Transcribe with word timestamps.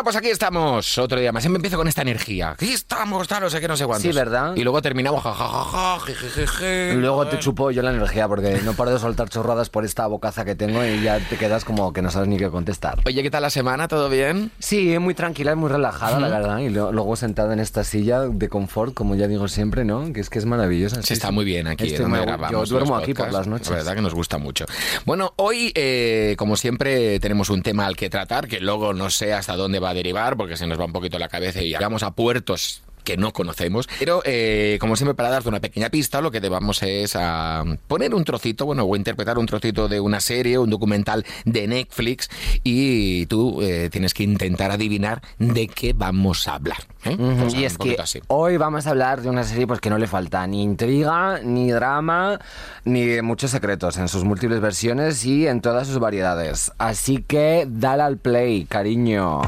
Bueno, 0.00 0.12
pues 0.14 0.16
aquí 0.16 0.28
estamos, 0.30 0.96
otro 0.96 1.20
día 1.20 1.30
más. 1.30 1.42
Siempre 1.42 1.58
empiezo 1.58 1.76
con 1.76 1.86
esta 1.86 2.00
energía. 2.00 2.52
Aquí 2.52 2.72
estamos, 2.72 3.28
tal, 3.28 3.42
no 3.42 3.50
sé 3.50 3.60
qué, 3.60 3.68
no 3.68 3.76
sé 3.76 3.84
cuántos. 3.84 4.10
Sí, 4.10 4.16
¿verdad? 4.16 4.56
Y 4.56 4.62
luego 4.62 4.80
terminamos, 4.80 5.22
jajajaja, 5.22 6.00
jejejeje. 6.06 6.94
Y 6.94 6.96
luego 6.96 7.26
te 7.26 7.38
chupo 7.38 7.70
yo 7.70 7.82
la 7.82 7.90
energía 7.90 8.26
porque 8.26 8.62
no 8.64 8.72
paro 8.72 8.92
de 8.92 8.98
soltar 8.98 9.28
chorradas 9.28 9.68
por 9.68 9.84
esta 9.84 10.06
bocaza 10.06 10.46
que 10.46 10.54
tengo 10.54 10.82
y 10.86 11.02
ya 11.02 11.18
te 11.18 11.36
quedas 11.36 11.66
como 11.66 11.92
que 11.92 12.00
no 12.00 12.10
sabes 12.10 12.28
ni 12.28 12.38
qué 12.38 12.48
contestar. 12.48 12.98
Oye, 13.04 13.22
¿qué 13.22 13.30
tal 13.30 13.42
la 13.42 13.50
semana? 13.50 13.88
¿Todo 13.88 14.08
bien? 14.08 14.50
Sí, 14.58 14.98
muy 14.98 15.12
tranquila 15.12 15.52
y 15.52 15.56
muy 15.56 15.68
relajada, 15.68 16.18
la 16.18 16.28
verdad. 16.28 16.60
Y 16.60 16.70
lo- 16.70 16.92
luego 16.92 17.14
sentada 17.16 17.52
en 17.52 17.60
esta 17.60 17.84
silla 17.84 18.20
de 18.22 18.48
confort, 18.48 18.94
como 18.94 19.16
ya 19.16 19.28
digo 19.28 19.48
siempre, 19.48 19.84
¿no? 19.84 20.14
Que 20.14 20.20
es 20.20 20.30
que 20.30 20.38
es 20.38 20.46
maravillosa. 20.46 21.02
Se 21.02 21.12
está 21.12 21.30
muy 21.30 21.44
bien 21.44 21.66
aquí 21.66 21.88
Estoy 21.88 22.04
donde 22.04 22.20
muy- 22.20 22.26
grabamos. 22.26 22.70
Yo 22.70 22.74
duermo 22.74 22.96
aquí 22.96 23.12
por 23.12 23.30
las 23.30 23.46
noches. 23.46 23.68
La 23.68 23.76
verdad 23.76 23.96
que 23.96 24.00
nos 24.02 24.14
gusta 24.14 24.38
mucho. 24.38 24.64
Bueno, 25.04 25.34
hoy, 25.36 25.72
eh, 25.74 26.36
como 26.38 26.56
siempre, 26.56 27.20
tenemos 27.20 27.50
un 27.50 27.60
tema 27.62 27.84
al 27.84 27.96
que 27.98 28.08
tratar, 28.08 28.48
que 28.48 28.60
luego 28.60 28.94
no 28.94 29.10
sé 29.10 29.34
hasta 29.34 29.56
dónde 29.56 29.78
va 29.78 29.89
a 29.90 29.94
derivar, 29.94 30.36
porque 30.36 30.56
se 30.56 30.66
nos 30.66 30.78
va 30.80 30.84
un 30.84 30.92
poquito 30.92 31.18
la 31.18 31.28
cabeza 31.28 31.62
y 31.62 31.68
llegamos 31.68 32.02
a 32.02 32.12
puertos 32.12 32.82
que 33.10 33.16
no 33.16 33.32
conocemos. 33.32 33.88
Pero, 33.98 34.22
eh, 34.24 34.78
como 34.80 34.94
siempre, 34.94 35.14
para 35.14 35.30
darte 35.30 35.48
una 35.48 35.58
pequeña 35.58 35.90
pista, 35.90 36.20
lo 36.20 36.30
que 36.30 36.40
te 36.40 36.48
vamos 36.48 36.80
es 36.84 37.16
a 37.16 37.64
poner 37.88 38.14
un 38.14 38.22
trocito, 38.24 38.66
bueno, 38.66 38.84
o 38.84 38.94
interpretar 38.94 39.36
un 39.36 39.46
trocito 39.46 39.88
de 39.88 39.98
una 39.98 40.20
serie, 40.20 40.58
un 40.58 40.70
documental 40.70 41.26
de 41.44 41.66
Netflix, 41.66 42.30
y 42.62 43.26
tú 43.26 43.62
eh, 43.62 43.88
tienes 43.90 44.14
que 44.14 44.22
intentar 44.22 44.70
adivinar 44.70 45.22
de 45.40 45.66
qué 45.66 45.92
vamos 45.92 46.46
a 46.46 46.54
hablar. 46.54 46.78
¿eh? 47.04 47.16
Y 47.52 47.64
es 47.64 47.78
que 47.78 47.96
así. 47.98 48.20
hoy 48.28 48.56
vamos 48.58 48.86
a 48.86 48.90
hablar 48.90 49.22
de 49.22 49.28
una 49.28 49.42
serie 49.42 49.66
pues 49.66 49.80
que 49.80 49.90
no 49.90 49.98
le 49.98 50.06
falta 50.06 50.46
ni 50.46 50.62
intriga, 50.62 51.40
ni 51.42 51.72
drama, 51.72 52.38
ni 52.84 53.20
muchos 53.22 53.50
secretos 53.50 53.96
en 53.96 54.06
sus 54.06 54.22
múltiples 54.22 54.60
versiones 54.60 55.24
y 55.24 55.48
en 55.48 55.60
todas 55.62 55.88
sus 55.88 55.98
variedades. 55.98 56.70
Así 56.78 57.24
que 57.26 57.66
dale 57.68 58.04
al 58.04 58.18
play, 58.18 58.66
cariño. 58.66 59.40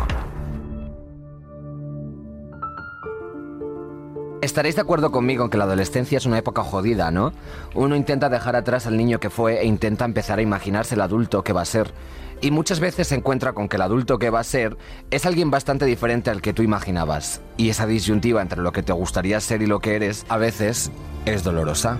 Estaréis 4.42 4.74
de 4.74 4.80
acuerdo 4.80 5.12
conmigo 5.12 5.44
en 5.44 5.50
que 5.50 5.56
la 5.56 5.64
adolescencia 5.64 6.18
es 6.18 6.26
una 6.26 6.36
época 6.36 6.64
jodida, 6.64 7.12
¿no? 7.12 7.32
Uno 7.76 7.94
intenta 7.94 8.28
dejar 8.28 8.56
atrás 8.56 8.88
al 8.88 8.96
niño 8.96 9.20
que 9.20 9.30
fue 9.30 9.60
e 9.60 9.66
intenta 9.66 10.04
empezar 10.04 10.40
a 10.40 10.42
imaginarse 10.42 10.96
el 10.96 11.00
adulto 11.00 11.44
que 11.44 11.52
va 11.52 11.60
a 11.60 11.64
ser. 11.64 11.92
Y 12.40 12.50
muchas 12.50 12.80
veces 12.80 13.06
se 13.06 13.14
encuentra 13.14 13.52
con 13.52 13.68
que 13.68 13.76
el 13.76 13.82
adulto 13.82 14.18
que 14.18 14.30
va 14.30 14.40
a 14.40 14.44
ser 14.44 14.76
es 15.12 15.26
alguien 15.26 15.52
bastante 15.52 15.84
diferente 15.84 16.28
al 16.28 16.42
que 16.42 16.52
tú 16.52 16.64
imaginabas. 16.64 17.40
Y 17.56 17.68
esa 17.68 17.86
disyuntiva 17.86 18.42
entre 18.42 18.62
lo 18.62 18.72
que 18.72 18.82
te 18.82 18.92
gustaría 18.92 19.38
ser 19.38 19.62
y 19.62 19.66
lo 19.66 19.78
que 19.78 19.94
eres, 19.94 20.26
a 20.28 20.38
veces, 20.38 20.90
es 21.24 21.44
dolorosa. 21.44 21.98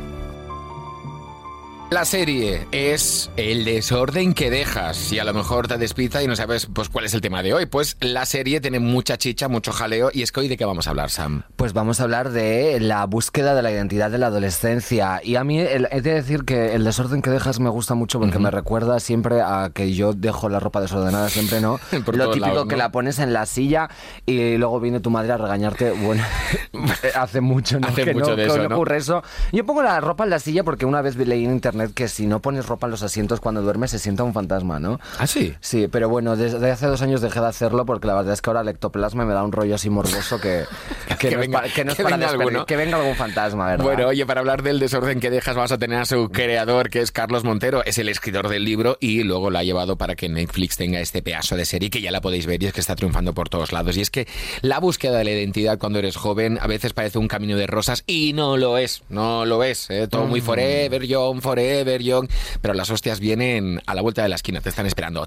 La 1.93 2.07
serie 2.07 2.67
es 2.73 3.31
el 3.37 3.67
desorden 3.67 4.33
que 4.33 4.51
dejas 4.51 5.13
y 5.13 5.19
a 5.19 5.25
lo 5.25 5.35
mejor 5.35 5.69
te 5.69 5.77
despista 5.77 6.23
y 6.23 6.27
no 6.27 6.35
sabes 6.37 6.65
pues 6.73 6.89
cuál 6.89 7.05
es 7.05 7.13
el 7.13 7.21
tema 7.21 7.43
de 7.43 7.53
hoy. 7.53 7.67
Pues 7.67 7.99
la 8.01 8.25
serie 8.25 8.63
tiene 8.63 8.79
mucha 8.79 9.19
chicha, 9.19 9.47
mucho 9.47 9.73
jaleo 9.73 10.09
y 10.11 10.23
es 10.23 10.33
que 10.33 10.41
hoy 10.41 10.49
de 10.49 10.57
qué 10.57 10.65
vamos 10.65 10.87
a 10.87 10.91
hablar, 10.91 11.11
Sam. 11.11 11.43
Pues 11.55 11.75
vamos 11.75 12.01
a 12.01 12.05
hablar 12.05 12.31
de 12.31 12.81
la 12.81 13.05
búsqueda 13.05 13.55
de 13.55 13.61
la 13.61 13.71
identidad 13.71 14.11
de 14.11 14.17
la 14.17 14.29
adolescencia. 14.29 15.21
Y 15.23 15.37
a 15.37 15.45
mí 15.45 15.61
el- 15.61 15.87
he 15.91 16.01
de 16.01 16.15
decir 16.15 16.45
que 16.47 16.75
el 16.75 16.83
desorden 16.85 17.21
que 17.21 17.29
dejas 17.29 17.61
me 17.61 17.69
gusta 17.69 17.95
mucho 17.95 18.19
porque 18.19 18.39
me 18.39 18.51
recuerda 18.51 18.99
siempre 18.99 19.43
a 19.43 19.71
que 19.75 19.93
yo 19.93 20.15
dejo 20.15 20.49
la 20.49 20.61
ropa 20.61 20.81
desordenada, 20.81 21.29
siempre 21.29 21.61
no. 21.61 21.79
Lo 21.93 22.31
típico 22.31 22.47
lados, 22.47 22.65
que 22.69 22.73
¿no? 22.77 22.79
la 22.79 22.91
pones 22.91 23.19
en 23.19 23.35
la 23.35 23.45
silla 23.45 23.91
y 24.25 24.57
luego 24.57 24.81
viene 24.81 25.01
tu 25.01 25.11
madre 25.11 25.33
a 25.33 25.37
regañarte. 25.37 25.91
Bueno, 25.91 26.25
hace 27.15 27.43
mucho, 27.43 27.79
¿no? 27.79 27.89
Hace 27.89 28.05
que 28.05 28.15
mucho 28.15 28.31
no, 28.31 28.37
de 28.37 28.45
que 28.45 28.49
eso, 28.49 28.63
no 28.63 28.69
¿no? 28.71 28.77
ocurre 28.77 28.97
eso. 28.97 29.23
Yo 29.53 29.67
pongo 29.67 29.83
la 29.83 30.01
ropa 30.01 30.25
en 30.25 30.31
la 30.31 30.39
silla 30.39 30.65
porque 30.65 30.87
una 30.87 31.03
vez 31.03 31.17
leí 31.17 31.45
en 31.45 31.51
internet 31.53 31.82
que 31.91 32.09
si 32.09 32.27
no 32.27 32.41
pones 32.41 32.67
ropa 32.67 32.87
en 32.87 32.91
los 32.93 33.03
asientos 33.03 33.41
cuando 33.41 33.63
duermes 33.63 33.91
se 33.91 33.99
sienta 33.99 34.23
un 34.25 34.33
fantasma, 34.33 34.79
¿no? 34.81 35.01
¿Ah, 35.19 35.27
sí? 35.27 35.55
Sí, 35.61 35.89
pero 35.91 36.09
bueno, 36.09 36.37
desde 36.37 36.71
hace 36.71 36.87
dos 36.87 37.03
años 37.03 37.21
dejé 37.21 37.41
de 37.41 37.47
hacerlo 37.47 37.85
porque 37.87 38.07
la 38.07 38.15
verdad 38.15 38.33
es 38.35 38.43
que 38.43 38.51
ahora 38.51 38.61
el 38.63 38.69
ectoplasma 38.69 39.25
me 39.25 39.35
da 39.35 39.43
un 39.43 39.53
rollo 39.53 39.75
así 39.75 39.91
morboso 39.91 40.41
que, 40.41 40.65
que, 41.19 41.29
Que 41.29 41.31
no, 41.35 41.41
venga- 41.41 41.59
es 41.59 41.63
para, 41.63 41.75
que 41.75 41.85
no 41.85 41.91
es 41.93 41.97
que 41.97 42.03
para 42.03 42.17
venga 42.17 42.29
desperdi- 42.29 42.41
alguno. 42.41 42.67
Que 42.67 42.77
venga 42.77 42.97
algún 42.99 43.15
fantasma, 43.17 43.67
¿verdad? 43.67 43.85
Bueno, 43.85 44.07
oye, 44.09 44.25
para 44.27 44.41
hablar 44.41 44.63
del 44.63 44.79
desorden 44.79 45.21
que 45.21 45.31
dejas 45.31 45.55
vamos 45.57 45.73
a 45.73 45.79
tener 45.79 45.99
a 46.01 46.05
su 46.05 46.29
creador, 46.31 46.91
que 46.91 47.01
es 47.01 47.13
Carlos 47.13 47.45
Montero, 47.45 47.85
es 47.85 47.99
el 47.99 48.09
escritor 48.09 48.49
del 48.49 48.65
libro 48.65 48.97
y 49.01 49.23
luego 49.25 49.51
lo 49.51 49.59
ha 49.59 49.65
llevado 49.65 49.97
para 49.97 50.15
que 50.15 50.29
Netflix 50.29 50.77
tenga 50.77 51.01
este 51.01 51.23
pedazo 51.23 51.57
de 51.57 51.65
serie 51.65 51.91
que 51.91 52.01
ya 52.01 52.11
la 52.11 52.21
podéis 52.21 52.47
ver 52.47 52.63
y 52.63 52.67
es 52.67 52.73
que 52.73 52.81
está 52.81 52.97
triunfando 52.97 53.33
por 53.35 53.49
todos 53.49 53.73
lados. 53.73 53.97
Y 53.97 54.01
es 54.01 54.11
que 54.11 54.27
la 54.61 54.79
búsqueda 54.81 55.19
de 55.19 55.25
la 55.25 55.31
identidad 55.31 55.79
cuando 55.79 55.99
eres 55.99 56.17
joven 56.17 56.59
a 56.61 56.67
veces 56.67 56.93
parece 56.93 57.19
un 57.19 57.29
camino 57.29 57.57
de 57.57 57.67
rosas 57.67 58.05
y 58.07 58.33
no 58.33 58.57
lo 58.57 58.79
es, 58.79 59.03
no 59.09 59.45
lo 59.45 59.63
es. 59.65 59.89
¿eh? 59.91 60.07
Todo 60.09 60.27
muy 60.27 60.41
forever 60.41 61.03
young, 61.05 61.41
forever 61.41 61.63
young, 62.01 62.29
pero 62.61 62.75
las 62.75 62.91
hostias 62.91 63.21
vienen 63.21 63.81
a 63.87 63.95
la 63.95 64.03
vuelta 64.03 64.23
de 64.23 64.29
la 64.29 64.37
esquina, 64.37 64.61
te 64.61 64.69
están 64.69 64.87
esperando. 64.87 65.25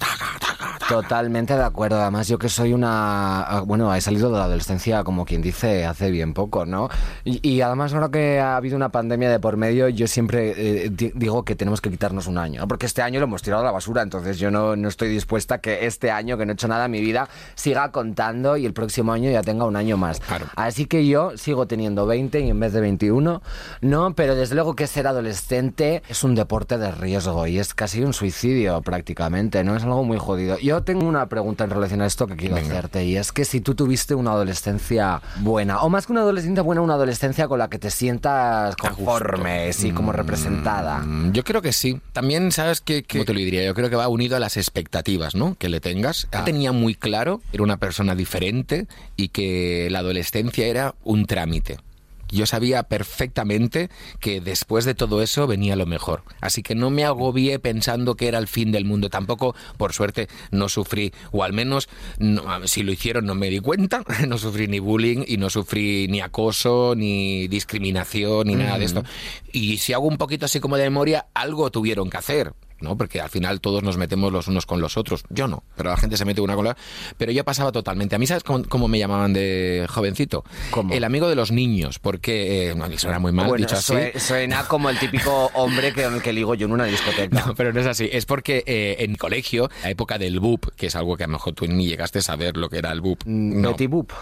Totalmente 0.90 1.56
de 1.56 1.64
acuerdo. 1.64 2.00
Además, 2.00 2.28
yo 2.28 2.38
que 2.38 2.48
soy 2.48 2.72
una. 2.74 3.42
ah, 3.42 3.62
Bueno, 3.62 3.94
he 3.96 4.02
salido 4.02 4.30
de 4.32 4.38
la 4.38 4.44
adolescencia, 4.44 5.04
como 5.04 5.26
quien 5.26 5.42
dice, 5.42 5.86
hace 5.86 6.12
bien 6.12 6.34
poco, 6.34 6.66
¿no? 6.66 6.90
Y, 7.24 7.40
y 7.48 7.62
además, 7.62 7.94
ahora 7.94 8.10
que 8.10 8.40
ha 8.40 8.56
habido 8.56 8.76
una 8.76 8.90
pandemia 8.90 9.30
de 9.32 9.40
por 9.40 9.58
medio, 9.58 9.90
yo 9.90 10.06
siempre 10.08 10.54
eh, 10.86 10.90
di- 10.92 11.12
digo 11.16 11.44
que 11.44 11.56
tenemos 11.56 11.82
que 11.82 11.90
quitarnos 11.90 12.28
un 12.28 12.38
año, 12.38 12.62
¿no? 12.62 12.68
Porque 12.68 12.86
este 12.86 13.02
año 13.02 13.20
lo 13.20 13.26
hemos 13.26 13.42
tirado 13.42 13.64
a 13.64 13.66
la 13.66 13.72
basura, 13.72 14.04
entonces 14.04 14.38
yo 14.38 14.52
no, 14.52 14.76
no 14.76 14.88
estoy 14.88 15.10
dispuesta 15.10 15.56
a 15.56 15.58
que 15.58 15.88
este 15.88 16.12
año, 16.12 16.38
que 16.38 16.46
no 16.46 16.52
he 16.52 16.54
hecho 16.54 16.68
nada 16.68 16.86
en 16.86 16.92
mi 16.92 17.02
vida, 17.02 17.28
siga 17.56 17.92
contando 17.92 18.56
y 18.56 18.66
el 18.68 18.74
próximo 18.74 19.12
año 19.12 19.32
ya 19.32 19.42
tenga 19.42 19.66
un 19.66 19.76
año 19.76 19.98
más. 19.98 20.20
Claro. 20.20 20.46
Así 20.56 20.86
que 20.86 21.08
yo 21.08 21.36
sigo 21.36 21.66
teniendo 21.66 22.06
20 22.06 22.42
y 22.42 22.50
en 22.52 22.60
vez 22.60 22.74
de 22.74 22.82
21, 22.82 23.42
¿no? 23.82 24.14
Pero 24.14 24.36
desde 24.36 24.54
luego 24.54 24.76
que 24.76 24.86
ser 24.86 25.08
adolescente 25.08 26.04
es 26.10 26.24
un 26.24 26.36
deporte 26.36 26.78
de 26.78 26.92
riesgo 26.92 27.48
y 27.48 27.58
es 27.58 27.74
casi 27.74 28.04
un 28.04 28.14
suicidio 28.14 28.82
prácticamente, 28.82 29.64
¿no? 29.64 29.76
Es 29.76 29.84
algo 29.84 30.04
muy 30.04 30.20
jodido. 30.20 30.58
Yo 30.60 30.75
tengo 30.84 31.06
una 31.08 31.28
pregunta 31.28 31.64
en 31.64 31.70
relación 31.70 32.02
a 32.02 32.06
esto 32.06 32.28
que 32.28 32.36
quiero 32.36 32.56
Venga. 32.56 32.70
hacerte 32.70 33.04
y 33.06 33.18
es 33.18 33.32
que 33.32 33.46
si 33.46 33.62
tú 33.62 33.76
tuviste 33.76 34.16
una 34.16 34.32
adolescencia 34.32 35.22
buena, 35.42 35.82
o 35.82 35.90
más 35.90 36.06
que 36.06 36.12
una 36.14 36.22
adolescencia 36.22 36.62
buena, 36.64 36.82
una 36.82 36.94
adolescencia 36.96 37.48
con 37.48 37.60
la 37.60 37.70
que 37.70 37.80
te 37.80 37.90
sientas 37.92 38.76
conforme, 38.76 39.74
sí, 39.74 39.92
como 39.92 40.12
representada. 40.12 41.00
Mm, 41.00 41.32
Yo 41.32 41.44
creo 41.44 41.62
que 41.62 41.74
sí. 41.74 42.00
También, 42.14 42.52
¿sabes 42.52 42.82
qué? 42.82 43.04
qué- 43.04 43.18
¿Cómo 43.20 43.26
te 43.26 43.34
lo 43.34 43.40
diría? 43.40 43.64
Yo 43.66 43.74
creo 43.74 43.90
que 43.90 43.96
va 43.96 44.08
unido 44.08 44.36
a 44.36 44.40
las 44.40 44.58
expectativas, 44.58 45.36
¿no? 45.36 45.56
Que 45.58 45.70
le 45.70 45.80
tengas. 45.80 46.28
Ah. 46.32 46.44
Tenía 46.46 46.72
muy 46.72 46.96
claro, 46.96 47.42
era 47.52 47.64
una 47.64 47.78
persona 47.78 48.16
diferente 48.16 48.88
y 49.16 49.30
que 49.30 49.88
la 49.92 50.00
adolescencia 50.00 50.66
era 50.68 50.96
un 51.04 51.26
trámite. 51.26 51.78
Yo 52.30 52.46
sabía 52.46 52.84
perfectamente 52.84 53.90
que 54.20 54.42
después 54.42 54.86
de 54.86 54.96
todo 54.96 55.22
eso 55.22 55.48
venía 55.48 55.76
lo 55.76 55.86
mejor. 55.86 56.24
Así 56.42 56.64
que 56.64 56.76
no 56.76 56.90
me 56.90 57.06
agobié 57.06 57.60
pensando 57.60 58.16
que 58.16 58.28
era 58.28 58.40
el 58.40 58.48
fin 58.48 58.72
del 58.72 58.86
mundo. 58.86 59.10
Tampoco, 59.10 59.56
por 59.78 59.94
suerte, 59.94 60.28
no 60.52 60.68
sufrí, 60.70 61.14
o 61.32 61.44
al 61.44 61.54
menos, 61.54 61.88
no- 62.18 62.44
si 62.68 62.84
lo 62.84 62.92
hicieron 62.92 63.26
no 63.26 63.36
me 63.36 63.50
di 63.50 63.60
cuenta, 63.60 64.04
no 64.28 64.38
sufrí 64.38 64.68
ni 64.68 64.80
bullying 64.80 65.24
y 65.28 65.38
no 65.38 65.50
sufrí 65.50 66.08
ni 66.10 66.22
acoso, 66.22 66.94
ni 66.96 67.48
discriminación, 67.48 68.48
ni 68.48 68.56
nada 68.56 68.78
de 68.80 68.86
esto. 68.86 69.04
Y 69.52 69.78
si 69.78 69.94
hago 69.94 70.08
un 70.08 70.18
poquito 70.18 70.46
así 70.46 70.60
como 70.60 70.78
de 70.78 70.84
memoria, 70.84 71.28
algo 71.34 71.70
tuvieron 71.72 72.10
que 72.10 72.18
hacer. 72.18 72.54
¿No? 72.86 72.96
Porque 72.98 73.20
al 73.20 73.30
final 73.30 73.60
todos 73.60 73.84
nos 73.84 73.98
metemos 73.98 74.32
los 74.32 74.48
unos 74.48 74.66
con 74.66 74.80
los 74.80 74.96
otros. 74.96 75.24
Yo 75.30 75.50
no, 75.50 75.64
pero 75.76 75.90
la 75.90 75.98
gente 75.98 76.16
se 76.16 76.24
mete 76.24 76.40
una 76.40 76.56
con 76.56 76.64
la 76.64 76.78
Pero 77.18 77.34
yo 77.34 77.44
pasaba 77.44 77.74
totalmente. 77.74 78.16
A 78.16 78.20
mí, 78.20 78.26
¿sabes 78.28 78.44
cómo, 78.44 78.64
cómo 78.70 78.88
me 78.88 78.98
llamaban 79.00 79.34
de 79.34 79.86
jovencito? 79.90 80.46
¿Cómo? 80.72 80.94
El 80.94 81.04
amigo 81.04 81.28
de 81.28 81.36
los 81.36 81.52
niños, 81.52 82.00
porque 82.00 82.70
eh, 82.72 82.76
suena 82.98 83.20
muy 83.20 83.34
mal 83.34 83.48
Bueno, 83.48 83.66
dicho 83.66 83.76
así. 83.76 83.92
sue- 83.94 84.14
suena 84.20 84.64
como 84.68 84.90
el 84.90 84.98
típico 84.98 85.52
hombre 85.56 85.92
que, 85.92 86.08
que 86.24 86.32
ligo 86.32 86.56
yo 86.56 86.68
en 86.68 86.72
una 86.74 86.86
discoteca. 86.86 87.26
No, 87.46 87.56
pero 87.56 87.74
no 87.74 87.82
es 87.82 87.88
así. 87.88 88.08
Es 88.12 88.26
porque 88.26 88.64
eh, 88.66 88.96
en 89.00 89.16
colegio, 89.16 89.70
la 89.84 89.90
época 89.90 90.18
del 90.18 90.40
BUP, 90.40 90.68
que 90.76 90.88
es 90.88 90.96
algo 90.96 91.18
que 91.18 91.24
a 91.24 91.28
lo 91.28 91.34
mejor 91.34 91.54
tú 91.54 91.66
ni 91.68 91.88
llegaste 91.88 92.20
a 92.20 92.22
saber 92.22 92.56
lo 92.56 92.70
que 92.70 92.78
era 92.78 92.92
el 92.92 93.02
BUP. 93.02 93.24
Mm, 93.26 93.62
No. 93.62 93.72
Betty 93.72 93.88
Boop. 93.88 94.12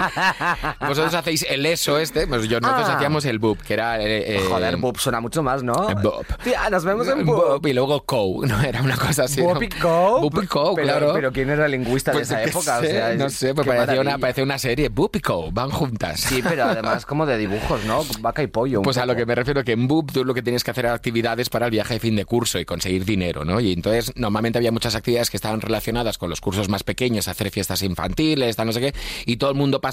Vosotros 0.80 1.14
hacéis 1.14 1.44
el 1.48 1.64
eso 1.66 1.98
este, 1.98 2.26
pues 2.26 2.48
yo 2.48 2.60
nosotros 2.60 2.88
Ah. 2.88 2.96
hacíamos 2.96 3.24
el 3.24 3.38
BUP, 3.38 3.60
que 3.62 3.74
era... 3.74 4.00
eh, 4.00 4.36
eh, 4.36 4.40
Joder, 4.48 4.76
Boop 4.76 4.98
suena 4.98 5.20
mucho 5.20 5.42
más, 5.42 5.62
¿no? 5.62 5.74
Boop. 6.02 6.26
Tía, 6.42 6.68
nos 6.70 6.84
vemos 6.84 7.06
en 7.08 7.24
Boop, 7.26 7.36
Boop. 7.52 7.66
y 7.66 7.72
luego 7.72 8.04
Co, 8.04 8.40
¿no? 8.46 8.60
Era 8.62 8.82
una 8.82 8.96
cosa 8.96 9.24
así. 9.24 9.40
Boop 9.40 9.62
y 9.62 9.68
Co. 9.68 10.20
Boop 10.20 10.42
y 10.42 10.46
Co, 10.46 10.74
pero, 10.74 10.86
claro. 10.88 11.12
Pero 11.14 11.32
¿quién 11.32 11.50
era 11.50 11.66
el 11.66 11.72
lingüista 11.72 12.12
Pues 12.12 12.28
de 12.28 12.34
esa 12.36 12.40
yo 12.40 12.44
qué 12.44 12.50
época? 12.50 12.80
sé, 12.80 12.86
o 12.86 12.90
sea, 12.90 13.14
no 13.14 13.26
es- 13.26 13.34
sé, 13.34 13.54
pues 13.54 13.66
parecía 13.66 14.00
una, 14.00 14.18
parecía 14.18 14.44
una 14.44 14.58
serie. 14.58 14.88
Boop 14.88 15.16
y 15.16 15.20
Co, 15.20 15.50
van 15.52 15.70
juntas. 15.70 16.20
Sí, 16.20 16.42
pero 16.42 16.64
además 16.64 17.04
como 17.06 17.26
de 17.26 17.36
dibujos, 17.38 17.84
¿no? 17.84 18.02
Vaca 18.20 18.42
y 18.42 18.46
pollo. 18.46 18.82
Pues 18.82 18.96
a 18.98 19.06
lo 19.06 19.14
que 19.14 19.26
me 19.26 19.34
refiero 19.34 19.62
que 19.64 19.72
en 19.72 19.86
BUP 19.88 20.12
tú 20.12 20.24
lo 20.24 20.34
que 20.34 20.42
tienes 20.42 20.64
que 20.64 20.70
hacer 20.70 20.86
era 20.86 20.94
actividades 20.94 21.48
para 21.50 21.66
el 21.66 21.70
viaje 21.70 21.94
de 21.94 22.00
fin 22.00 22.16
de 22.16 22.24
curso 22.24 22.58
y 22.58 22.64
conseguir 22.64 23.04
dinero, 23.04 23.44
¿no? 23.44 23.60
Y 23.60 23.72
entonces 23.72 24.12
normalmente 24.16 24.58
había 24.58 24.72
muchas 24.72 24.94
actividades 24.94 25.30
que 25.30 25.36
estaban 25.36 25.60
relacionadas 25.60 26.18
con 26.18 26.30
los 26.30 26.40
cursos 26.40 26.68
más 26.68 26.82
pequeños, 26.84 27.28
hacer 27.28 27.50
fiestas 27.50 27.82
infantiles, 27.82 28.56
tal 28.56 28.66
no 28.66 28.72
sé 28.72 28.80
qué, 28.80 28.94
y 29.26 29.36
todo 29.36 29.50
el 29.50 29.56
mundo 29.56 29.80
pasaba 29.80 29.89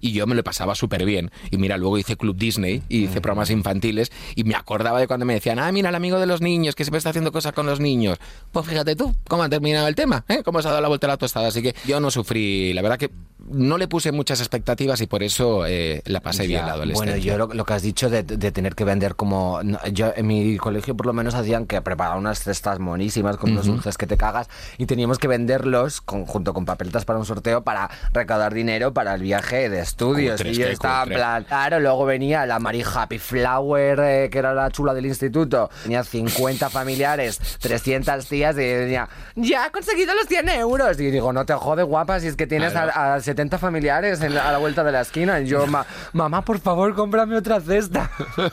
y 0.00 0.12
yo 0.12 0.26
me 0.26 0.34
lo 0.34 0.42
pasaba 0.44 0.74
súper 0.74 1.04
bien. 1.04 1.30
Y 1.50 1.58
mira, 1.58 1.76
luego 1.76 1.98
hice 1.98 2.16
Club 2.16 2.36
Disney 2.36 2.82
y 2.88 3.04
hice 3.04 3.20
programas 3.20 3.50
infantiles 3.50 4.10
y 4.34 4.44
me 4.44 4.54
acordaba 4.54 5.00
de 5.00 5.06
cuando 5.06 5.26
me 5.26 5.34
decían, 5.34 5.58
ah, 5.58 5.70
mira, 5.72 5.90
el 5.90 5.94
amigo 5.94 6.18
de 6.18 6.26
los 6.26 6.40
niños 6.40 6.74
que 6.74 6.84
siempre 6.84 6.98
está 6.98 7.10
haciendo 7.10 7.32
cosas 7.32 7.52
con 7.52 7.66
los 7.66 7.80
niños. 7.80 8.18
Pues 8.52 8.66
fíjate 8.66 8.96
tú, 8.96 9.14
cómo 9.28 9.42
ha 9.42 9.48
terminado 9.48 9.88
el 9.88 9.94
tema, 9.94 10.24
¿eh? 10.28 10.42
Cómo 10.44 10.62
se 10.62 10.68
ha 10.68 10.70
dado 10.70 10.82
la 10.82 10.88
vuelta 10.88 11.06
a 11.06 11.08
la 11.08 11.16
tostada. 11.16 11.48
Así 11.48 11.62
que 11.62 11.74
yo 11.86 12.00
no 12.00 12.10
sufrí, 12.10 12.72
la 12.72 12.82
verdad 12.82 12.98
que 12.98 13.10
no 13.50 13.78
le 13.78 13.88
puse 13.88 14.12
muchas 14.12 14.40
expectativas 14.40 15.00
y 15.00 15.06
por 15.06 15.22
eso 15.22 15.66
eh, 15.66 16.02
la 16.06 16.20
pasé 16.20 16.46
bien 16.46 16.66
la 16.66 16.72
adolescencia. 16.72 17.36
Bueno, 17.36 17.48
yo 17.48 17.54
lo, 17.54 17.64
que 17.64 17.72
has 17.72 17.82
dicho 17.82 18.10
de, 18.10 18.22
tener 18.22 18.74
que 18.74 18.84
vender 18.84 19.14
como... 19.16 19.60
Yo 19.92 20.12
en 20.16 20.26
mi 20.26 20.56
colegio 20.56 20.96
por 20.96 21.06
lo 21.06 21.12
menos 21.12 21.34
hacían 21.34 21.66
que 21.66 21.80
preparaban 21.82 22.18
unas 22.18 22.42
cestas 22.42 22.78
monísimas 22.78 23.36
con 23.36 23.52
unos 23.52 23.66
dulces 23.66 23.98
que 23.98 24.06
te 24.06 24.16
cagas 24.16 24.48
y 24.78 24.86
teníamos 24.86 25.18
que 25.18 25.28
venderlos 25.28 26.02
junto 26.04 26.54
con 26.54 26.64
papeletas 26.64 27.04
para 27.04 27.18
un 27.18 27.26
sorteo 27.26 27.62
para 27.62 27.90
recaudar 28.12 28.54
dinero 28.54 28.92
para 28.92 29.14
el 29.14 29.22
viaje 29.22 29.68
de 29.68 29.80
estudios. 29.80 30.40
y 30.44 30.54
yo 30.54 30.66
estaba 30.66 31.04
en 31.04 31.08
plan... 31.10 31.44
Claro, 31.44 31.80
luego 31.80 32.04
venía 32.04 32.46
la 32.46 32.58
Mary 32.58 32.82
Happy 32.82 33.18
Flower, 33.18 34.00
eh, 34.00 34.28
que 34.30 34.38
era 34.38 34.54
la 34.54 34.70
chula 34.70 34.94
del 34.94 35.06
instituto. 35.06 35.70
Tenía 35.82 36.04
50 36.04 36.70
familiares, 36.70 37.40
300 37.60 38.26
tías 38.26 38.56
y 38.56 38.60
decía, 38.60 39.08
ya 39.34 39.66
he 39.66 39.70
conseguido 39.70 40.14
los 40.14 40.26
100 40.26 40.48
euros. 40.50 40.98
Y 41.00 41.10
digo, 41.10 41.32
no 41.32 41.44
te 41.44 41.54
jode 41.54 41.82
guapa 41.82 42.20
si 42.20 42.28
es 42.28 42.36
que 42.36 42.46
tienes 42.46 42.74
a, 42.74 43.20
70 43.34 43.58
familiares 43.58 44.22
a 44.22 44.52
la 44.52 44.58
vuelta 44.58 44.84
de 44.84 44.92
la 44.92 45.00
esquina. 45.00 45.40
Y 45.40 45.46
yo, 45.46 45.64
mamá, 46.12 46.44
por 46.44 46.60
favor, 46.60 46.94
cómprame 46.94 47.36
otra 47.36 47.60
cesta. 47.60 48.08
no, 48.36 48.46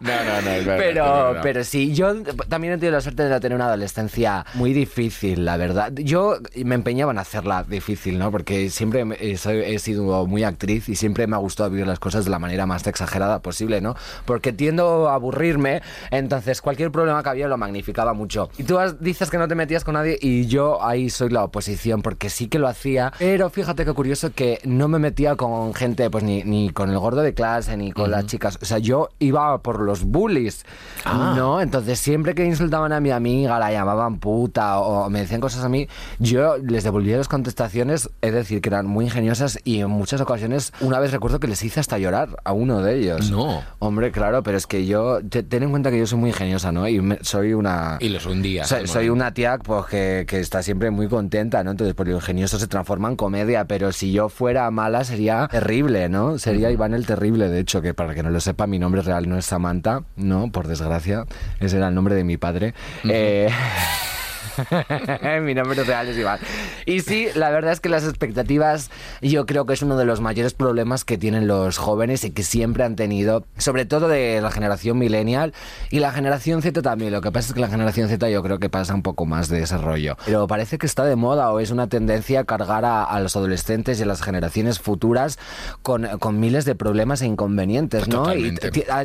no, 0.00 0.40
no, 0.40 0.50
pero, 0.64 1.36
pero 1.42 1.62
sí, 1.62 1.92
yo 1.92 2.22
también 2.48 2.72
he 2.72 2.76
tenido 2.78 2.92
la 2.92 3.02
suerte 3.02 3.24
de 3.24 3.40
tener 3.40 3.54
una 3.54 3.66
adolescencia 3.66 4.46
muy 4.54 4.72
difícil, 4.72 5.44
la 5.44 5.58
verdad. 5.58 5.92
Yo 5.94 6.38
me 6.64 6.74
empeñaba 6.74 7.12
en 7.12 7.18
hacerla 7.18 7.64
difícil, 7.64 8.18
¿no? 8.18 8.30
Porque 8.30 8.70
siempre 8.70 9.04
he, 9.20 9.32
he 9.32 9.78
sido 9.78 10.26
muy 10.26 10.44
actriz 10.44 10.88
y 10.88 10.96
siempre 10.96 11.26
me 11.26 11.36
ha 11.36 11.38
gustado 11.38 11.68
vivir 11.68 11.86
las 11.86 11.98
cosas 11.98 12.24
de 12.24 12.30
la 12.30 12.38
manera 12.38 12.64
más 12.64 12.86
exagerada 12.86 13.42
posible, 13.42 13.82
¿no? 13.82 13.94
Porque 14.24 14.54
tiendo 14.54 15.10
a 15.10 15.14
aburrirme, 15.14 15.82
entonces 16.10 16.62
cualquier 16.62 16.90
problema 16.90 17.22
que 17.22 17.28
había 17.28 17.46
lo 17.46 17.58
magnificaba 17.58 18.14
mucho. 18.14 18.48
Y 18.56 18.62
tú 18.62 18.78
dices 19.00 19.30
que 19.30 19.36
no 19.36 19.48
te 19.48 19.54
metías 19.54 19.84
con 19.84 19.94
nadie 19.94 20.18
y 20.18 20.46
yo 20.46 20.82
ahí 20.82 21.10
soy 21.10 21.28
la 21.28 21.44
oposición 21.44 22.00
porque 22.00 22.30
sí 22.30 22.48
que 22.48 22.58
lo 22.58 22.68
hacía, 22.68 23.01
pero 23.18 23.50
fíjate 23.50 23.84
qué 23.84 23.92
curioso 23.92 24.32
que 24.32 24.60
no 24.64 24.88
me 24.88 24.98
metía 24.98 25.36
con 25.36 25.74
gente, 25.74 26.10
pues 26.10 26.24
ni, 26.24 26.42
ni 26.44 26.70
con 26.70 26.90
el 26.90 26.98
gordo 26.98 27.22
de 27.22 27.34
clase, 27.34 27.76
ni 27.76 27.92
con 27.92 28.10
las 28.10 28.26
chicas, 28.26 28.58
o 28.60 28.64
sea, 28.64 28.78
yo 28.78 29.08
iba 29.18 29.62
por 29.62 29.80
los 29.80 30.04
bullies, 30.04 30.64
ah. 31.04 31.34
¿no? 31.36 31.60
Entonces 31.60 31.98
siempre 31.98 32.34
que 32.34 32.44
insultaban 32.44 32.92
a 32.92 33.00
mi 33.00 33.10
amiga, 33.10 33.58
la 33.58 33.72
llamaban 33.72 34.18
puta 34.18 34.80
o 34.80 35.08
me 35.10 35.20
decían 35.20 35.40
cosas 35.40 35.64
a 35.64 35.68
mí, 35.68 35.88
yo 36.18 36.58
les 36.58 36.84
devolvía 36.84 37.16
las 37.16 37.28
contestaciones, 37.28 38.10
es 38.20 38.32
decir, 38.32 38.60
que 38.60 38.68
eran 38.68 38.86
muy 38.86 39.06
ingeniosas 39.06 39.58
y 39.64 39.80
en 39.80 39.90
muchas 39.90 40.20
ocasiones, 40.20 40.72
una 40.80 40.98
vez 40.98 41.12
recuerdo 41.12 41.40
que 41.40 41.48
les 41.48 41.62
hice 41.62 41.80
hasta 41.80 41.98
llorar 41.98 42.36
a 42.44 42.52
uno 42.52 42.82
de 42.82 42.98
ellos. 42.98 43.30
No. 43.30 43.62
Hombre, 43.78 44.12
claro, 44.12 44.42
pero 44.42 44.56
es 44.56 44.66
que 44.66 44.86
yo, 44.86 45.20
ten 45.28 45.62
en 45.62 45.70
cuenta 45.70 45.90
que 45.90 45.98
yo 45.98 46.06
soy 46.06 46.18
muy 46.18 46.30
ingeniosa, 46.30 46.72
¿no? 46.72 46.88
Y 46.88 47.18
soy 47.22 47.54
una... 47.54 47.98
Y 48.00 48.08
los 48.08 48.26
un 48.26 48.42
día. 48.42 48.64
Soy, 48.64 49.08
una 49.08 49.34
tía 49.34 49.58
pues, 49.58 49.86
que, 49.86 50.24
que, 50.26 50.40
está 50.40 50.62
siempre 50.62 50.90
muy 50.90 51.08
contenta, 51.08 51.62
¿no? 51.64 51.72
Entonces, 51.72 51.94
por 51.94 52.06
lo 52.06 52.14
ingenioso 52.14 52.58
se 52.58 52.66
transforma 52.66 52.81
en 52.88 53.16
comedia, 53.16 53.64
pero 53.66 53.92
si 53.92 54.12
yo 54.12 54.28
fuera 54.28 54.70
mala 54.70 55.04
sería 55.04 55.48
terrible, 55.50 56.08
¿no? 56.08 56.38
Sería 56.38 56.70
Iván 56.70 56.94
el 56.94 57.06
Terrible, 57.06 57.48
de 57.48 57.60
hecho, 57.60 57.82
que 57.82 57.94
para 57.94 58.14
que 58.14 58.22
no 58.22 58.30
lo 58.30 58.40
sepa, 58.40 58.66
mi 58.66 58.78
nombre 58.78 59.02
real 59.02 59.28
no 59.28 59.36
es 59.36 59.46
Samantha, 59.46 60.04
¿no? 60.16 60.50
Por 60.52 60.68
desgracia, 60.68 61.24
ese 61.60 61.76
era 61.76 61.88
el 61.88 61.94
nombre 61.94 62.14
de 62.14 62.24
mi 62.24 62.36
padre. 62.36 62.74
eh... 63.04 63.48
Mi 65.42 65.54
nombre 65.54 65.82
real 65.84 66.08
es 66.08 66.18
Iván. 66.18 66.38
Y 66.86 67.00
sí, 67.00 67.28
la 67.34 67.50
verdad 67.50 67.72
es 67.72 67.80
que 67.80 67.88
las 67.88 68.04
expectativas 68.04 68.90
yo 69.20 69.46
creo 69.46 69.66
que 69.66 69.74
es 69.74 69.82
uno 69.82 69.96
de 69.96 70.04
los 70.04 70.20
mayores 70.20 70.54
problemas 70.54 71.04
que 71.04 71.18
tienen 71.18 71.46
los 71.46 71.78
jóvenes 71.78 72.24
y 72.24 72.30
que 72.30 72.42
siempre 72.42 72.84
han 72.84 72.96
tenido, 72.96 73.44
sobre 73.56 73.84
todo 73.84 74.08
de 74.08 74.40
la 74.40 74.50
generación 74.50 74.98
millennial 74.98 75.54
y 75.90 76.00
la 76.00 76.12
generación 76.12 76.62
Z 76.62 76.82
también. 76.82 77.12
Lo 77.12 77.20
que 77.20 77.32
pasa 77.32 77.48
es 77.48 77.54
que 77.54 77.60
la 77.60 77.68
generación 77.68 78.08
Z 78.08 78.28
yo 78.28 78.42
creo 78.42 78.58
que 78.58 78.68
pasa 78.68 78.94
un 78.94 79.02
poco 79.02 79.26
más 79.26 79.48
de 79.48 79.60
desarrollo. 79.60 80.16
Pero 80.24 80.46
parece 80.46 80.78
que 80.78 80.86
está 80.86 81.04
de 81.04 81.16
moda 81.16 81.52
o 81.52 81.60
es 81.60 81.70
una 81.70 81.88
tendencia 81.88 82.44
cargar 82.44 82.84
a, 82.84 83.18
los 83.20 83.36
adolescentes 83.36 84.00
y 84.00 84.02
a 84.02 84.06
las 84.06 84.22
generaciones 84.22 84.80
futuras 84.80 85.38
con, 85.82 86.06
con 86.18 86.40
miles 86.40 86.64
de 86.64 86.74
problemas 86.74 87.22
e 87.22 87.26
inconvenientes, 87.26 88.08
¿no? 88.08 88.34
Y 88.34 88.54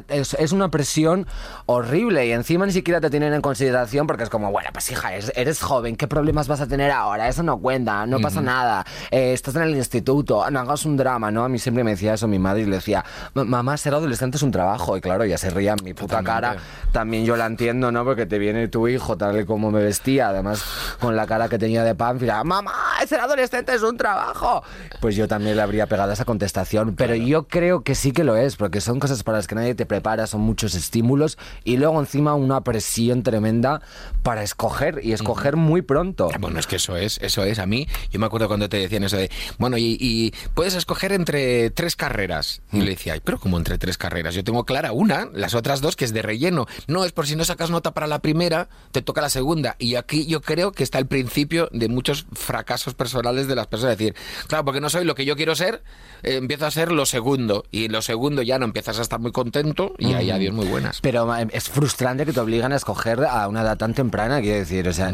es, 0.10 0.34
es 0.34 0.52
una 0.52 0.70
presión 0.70 1.28
horrible 1.66 2.26
y 2.26 2.32
encima 2.32 2.66
ni 2.66 2.72
siquiera 2.72 3.02
te 3.02 3.10
tienen 3.10 3.34
en 3.34 3.42
consideración 3.42 4.08
porque 4.08 4.24
es 4.24 4.30
como, 4.30 4.52
bueno, 4.52 4.70
pues 4.74 4.90
hija, 4.92 5.16
es, 5.16 5.32
eres 5.38 5.62
joven, 5.62 5.96
¿qué 5.96 6.08
problemas 6.08 6.48
vas 6.48 6.62
a 6.62 6.68
tener 6.68 6.92
ahora? 6.92 7.28
Eso 7.28 7.44
no 7.44 7.60
cuenta, 7.60 8.06
no 8.08 8.20
pasa 8.20 8.42
nada. 8.42 8.86
Eh, 9.12 9.34
estás 9.34 9.56
en 9.56 9.62
el 9.62 9.76
instituto, 9.76 10.50
no 10.50 10.60
hagas 10.60 10.84
un 10.86 10.98
drama, 10.98 11.30
¿no? 11.30 11.44
A 11.44 11.50
mí 11.50 11.60
siempre 11.60 11.84
me 11.84 11.92
decía 11.92 12.16
eso 12.16 12.28
mi 12.28 12.40
madre 12.40 12.64
y 12.64 12.66
le 12.66 12.78
decía, 12.78 13.06
mamá, 13.34 13.78
ser 13.78 13.94
adolescente 13.94 14.38
es 14.38 14.44
un 14.44 14.52
trabajo. 14.52 14.98
Y 14.98 15.02
claro, 15.02 15.26
ya 15.26 15.38
se 15.38 15.52
ría 15.52 15.76
en 15.78 15.86
mi 15.86 15.94
puta 15.94 16.24
cara. 16.24 16.58
También 16.92 17.24
yo 17.24 17.38
la 17.38 17.46
entiendo, 17.46 17.92
¿no? 17.92 18.04
Porque 18.04 18.26
te 18.26 18.40
viene 18.40 18.68
tu 18.68 18.88
hijo 18.88 19.16
tal 19.16 19.40
y 19.40 19.46
como 19.46 19.70
me 19.70 19.84
vestía, 19.84 20.30
además 20.30 20.64
con 21.00 21.16
la 21.16 21.28
cara 21.28 21.48
que 21.48 21.60
tenía 21.60 21.84
de 21.84 21.94
pánfila, 21.94 22.44
mamá, 22.44 22.74
ser 23.08 23.20
adolescente 23.20 23.74
es 23.76 23.84
un 23.84 23.98
trabajo. 23.98 24.64
Pues 25.00 25.16
yo 25.16 25.28
también 25.28 25.56
le 25.56 25.62
habría 25.62 25.88
pegado 25.88 26.12
esa 26.12 26.26
contestación, 26.26 26.96
pero 26.96 27.16
yo 27.16 27.48
creo 27.48 27.84
que 27.84 27.96
sí 27.96 28.12
que 28.12 28.24
lo 28.24 28.36
es, 28.36 28.56
porque 28.56 28.82
son 28.82 29.00
cosas 29.00 29.24
para 29.24 29.38
las 29.38 29.48
que 29.48 29.56
nadie 29.56 29.76
te 29.76 29.86
prepara, 29.86 30.26
son 30.26 30.42
muchos 30.42 30.74
estímulos 30.74 31.38
y 31.64 31.78
luego 31.78 32.00
encima 32.00 32.34
una 32.34 32.62
presión 32.62 33.24
tremenda 33.24 33.82
para 34.24 34.44
escoger 34.44 35.00
y 35.04 35.14
escoger 35.14 35.28
coger 35.28 35.58
muy 35.58 35.82
pronto. 35.82 36.30
Bueno, 36.40 36.60
es 36.60 36.68
que 36.68 36.78
eso 36.78 36.96
es, 36.96 37.20
eso 37.22 37.44
es. 37.44 37.60
A 37.60 37.66
mí, 37.66 37.88
yo 38.12 38.20
me 38.20 38.26
acuerdo 38.26 38.48
cuando 38.48 38.70
te 38.70 38.78
decían 38.78 39.04
eso 39.04 39.18
de, 39.18 39.30
bueno, 39.60 39.78
y, 39.78 40.34
puedes 40.54 40.74
escoger 40.74 41.12
entre 41.12 41.70
tres 41.70 41.96
carreras. 41.96 42.62
Y 42.72 42.82
le 42.82 42.92
decía, 42.92 43.16
pero 43.24 43.40
como 43.40 43.58
entre 43.58 43.78
tres 43.78 43.98
carreras? 43.98 44.34
Yo 44.34 44.44
tengo 44.44 44.64
clara 44.64 44.94
una, 44.94 45.30
las 45.34 45.54
otras 45.54 45.82
dos 45.82 45.96
que 45.96 46.06
es 46.06 46.14
de 46.14 46.22
relleno. 46.22 46.66
No, 46.88 47.04
es 47.04 47.12
por 47.12 47.28
si 47.28 47.36
no 47.36 47.44
sacas 47.44 47.70
nota 47.70 47.94
para 47.94 48.08
la 48.08 48.20
primera, 48.20 48.70
te 48.92 49.02
toca 49.02 49.22
la 49.22 49.30
segunda. 49.30 49.76
Y 49.80 49.96
aquí 49.96 50.26
yo 50.26 50.42
creo 50.42 50.72
que 50.72 50.84
está 50.84 50.98
el 50.98 51.08
principio 51.08 51.70
de 51.72 51.90
muchos 51.90 52.26
fracasos 52.32 52.87
personales 52.94 53.48
de 53.48 53.56
las 53.56 53.68
personas. 53.68 53.94
Es 53.94 54.00
decir, 54.00 54.16
claro, 54.48 54.66
porque 54.66 54.82
no 54.82 54.90
soy 54.90 55.06
lo 55.06 55.16
que 55.16 55.26
yo 55.26 55.36
quiero 55.36 55.56
ser, 55.56 55.84
eh, 56.24 56.36
empiezo 56.36 56.66
a 56.66 56.72
ser 56.72 56.92
lo 56.92 57.06
segundo. 57.06 57.66
Y 57.72 57.88
lo 57.90 58.02
segundo 58.02 58.42
ya 58.42 58.60
no 58.60 58.66
empiezas 58.66 59.00
a 59.00 59.02
estar 59.02 59.20
muy 59.20 59.32
contento 59.32 59.94
y 59.98 60.14
hay 60.14 60.32
adiós 60.32 60.54
muy 60.54 60.68
buenas. 60.68 61.02
Pero 61.02 61.36
eh, 61.36 61.48
es 61.52 61.70
frustrante 61.70 62.26
que 62.26 62.34
te 62.34 62.40
obligan 62.40 62.72
a 62.74 62.76
escoger 62.76 63.24
a 63.26 63.48
una 63.48 63.62
edad 63.62 63.78
tan 63.78 63.94
temprana, 63.94 64.42
quiero 64.42 64.60
decir. 64.60 64.88
O 64.88 64.94
sea, 64.94 65.12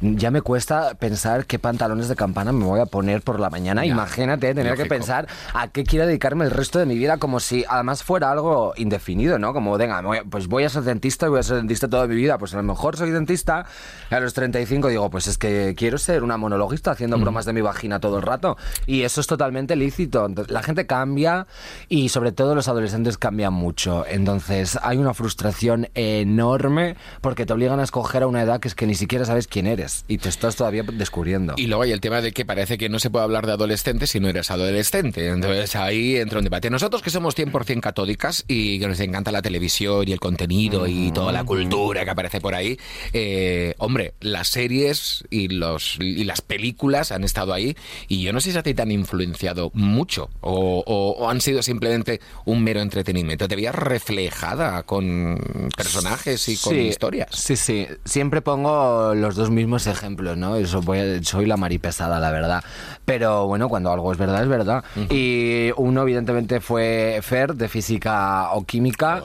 ya 0.00 0.30
me 0.30 0.42
cuesta 0.42 0.94
pensar 0.94 1.46
qué 1.46 1.58
pantalones 1.58 2.08
de 2.08 2.16
campana 2.16 2.52
me 2.52 2.64
voy 2.64 2.80
a 2.80 2.86
poner 2.86 3.22
por 3.22 3.40
la 3.40 3.50
mañana. 3.50 3.84
Imagínate 3.84 4.54
tener 4.54 4.76
que 4.76 4.86
pensar 4.86 5.26
a 5.54 5.68
qué 5.68 5.84
quiero 5.84 6.06
dedicarme 6.06 6.44
el 6.44 6.50
resto 6.50 6.78
de 6.78 6.86
mi 6.86 6.96
vida 6.96 7.18
como 7.18 7.40
si 7.40 7.64
además 7.68 8.02
fuera 8.02 8.30
algo 8.30 8.72
indefinido, 8.76 9.38
¿no? 9.38 9.52
Como, 9.52 9.76
venga, 9.76 10.02
pues 10.28 10.46
voy 10.46 10.64
a 10.64 10.68
ser 10.68 10.82
dentista 10.82 11.26
y 11.26 11.28
voy 11.30 11.40
a 11.40 11.42
ser 11.42 11.56
dentista 11.56 11.88
toda 11.88 12.06
mi 12.06 12.14
vida. 12.14 12.38
Pues 12.38 12.54
a 12.54 12.56
lo 12.56 12.62
mejor 12.62 12.96
soy 12.96 13.10
dentista 13.10 13.66
y 14.10 14.14
a 14.14 14.20
los 14.20 14.34
35 14.34 14.88
digo, 14.88 15.10
pues 15.10 15.26
es 15.26 15.38
que 15.38 15.74
quiero 15.76 15.98
ser 15.98 16.22
una 16.22 16.36
monologista 16.36 16.90
haciendo 16.90 17.09
mm. 17.18 17.22
bromas 17.22 17.44
de 17.44 17.52
mi 17.52 17.60
vagina 17.60 18.00
todo 18.00 18.16
el 18.16 18.22
rato. 18.22 18.56
Y 18.86 19.02
eso 19.02 19.20
es 19.20 19.26
totalmente 19.26 19.76
lícito. 19.76 20.28
la 20.48 20.62
gente 20.62 20.86
cambia 20.86 21.46
y 21.88 22.08
sobre 22.08 22.32
todo 22.32 22.54
los 22.54 22.68
adolescentes 22.68 23.18
cambian 23.18 23.52
mucho. 23.52 24.04
Entonces 24.08 24.78
hay 24.82 24.98
una 24.98 25.14
frustración 25.14 25.88
enorme 25.94 26.96
porque 27.20 27.46
te 27.46 27.52
obligan 27.52 27.80
a 27.80 27.84
escoger 27.84 28.22
a 28.22 28.26
una 28.26 28.42
edad 28.42 28.60
que 28.60 28.68
es 28.68 28.74
que 28.74 28.86
ni 28.86 28.94
siquiera 28.94 29.24
sabes 29.24 29.46
quién 29.46 29.66
eres 29.66 30.04
y 30.08 30.18
te 30.18 30.28
estás 30.28 30.56
todavía 30.56 30.82
descubriendo. 30.82 31.54
Y 31.56 31.66
luego 31.66 31.82
hay 31.82 31.92
el 31.92 32.00
tema 32.00 32.20
de 32.20 32.32
que 32.32 32.44
parece 32.44 32.78
que 32.78 32.88
no 32.88 32.98
se 32.98 33.10
puede 33.10 33.24
hablar 33.24 33.46
de 33.46 33.52
adolescentes 33.52 34.10
si 34.10 34.20
no 34.20 34.28
eres 34.28 34.50
adolescente. 34.50 35.28
Entonces 35.28 35.76
ahí 35.76 36.16
entra 36.16 36.38
un 36.38 36.44
debate. 36.44 36.70
Nosotros 36.70 37.02
que 37.02 37.10
somos 37.10 37.36
100% 37.36 37.80
católicas 37.80 38.44
y 38.48 38.78
que 38.78 38.88
nos 38.88 39.00
encanta 39.00 39.32
la 39.32 39.42
televisión 39.42 40.08
y 40.08 40.12
el 40.12 40.20
contenido 40.20 40.86
y 40.86 41.12
toda 41.12 41.32
la 41.32 41.44
cultura 41.44 42.04
que 42.04 42.10
aparece 42.10 42.40
por 42.40 42.54
ahí, 42.54 42.78
eh, 43.12 43.74
hombre, 43.78 44.14
las 44.20 44.48
series 44.48 45.24
y, 45.30 45.48
los, 45.48 45.96
y 46.00 46.24
las 46.24 46.40
películas 46.40 46.99
han 47.10 47.24
estado 47.24 47.52
ahí 47.52 47.76
y 48.08 48.22
yo 48.22 48.32
no 48.32 48.40
sé 48.40 48.52
si 48.52 48.58
a 48.58 48.62
ti 48.62 48.74
te 48.74 48.82
han 48.82 48.90
influenciado 48.90 49.70
mucho 49.74 50.30
o, 50.40 51.28
han 51.28 51.40
sido 51.40 51.62
simplemente 51.62 52.20
un 52.44 52.62
mero 52.62 52.80
entretenimiento. 52.80 53.46
Te 53.48 53.56
veías 53.56 53.74
reflejada 53.74 54.82
con 54.82 55.38
personajes 55.76 56.48
y 56.48 56.56
con 56.56 56.78
historias. 56.78 57.30
Sí, 57.32 57.56
sí. 57.56 57.86
Siempre 58.04 58.42
pongo 58.42 59.14
los 59.14 59.36
dos 59.36 59.50
mismos 59.50 59.86
ejemplos, 59.86 60.36
¿no? 60.36 60.56
Eso 60.56 60.82
soy 61.22 61.46
la 61.46 61.56
maripesada, 61.56 62.18
la 62.18 62.30
verdad. 62.30 62.64
Pero 63.04 63.46
bueno, 63.46 63.68
cuando 63.68 63.92
algo 63.92 64.12
es 64.12 64.18
verdad, 64.18 64.42
es 64.42 64.48
verdad. 64.48 64.84
Y 65.10 65.70
uno, 65.76 66.02
evidentemente, 66.02 66.60
fue 66.60 67.20
Fer, 67.22 67.54
de 67.54 67.68
física 67.68 68.52
o 68.52 68.64
química. 68.64 69.22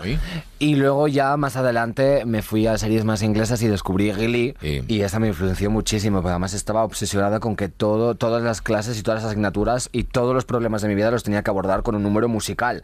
Y 0.57 0.75
luego 0.75 1.09
ya 1.09 1.35
más 1.35 1.57
adelante 1.57 2.23
me 2.25 2.41
fui 2.41 2.65
a 2.65 2.77
series 2.77 3.03
más 3.03 3.21
inglesas 3.21 3.61
y 3.61 3.67
descubrí 3.67 4.13
Gilly. 4.13 4.55
Y 4.61 5.01
esa 5.01 5.19
me 5.19 5.27
influenció 5.27 5.69
muchísimo, 5.69 6.21
porque 6.21 6.29
además 6.29 6.53
estaba 6.53 6.83
obsesionada 6.85 7.41
con 7.41 7.57
que 7.57 7.67
todo, 7.67 8.15
todas 8.15 8.41
las 8.41 8.61
clases 8.61 8.97
y 8.97 9.03
todas 9.03 9.21
las 9.21 9.31
asignaturas 9.31 9.89
y 9.91 10.03
todos 10.03 10.33
los 10.33 10.45
problemas 10.45 10.81
de 10.81 10.87
mi 10.87 10.95
vida 10.95 11.11
los 11.11 11.23
tenía 11.23 11.43
que 11.43 11.49
abordar 11.49 11.83
con 11.83 11.95
un 11.95 12.03
número 12.03 12.29
musical. 12.29 12.83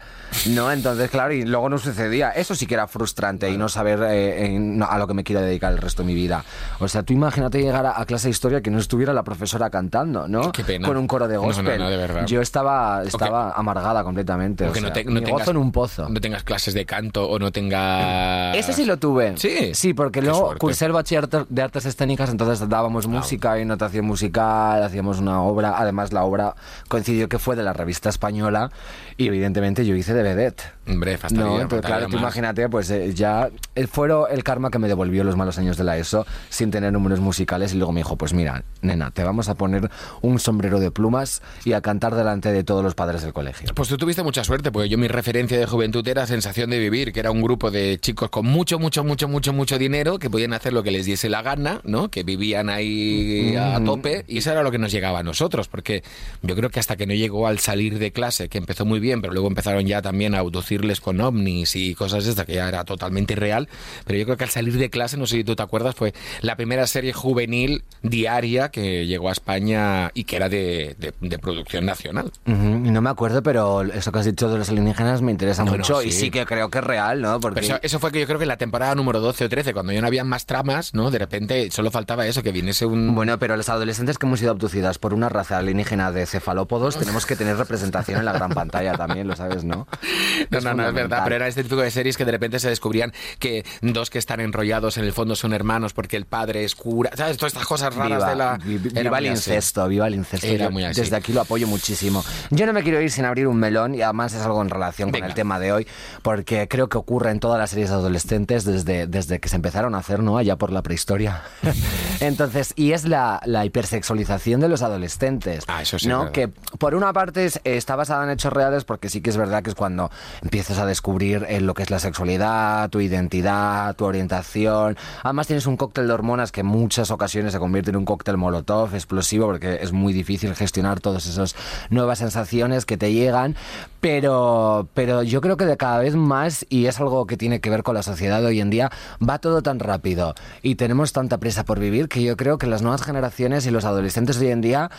¿No? 0.50 0.70
Entonces, 0.72 1.10
claro, 1.10 1.34
y 1.34 1.46
luego 1.46 1.70
no 1.70 1.78
sucedía. 1.78 2.32
Eso 2.32 2.56
sí 2.56 2.66
que 2.66 2.74
era 2.74 2.88
frustrante 2.88 3.50
y 3.50 3.58
no 3.58 3.70
saber 3.70 4.00
eh, 4.04 4.78
a 4.88 4.98
lo 4.98 5.08
que 5.08 5.14
me 5.14 5.24
quiero 5.24 5.42
dedicar 5.42 5.72
el 5.72 5.78
resto 5.78 6.04
de 6.04 6.08
mi 6.08 6.14
vida. 6.14 6.44
O 6.80 6.90
sea, 6.90 7.04
tú 7.04 7.14
imagínate 7.14 7.62
llegar 7.62 7.86
a, 7.86 8.06
clase 8.06 8.28
de 8.28 8.32
historia 8.32 8.62
que 8.62 8.72
no 8.72 8.80
estuviera 8.80 9.14
la 9.14 9.24
profesora 9.24 9.70
cantando, 9.70 10.28
¿no? 10.28 10.52
Qué 10.52 10.66
pena. 10.66 10.88
Con 10.88 10.98
un 10.98 11.08
coro 11.08 11.30
de 11.30 11.38
gospel. 11.38 11.80
No, 11.80 11.90
de 11.90 11.98
verdad. 11.98 12.26
Yo 12.26 12.42
estaba, 12.42 13.04
estaba 13.04 13.54
amargada 13.54 14.04
completamente. 14.04 14.66
O 14.66 14.74
sea, 14.74 14.82
no, 14.82 14.92
te, 14.92 15.06
no 15.06 15.22
tengas, 15.22 15.48
un 15.48 15.72
pozo. 15.72 16.10
No 16.10 16.20
tengas 16.20 16.44
clases 16.44 16.74
de 16.74 16.86
canto 16.86 17.30
o 17.30 17.40
no 17.40 17.52
tengas 17.52 17.61
tenga... 17.62 18.54
Ese 18.56 18.74
sí 18.74 18.86
lo 18.86 18.98
tuve. 18.98 19.38
Sí. 19.38 19.74
Sí, 19.74 19.94
porque 19.94 20.20
Qué 20.20 20.26
luego 20.26 20.40
suerte. 20.48 20.60
cursé 20.60 20.86
el 20.86 20.92
bachillerato 20.92 21.46
de 21.50 21.62
artes 21.62 21.86
escénicas, 21.86 22.30
entonces 22.30 22.68
dábamos 22.68 23.08
música 23.08 23.60
y 23.60 23.66
notación 23.66 24.06
musical, 24.06 24.84
hacíamos 24.84 25.20
una 25.20 25.42
obra. 25.42 25.76
Además, 25.78 26.12
la 26.14 26.24
obra 26.24 26.56
coincidió 26.88 27.30
que 27.30 27.40
fue 27.40 27.56
de 27.56 27.64
la 27.64 27.74
revista 27.74 28.10
española 28.10 28.72
y 29.18 29.28
evidentemente 29.28 29.86
yo 29.86 29.96
hice 29.96 30.14
de 30.14 30.24
vedette. 30.24 30.62
Hombre, 30.92 31.18
fastidio, 31.18 31.46
No, 31.46 31.58
faltaría 31.60 31.82
claro, 31.82 32.06
tú 32.08 32.14
más. 32.14 32.22
imagínate, 32.22 32.70
pues 32.70 32.90
eh, 32.92 33.14
ya 33.14 33.50
fueron 33.90 34.26
el 34.32 34.44
karma 34.44 34.70
que 34.70 34.80
me 34.80 34.88
devolvió 34.88 35.24
los 35.24 35.36
malos 35.36 35.58
años 35.58 35.78
de 35.78 35.84
la 35.84 35.98
ESO 35.98 36.26
sin 36.50 36.72
tener 36.72 36.92
números 36.94 37.20
musicales 37.20 37.74
y 37.74 37.78
luego 37.78 37.92
me 37.92 38.00
dijo, 38.02 38.16
pues 38.18 38.34
mira, 38.34 38.64
nena, 38.82 39.12
te 39.12 39.24
vamos 39.24 39.50
a 39.50 39.56
poner 39.56 39.90
un 40.22 40.40
sombrero 40.40 40.80
de 40.80 40.92
plumas 40.92 41.42
y 41.66 41.74
a 41.74 41.82
cantar 41.82 42.16
delante 42.16 42.52
de 42.52 42.64
todos 42.64 42.84
los 42.84 42.96
padres 42.96 43.22
del 43.22 43.34
colegio. 43.34 43.70
Pues 43.76 43.90
tú 43.90 43.98
tuviste 43.98 44.24
mucha 44.24 44.44
suerte, 44.44 44.72
porque 44.72 44.90
yo 44.90 44.98
mi 44.98 45.08
referencia 45.08 45.58
de 45.58 45.66
juventud 45.66 46.08
era 46.08 46.26
Sensación 46.28 46.70
de 46.70 46.80
Vivir, 46.80 47.12
que 47.14 47.20
era 47.20 47.32
un 47.32 47.42
grupo 47.42 47.72
de 47.72 47.98
chicos 48.00 48.30
con 48.30 48.46
mucho, 48.46 48.80
mucho, 48.80 49.04
mucho, 49.04 49.28
mucho, 49.28 49.54
mucho 49.54 49.78
dinero, 49.78 50.20
que 50.20 50.30
podían 50.30 50.54
hacer 50.54 50.74
lo 50.74 50.84
que 50.84 50.92
les 50.92 51.06
diese 51.06 51.30
la 51.30 51.42
gana, 51.42 51.82
¿no? 51.84 52.10
Que 52.10 52.24
vivían 52.24 52.70
ahí 52.70 53.56
a 53.56 53.80
Mm. 53.80 53.86
tope, 53.86 54.26
y 54.28 54.40
eso 54.40 54.52
era 54.52 54.64
lo 54.64 54.72
que 54.72 54.78
nos 54.78 54.92
llegaba 54.92 55.20
a 55.20 55.24
nosotros, 55.24 55.68
porque 55.68 56.04
yo 56.42 56.56
creo 56.56 56.70
que 56.70 56.80
hasta 56.80 56.96
que 56.96 57.06
no 57.08 57.14
llegó 57.14 57.48
al 57.48 57.60
salir 57.60 58.00
de 58.00 58.12
clase, 58.12 58.50
que 58.50 58.58
empezó 58.58 58.86
muy 58.86 59.00
bien, 59.00 59.22
pero 59.22 59.34
luego 59.34 59.48
empezaron 59.48 59.86
ya 59.86 60.02
también 60.02 60.36
a 60.36 60.42
abducirles 60.82 61.02
con 61.02 61.22
ovnis 61.22 61.76
y 61.76 61.94
cosas 61.96 62.24
de 62.26 62.32
estas, 62.32 62.46
que 62.46 62.56
ya 62.56 62.68
era 62.68 62.84
totalmente 62.84 63.36
real, 63.36 63.70
pero 64.06 64.18
yo 64.20 64.26
creo 64.26 64.38
que 64.38 64.44
al 64.46 64.50
salir 64.50 64.78
de 64.78 64.90
clase, 64.90 65.18
no 65.18 65.28
sé 65.28 65.38
si 65.38 65.44
tú 65.44 65.56
te 65.56 65.64
acuerdas, 65.64 65.96
fue 65.96 66.14
la 66.42 66.56
primera 66.56 66.88
serie 66.88 67.14
juvenil 67.14 67.84
diaria 68.02 68.70
que 68.70 69.06
llegó 69.06 69.30
a 69.30 69.32
España 69.32 70.12
y 70.14 70.24
que 70.24 70.36
era 70.38 70.50
de, 70.50 70.96
de- 70.98 71.14
de 71.22 71.40
producción 71.40 71.86
nacional. 71.86 72.32
Ujú, 72.48 72.56
y 72.86 72.92
No 72.92 73.02
me 73.02 73.10
acuerdo, 73.10 73.44
pero 73.44 73.84
eso 73.84 74.12
que 74.12 74.20
has 74.20 74.26
dicho 74.26 74.50
de 74.50 74.58
los 74.58 74.70
alienígenas 74.70 75.22
me 75.22 75.32
interesa 75.32 75.64
No, 75.64 75.72
no, 75.72 75.78
mucho 75.78 76.02
y 76.02 76.12
sí. 76.12 76.22
sí 76.22 76.32
que 76.32 76.46
creo 76.46 76.70
que 76.70 76.80
es 76.80 76.84
real, 76.84 77.22
¿no? 77.22 77.40
Porque 77.40 77.60
eso, 77.62 77.80
eso 77.82 78.00
fue 78.00 78.12
que 78.12 78.20
yo 78.20 78.26
creo 78.26 78.38
que 78.40 78.44
en 78.46 78.50
la 78.50 78.58
temporada 78.58 78.96
número 78.96 79.20
12 79.20 79.46
o 79.46 79.50
13, 79.50 79.74
cuando 79.74 79.92
ya 79.94 80.02
no 80.02 80.08
había 80.08 80.24
más 80.24 80.46
tramas, 80.46 80.94
¿no? 80.94 81.12
De 81.12 81.20
repente 81.20 81.70
solo 81.72 81.92
faltaba 81.92 82.26
eso, 82.28 82.42
que 82.44 82.52
viniese 82.52 82.86
un... 82.86 83.14
Bueno, 83.14 83.38
pero 83.40 83.56
los 83.58 83.70
adolescentes 83.70 84.18
que 84.18 84.26
hemos 84.26 84.40
sido 84.40 84.52
abducidas 84.52 84.98
por 84.98 85.14
una 85.14 85.30
raza 85.30 85.58
alienígena 85.60 86.12
de 86.12 86.26
cefalópodos 86.26 86.98
tenemos 86.98 87.26
que 87.26 87.36
tener 87.36 87.58
representación 87.58 88.20
en 88.20 88.26
la 88.26 88.34
gran 88.34 88.52
pantalla 88.52 88.94
también, 88.94 89.28
lo 89.28 89.36
sabes, 89.36 89.64
¿no? 89.64 89.88
No, 90.50 90.61
Es 90.62 90.66
no, 90.66 90.74
no, 90.84 90.88
es 90.88 90.94
verdad, 90.94 91.22
pero 91.24 91.36
era 91.36 91.48
este 91.48 91.64
tipo 91.64 91.76
de 91.78 91.92
series 91.92 92.18
que 92.18 92.26
de 92.26 92.32
repente 92.32 92.60
se 92.60 92.70
descubrían 92.70 93.14
que 93.40 93.66
dos 93.82 94.10
que 94.10 94.18
están 94.20 94.40
enrollados 94.40 94.98
en 94.98 95.06
el 95.06 95.14
fondo 95.14 95.36
son 95.36 95.54
hermanos 95.54 95.94
porque 95.94 96.18
el 96.18 96.26
padre 96.26 96.64
es 96.64 96.76
cura, 96.76 97.12
¿sabes? 97.16 97.38
Todas 97.38 97.54
estas 97.54 97.68
cosas 97.68 97.96
raras 97.96 98.20
Viva, 98.20 98.30
de 98.30 98.36
la... 98.36 98.58
viva 99.02 99.18
el 99.20 99.26
incesto, 99.28 99.88
viva 99.88 100.08
el 100.08 100.16
incesto. 100.16 100.48
Era 100.48 100.70
muy 100.70 100.84
así. 100.84 101.02
Desde 101.02 101.16
aquí 101.16 101.34
lo 101.34 101.42
apoyo 101.42 101.68
muchísimo. 101.68 102.24
Yo 102.50 102.66
no 102.66 102.74
me 102.74 102.84
quiero 102.84 103.02
ir 103.02 103.12
sin 103.12 103.26
abrir 103.26 103.48
un 103.48 103.58
melón 103.58 103.96
y 103.96 104.02
además 104.02 104.34
es 104.34 104.42
algo 104.42 104.62
en 104.62 104.70
relación 104.70 105.12
con 105.12 105.24
el 105.24 105.34
tema 105.34 105.60
de 105.60 105.72
hoy, 105.72 105.88
porque 106.22 106.68
creo 106.68 106.90
que 106.90 106.98
ocurre 106.98 107.32
en 107.32 107.40
todas 107.40 107.58
las 107.60 107.70
series 107.72 107.92
adolescentes 107.92 108.64
desde, 108.66 109.08
desde 109.08 109.40
que 109.40 109.50
se 109.50 109.56
empezaron 109.56 109.96
a 109.96 110.00
hacer, 110.00 110.22
¿no? 110.22 110.38
Allá 110.38 110.56
por 110.58 110.72
la 110.72 110.82
prehistoria. 110.82 111.42
Entonces, 112.20 112.74
y 112.76 112.92
es 112.94 113.06
la, 113.06 113.42
la 113.46 113.66
hipersexualización 113.66 114.62
de 114.62 114.68
los 114.70 114.82
adolescentes. 114.82 115.64
Ah, 115.68 115.82
eso 115.82 115.98
sí 116.00 116.08
¿no? 116.08 116.32
Que 116.32 116.48
por 116.48 116.96
una 116.96 117.14
parte 117.14 117.46
es- 117.46 117.60
está 117.64 117.96
basada 117.96 118.24
en 118.24 118.30
hechos 118.32 118.54
reales, 118.54 118.84
porque 118.84 119.10
sí 119.10 119.22
que 119.22 119.30
es 119.30 119.38
verdad 119.38 119.64
que 119.64 119.70
es 119.70 119.76
cuando 119.76 120.12
empiezas 120.52 120.80
a 120.80 120.86
descubrir 120.86 121.46
eh, 121.48 121.62
lo 121.62 121.74
que 121.74 121.82
es 121.82 121.90
la 121.90 122.00
sexualidad, 122.00 122.90
tu 122.90 123.00
identidad, 123.00 123.96
tu 123.96 124.04
orientación. 124.04 124.98
Además 125.24 125.48
tienes 125.48 125.66
un 125.66 125.78
cóctel 125.78 126.08
de 126.08 126.14
hormonas 126.14 126.52
que 126.52 126.62
muchas 126.62 127.10
ocasiones 127.10 127.54
se 127.54 127.60
convierte 127.60 127.92
en 127.92 127.96
un 127.96 128.04
cóctel 128.04 128.36
molotov 128.36 128.94
explosivo, 128.94 129.46
porque 129.46 129.80
es 129.82 129.94
muy 129.94 130.12
difícil 130.12 130.54
gestionar 130.54 131.00
todas 131.00 131.26
esas 131.26 131.56
nuevas 131.90 132.20
sensaciones 132.20 132.86
que 132.86 132.98
te 132.98 133.14
llegan. 133.14 133.56
Pero, 134.02 134.90
pero 134.94 135.24
yo 135.24 135.40
creo 135.40 135.56
que 135.56 135.66
de 135.66 135.78
cada 135.78 136.00
vez 136.00 136.16
más, 136.16 136.66
y 136.68 136.88
es 136.88 137.00
algo 137.00 137.26
que 137.28 137.38
tiene 137.38 137.62
que 137.62 137.70
ver 137.70 137.84
con 137.84 137.96
la 137.96 138.04
sociedad 138.04 138.42
de 138.42 138.48
hoy 138.48 138.60
en 138.60 138.72
día, 138.72 138.92
va 139.26 139.40
todo 139.40 139.62
tan 139.62 139.80
rápido 139.80 140.36
y 140.62 140.76
tenemos 140.76 141.14
tanta 141.14 141.38
prisa 141.38 141.64
por 141.64 141.80
vivir 141.80 142.10
que 142.10 142.24
yo 142.24 142.36
creo 142.36 142.58
que 142.58 142.68
las 142.68 142.82
nuevas 142.82 143.04
generaciones 143.04 143.66
y 143.68 143.72
los 143.72 143.86
adolescentes 143.86 144.38
de 144.38 144.48
hoy 144.48 144.52
en 144.52 144.60
día 144.60 144.92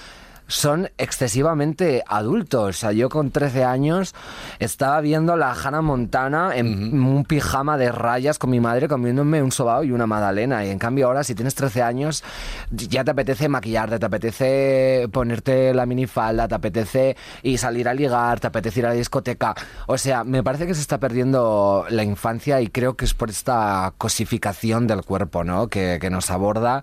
son 0.46 0.90
excesivamente 0.98 2.02
adultos. 2.06 2.68
O 2.68 2.72
sea, 2.72 2.92
yo 2.92 3.08
con 3.08 3.30
13 3.30 3.64
años 3.64 4.14
estaba 4.58 5.00
viendo 5.00 5.36
la 5.36 5.52
Hannah 5.52 5.82
Montana 5.82 6.52
en 6.54 7.02
un 7.02 7.24
pijama 7.24 7.78
de 7.78 7.90
rayas 7.90 8.38
con 8.38 8.50
mi 8.50 8.60
madre 8.60 8.88
comiéndome 8.88 9.42
un 9.42 9.52
sobao 9.52 9.84
y 9.84 9.92
una 9.92 10.06
magdalena. 10.06 10.64
Y 10.64 10.70
en 10.70 10.78
cambio 10.78 11.06
ahora, 11.06 11.24
si 11.24 11.34
tienes 11.34 11.54
13 11.54 11.82
años, 11.82 12.22
ya 12.70 13.04
te 13.04 13.10
apetece 13.10 13.48
maquillarte, 13.48 13.98
te 13.98 14.06
apetece 14.06 15.08
ponerte 15.12 15.74
la 15.74 15.86
minifalda, 15.86 16.48
te 16.48 16.54
apetece 16.54 17.16
y 17.42 17.58
salir 17.58 17.88
a 17.88 17.94
ligar, 17.94 18.40
te 18.40 18.48
apetece 18.48 18.80
ir 18.80 18.86
a 18.86 18.90
la 18.90 18.94
discoteca. 18.94 19.54
O 19.86 19.98
sea, 19.98 20.24
me 20.24 20.42
parece 20.42 20.66
que 20.66 20.74
se 20.74 20.80
está 20.80 20.98
perdiendo 20.98 21.86
la 21.88 22.04
infancia 22.04 22.60
y 22.60 22.68
creo 22.68 22.94
que 22.94 23.04
es 23.04 23.14
por 23.14 23.30
esta 23.30 23.94
cosificación 23.98 24.86
del 24.86 25.02
cuerpo, 25.02 25.44
¿no? 25.44 25.68
Que, 25.68 25.98
que 26.00 26.10
nos 26.10 26.30
aborda. 26.30 26.82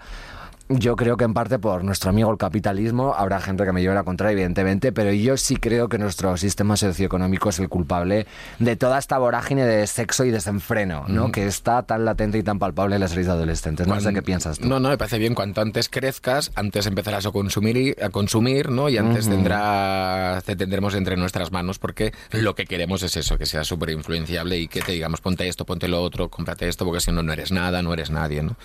Yo 0.72 0.96
creo 0.96 1.18
que 1.18 1.26
en 1.26 1.34
parte 1.34 1.58
por 1.58 1.84
nuestro 1.84 2.12
amigo 2.12 2.30
el 2.32 2.38
capitalismo, 2.38 3.16
habrá 3.18 3.42
gente 3.42 3.66
que 3.66 3.72
me 3.74 3.82
lleve 3.82 3.96
la 3.96 4.04
contra, 4.04 4.32
evidentemente, 4.32 4.92
pero 4.92 5.12
yo 5.12 5.36
sí 5.36 5.56
creo 5.56 5.90
que 5.90 5.98
nuestro 5.98 6.38
sistema 6.38 6.78
socioeconómico 6.78 7.50
es 7.50 7.58
el 7.58 7.70
culpable 7.70 8.28
de 8.60 8.76
toda 8.76 9.00
esta 9.00 9.18
vorágine 9.18 9.66
de 9.66 9.88
sexo 9.88 10.26
y 10.26 10.30
desenfreno, 10.32 11.06
¿no? 11.08 11.32
Que 11.32 11.48
está 11.48 11.82
tan 11.84 12.06
latente 12.06 12.38
y 12.38 12.44
tan 12.44 12.60
palpable 12.60 12.96
en 12.96 13.02
las 13.02 13.10
series 13.10 13.30
adolescentes. 13.30 13.88
No 13.88 14.00
sé 14.00 14.14
qué 14.14 14.22
piensas 14.22 14.60
tú. 14.60 14.68
No, 14.68 14.80
no, 14.80 14.90
me 14.90 14.98
parece 15.00 15.18
bien. 15.18 15.34
Cuanto 15.34 15.62
antes 15.62 15.90
crezcas, 15.90 16.52
antes 16.54 16.86
empezarás 16.86 17.26
a 17.26 17.32
consumir, 17.32 17.76
y- 17.76 17.96
a 18.00 18.10
consumir 18.10 18.70
¿no? 18.70 18.90
Y 18.90 18.98
antes 19.00 19.28
tendrá, 19.28 20.42
te 20.46 20.56
tendremos 20.56 20.94
entre 20.94 21.18
nuestras 21.18 21.52
manos 21.52 21.80
porque 21.80 22.14
lo 22.32 22.54
que 22.54 22.66
queremos 22.66 23.02
es 23.02 23.18
eso, 23.18 23.40
que 23.40 23.48
sea 23.48 23.64
súper 23.64 23.90
influenciable 23.90 24.58
y 24.60 24.68
que 24.68 24.82
te 24.82 24.92
digamos, 24.92 25.20
ponte 25.22 25.48
esto, 25.48 25.66
ponte 25.66 25.88
lo 25.88 26.02
otro, 26.02 26.30
cómprate 26.30 26.68
esto, 26.68 26.86
porque 26.86 27.02
si 27.02 27.12
no, 27.12 27.24
no 27.24 27.34
eres 27.34 27.52
nada, 27.52 27.82
no 27.82 27.92
eres 27.94 28.12
nadie, 28.12 28.44
¿no? 28.44 28.56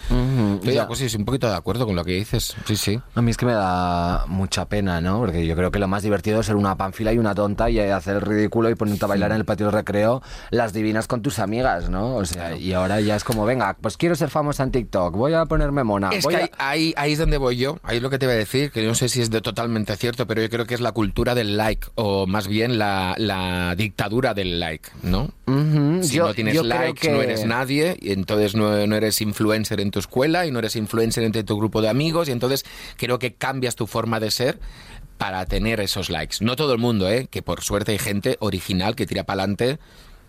Estoy 0.56 0.68
de 0.68 0.74
ya. 0.74 0.82
acuerdo, 0.82 1.02
sí, 1.02 1.08
sí, 1.08 1.16
un 1.16 1.24
poquito 1.24 1.48
de 1.48 1.56
acuerdo 1.56 1.86
con 1.86 1.93
lo 1.94 2.04
que 2.04 2.12
dices. 2.12 2.54
Sí, 2.66 2.76
sí. 2.76 3.00
A 3.14 3.22
mí 3.22 3.30
es 3.30 3.36
que 3.36 3.46
me 3.46 3.52
da 3.52 4.24
mucha 4.26 4.66
pena, 4.68 5.00
¿no? 5.00 5.18
Porque 5.20 5.46
yo 5.46 5.56
creo 5.56 5.70
que 5.70 5.78
lo 5.78 5.88
más 5.88 6.02
divertido 6.02 6.40
es 6.40 6.46
ser 6.46 6.56
una 6.56 6.76
panfila 6.76 7.12
y 7.12 7.18
una 7.18 7.34
tonta 7.34 7.70
y 7.70 7.78
hacer 7.78 8.16
el 8.16 8.22
ridículo 8.22 8.70
y 8.70 8.74
ponerte 8.74 9.04
a 9.04 9.08
bailar 9.08 9.30
en 9.30 9.38
el 9.38 9.44
patio 9.44 9.66
de 9.66 9.72
recreo 9.72 10.22
las 10.50 10.72
divinas 10.72 11.06
con 11.06 11.22
tus 11.22 11.38
amigas, 11.38 11.88
¿no? 11.90 12.16
O 12.16 12.24
sea, 12.24 12.56
y 12.56 12.72
ahora 12.72 13.00
ya 13.00 13.16
es 13.16 13.24
como, 13.24 13.44
venga, 13.44 13.76
pues 13.80 13.96
quiero 13.96 14.14
ser 14.16 14.30
famosa 14.30 14.62
en 14.62 14.70
TikTok, 14.70 15.14
voy 15.16 15.34
a 15.34 15.44
ponerme 15.46 15.84
mona. 15.84 16.10
Es 16.10 16.24
voy 16.24 16.34
que 16.36 16.42
a- 16.58 16.70
ahí, 16.70 16.94
ahí, 16.96 17.12
es 17.12 17.18
donde 17.18 17.38
voy 17.38 17.56
yo, 17.56 17.78
ahí 17.82 17.96
es 17.98 18.02
lo 18.02 18.10
que 18.10 18.18
te 18.18 18.26
voy 18.26 18.34
a 18.34 18.38
decir, 18.38 18.70
que 18.70 18.82
yo 18.82 18.88
no 18.88 18.94
sé 18.94 19.08
si 19.08 19.20
es 19.20 19.30
de 19.30 19.40
totalmente 19.40 19.96
cierto, 19.96 20.26
pero 20.26 20.42
yo 20.42 20.50
creo 20.50 20.66
que 20.66 20.74
es 20.74 20.80
la 20.80 20.92
cultura 20.92 21.34
del 21.34 21.56
like, 21.56 21.86
o 21.94 22.26
más 22.26 22.48
bien 22.48 22.78
la, 22.78 23.14
la 23.18 23.74
dictadura 23.76 24.34
del 24.34 24.60
like, 24.60 24.90
¿no? 25.02 25.30
Ujú, 25.46 26.02
Si 26.02 26.14
yo- 26.16 26.26
no 26.28 26.34
tienes 26.34 26.62
likes, 26.62 27.00
que- 27.00 27.10
no 27.12 27.22
eres 27.22 27.44
nadie, 27.44 27.96
y 28.00 28.12
entonces 28.12 28.54
no, 28.54 28.86
no 28.86 28.96
eres 28.96 29.20
influencer 29.20 29.80
en 29.80 29.90
tu 29.90 29.98
escuela 29.98 30.46
y 30.46 30.50
no 30.50 30.58
eres 30.58 30.76
influencer 30.76 31.24
entre 31.24 31.44
tu 31.44 31.56
grupo 31.56 31.80
de 31.82 31.83
amigos, 31.88 32.28
y 32.28 32.32
entonces 32.32 32.64
creo 32.96 33.18
que 33.18 33.34
cambias 33.34 33.76
tu 33.76 33.86
forma 33.86 34.20
de 34.20 34.30
ser 34.30 34.58
para 35.18 35.46
tener 35.46 35.80
esos 35.80 36.10
likes. 36.10 36.36
No 36.40 36.56
todo 36.56 36.72
el 36.72 36.78
mundo, 36.78 37.08
¿eh? 37.08 37.28
Que 37.30 37.42
por 37.42 37.62
suerte 37.62 37.92
hay 37.92 37.98
gente 37.98 38.36
original 38.40 38.96
que 38.96 39.06
tira 39.06 39.24
para 39.24 39.42
adelante. 39.42 39.78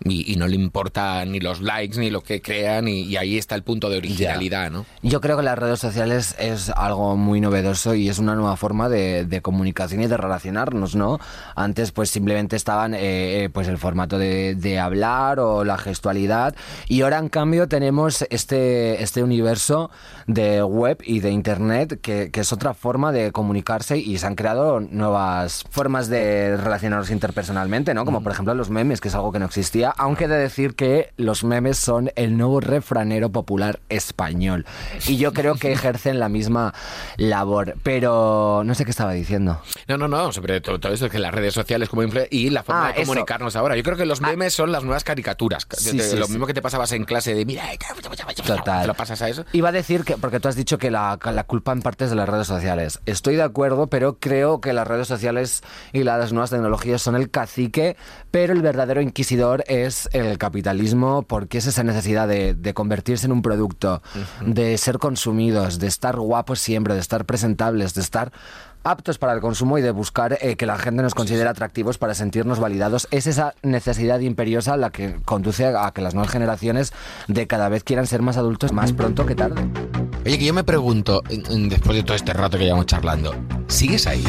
Y, 0.04 0.30
y 0.32 0.36
no 0.36 0.46
le 0.46 0.56
importa 0.56 1.24
ni 1.24 1.40
los 1.40 1.60
likes 1.60 1.98
ni 1.98 2.10
lo 2.10 2.22
que 2.22 2.40
crean 2.42 2.86
y, 2.86 3.02
y 3.02 3.16
ahí 3.16 3.38
está 3.38 3.54
el 3.54 3.62
punto 3.62 3.88
de 3.88 3.96
originalidad, 3.96 4.70
¿no? 4.70 4.84
Yo 5.02 5.20
creo 5.20 5.36
que 5.36 5.42
las 5.42 5.58
redes 5.58 5.80
sociales 5.80 6.36
es 6.38 6.70
algo 6.70 7.16
muy 7.16 7.40
novedoso 7.40 7.94
y 7.94 8.08
es 8.08 8.18
una 8.18 8.34
nueva 8.34 8.56
forma 8.56 8.88
de, 8.88 9.24
de 9.24 9.40
comunicación 9.40 10.02
y 10.02 10.06
de 10.06 10.16
relacionarnos, 10.16 10.94
¿no? 10.94 11.18
Antes 11.54 11.92
pues 11.92 12.10
simplemente 12.10 12.56
estaban 12.56 12.94
eh, 12.94 13.44
eh, 13.44 13.50
pues 13.50 13.68
el 13.68 13.78
formato 13.78 14.18
de, 14.18 14.54
de 14.54 14.78
hablar 14.78 15.40
o 15.40 15.64
la 15.64 15.78
gestualidad 15.78 16.54
y 16.88 17.02
ahora 17.02 17.18
en 17.18 17.28
cambio 17.28 17.68
tenemos 17.68 18.24
este, 18.30 19.02
este 19.02 19.22
universo 19.22 19.90
de 20.26 20.62
web 20.62 20.98
y 21.04 21.20
de 21.20 21.30
internet 21.30 22.00
que, 22.00 22.30
que 22.30 22.40
es 22.40 22.52
otra 22.52 22.74
forma 22.74 23.12
de 23.12 23.32
comunicarse 23.32 23.98
y 23.98 24.18
se 24.18 24.26
han 24.26 24.34
creado 24.34 24.80
nuevas 24.80 25.64
formas 25.70 26.08
de 26.08 26.56
relacionarnos 26.56 27.10
interpersonalmente, 27.10 27.94
¿no? 27.94 28.04
Como 28.04 28.22
por 28.22 28.32
ejemplo 28.32 28.54
los 28.54 28.70
memes, 28.70 29.00
que 29.00 29.08
es 29.08 29.14
algo 29.14 29.32
que 29.32 29.38
no 29.38 29.46
existía, 29.46 29.85
aunque 29.96 30.24
he 30.24 30.28
de 30.28 30.38
decir 30.38 30.74
que 30.74 31.12
los 31.16 31.44
memes 31.44 31.78
son 31.78 32.10
el 32.16 32.36
nuevo 32.36 32.60
refranero 32.60 33.30
popular 33.30 33.80
español. 33.88 34.64
Y 35.06 35.16
yo 35.16 35.32
creo 35.32 35.54
que 35.56 35.72
ejercen 35.72 36.18
la 36.20 36.28
misma 36.28 36.72
labor. 37.16 37.74
Pero 37.82 38.62
no 38.64 38.74
sé 38.74 38.84
qué 38.84 38.90
estaba 38.90 39.12
diciendo. 39.12 39.60
No, 39.88 39.98
no, 39.98 40.08
no, 40.08 40.32
sobre 40.32 40.60
todo, 40.60 40.78
todo 40.80 40.92
eso, 40.92 41.08
que 41.08 41.18
las 41.18 41.32
redes 41.34 41.54
sociales 41.54 41.88
como 41.88 42.02
y 42.30 42.50
la 42.50 42.62
forma 42.62 42.88
Ah, 42.88 42.92
de 42.92 43.02
eso. 43.02 43.10
comunicarnos 43.10 43.56
ahora. 43.56 43.76
Yo 43.76 43.82
creo 43.82 43.96
que 43.96 44.06
los 44.06 44.20
memes 44.20 44.54
son 44.54 44.70
las 44.72 44.84
nuevas 44.84 45.04
caricaturas. 45.04 45.66
Sí, 45.76 45.96
De- 45.96 46.02
sí, 46.04 46.16
lo 46.16 46.26
sí. 46.26 46.32
mismo 46.32 46.46
que 46.46 46.54
te 46.54 46.62
pasabas 46.62 46.92
en 46.92 47.04
clase 47.04 47.34
de 47.34 47.44
mira, 47.44 47.64
Total. 48.44 48.82
¿te 48.82 48.86
lo 48.86 48.94
pasas 48.94 49.20
a 49.22 49.28
eso? 49.28 49.44
Iba 49.52 49.70
a 49.70 49.72
decir 49.72 50.04
que, 50.04 50.16
porque 50.16 50.40
tú 50.40 50.48
has 50.48 50.56
dicho 50.56 50.78
que 50.78 50.90
la, 50.90 51.18
la 51.32 51.44
culpa 51.44 51.72
en 51.72 51.82
parte 51.82 52.04
es 52.04 52.10
de 52.10 52.16
las 52.16 52.28
redes 52.28 52.46
sociales. 52.46 53.00
Estoy 53.06 53.36
de 53.36 53.42
acuerdo, 53.42 53.86
pero 53.88 54.18
creo 54.18 54.60
que 54.60 54.72
las 54.72 54.86
redes 54.86 55.08
sociales 55.08 55.62
y 55.92 56.04
las 56.04 56.32
nuevas 56.32 56.50
tecnologías 56.50 57.02
son 57.02 57.16
el 57.16 57.30
cacique, 57.30 57.96
pero 58.30 58.52
el 58.52 58.62
verdadero 58.62 59.00
inquisidor 59.00 59.64
es 59.68 59.75
el 60.12 60.38
capitalismo, 60.38 61.22
porque 61.22 61.58
es 61.58 61.66
esa 61.66 61.82
necesidad 61.82 62.28
de, 62.28 62.54
de 62.54 62.74
convertirse 62.74 63.26
en 63.26 63.32
un 63.32 63.42
producto, 63.42 64.02
de 64.44 64.76
ser 64.78 64.98
consumidos, 64.98 65.78
de 65.78 65.86
estar 65.86 66.16
guapos 66.16 66.58
siempre, 66.58 66.94
de 66.94 67.00
estar 67.00 67.24
presentables, 67.24 67.94
de 67.94 68.00
estar 68.00 68.32
aptos 68.86 69.18
para 69.18 69.32
el 69.32 69.40
consumo 69.40 69.78
y 69.78 69.82
de 69.82 69.90
buscar 69.90 70.38
eh, 70.40 70.56
que 70.56 70.64
la 70.64 70.78
gente 70.78 71.02
nos 71.02 71.14
considere 71.14 71.48
atractivos 71.48 71.98
para 71.98 72.14
sentirnos 72.14 72.60
validados. 72.60 73.08
Es 73.10 73.26
esa 73.26 73.54
necesidad 73.62 74.20
imperiosa 74.20 74.76
la 74.76 74.90
que 74.90 75.16
conduce 75.24 75.66
a 75.66 75.90
que 75.92 76.00
las 76.00 76.14
nuevas 76.14 76.30
generaciones 76.30 76.92
de 77.26 77.46
cada 77.46 77.68
vez 77.68 77.82
quieran 77.82 78.06
ser 78.06 78.22
más 78.22 78.36
adultos 78.36 78.72
más 78.72 78.92
pronto 78.92 79.26
que 79.26 79.34
tarde. 79.34 79.60
Oye, 80.24 80.38
que 80.38 80.44
yo 80.44 80.54
me 80.54 80.64
pregunto, 80.64 81.22
después 81.28 81.96
de 81.96 82.02
todo 82.02 82.16
este 82.16 82.32
rato 82.32 82.58
que 82.58 82.64
llevamos 82.64 82.86
charlando, 82.86 83.34
¿sigues 83.68 84.06
ahí? 84.06 84.24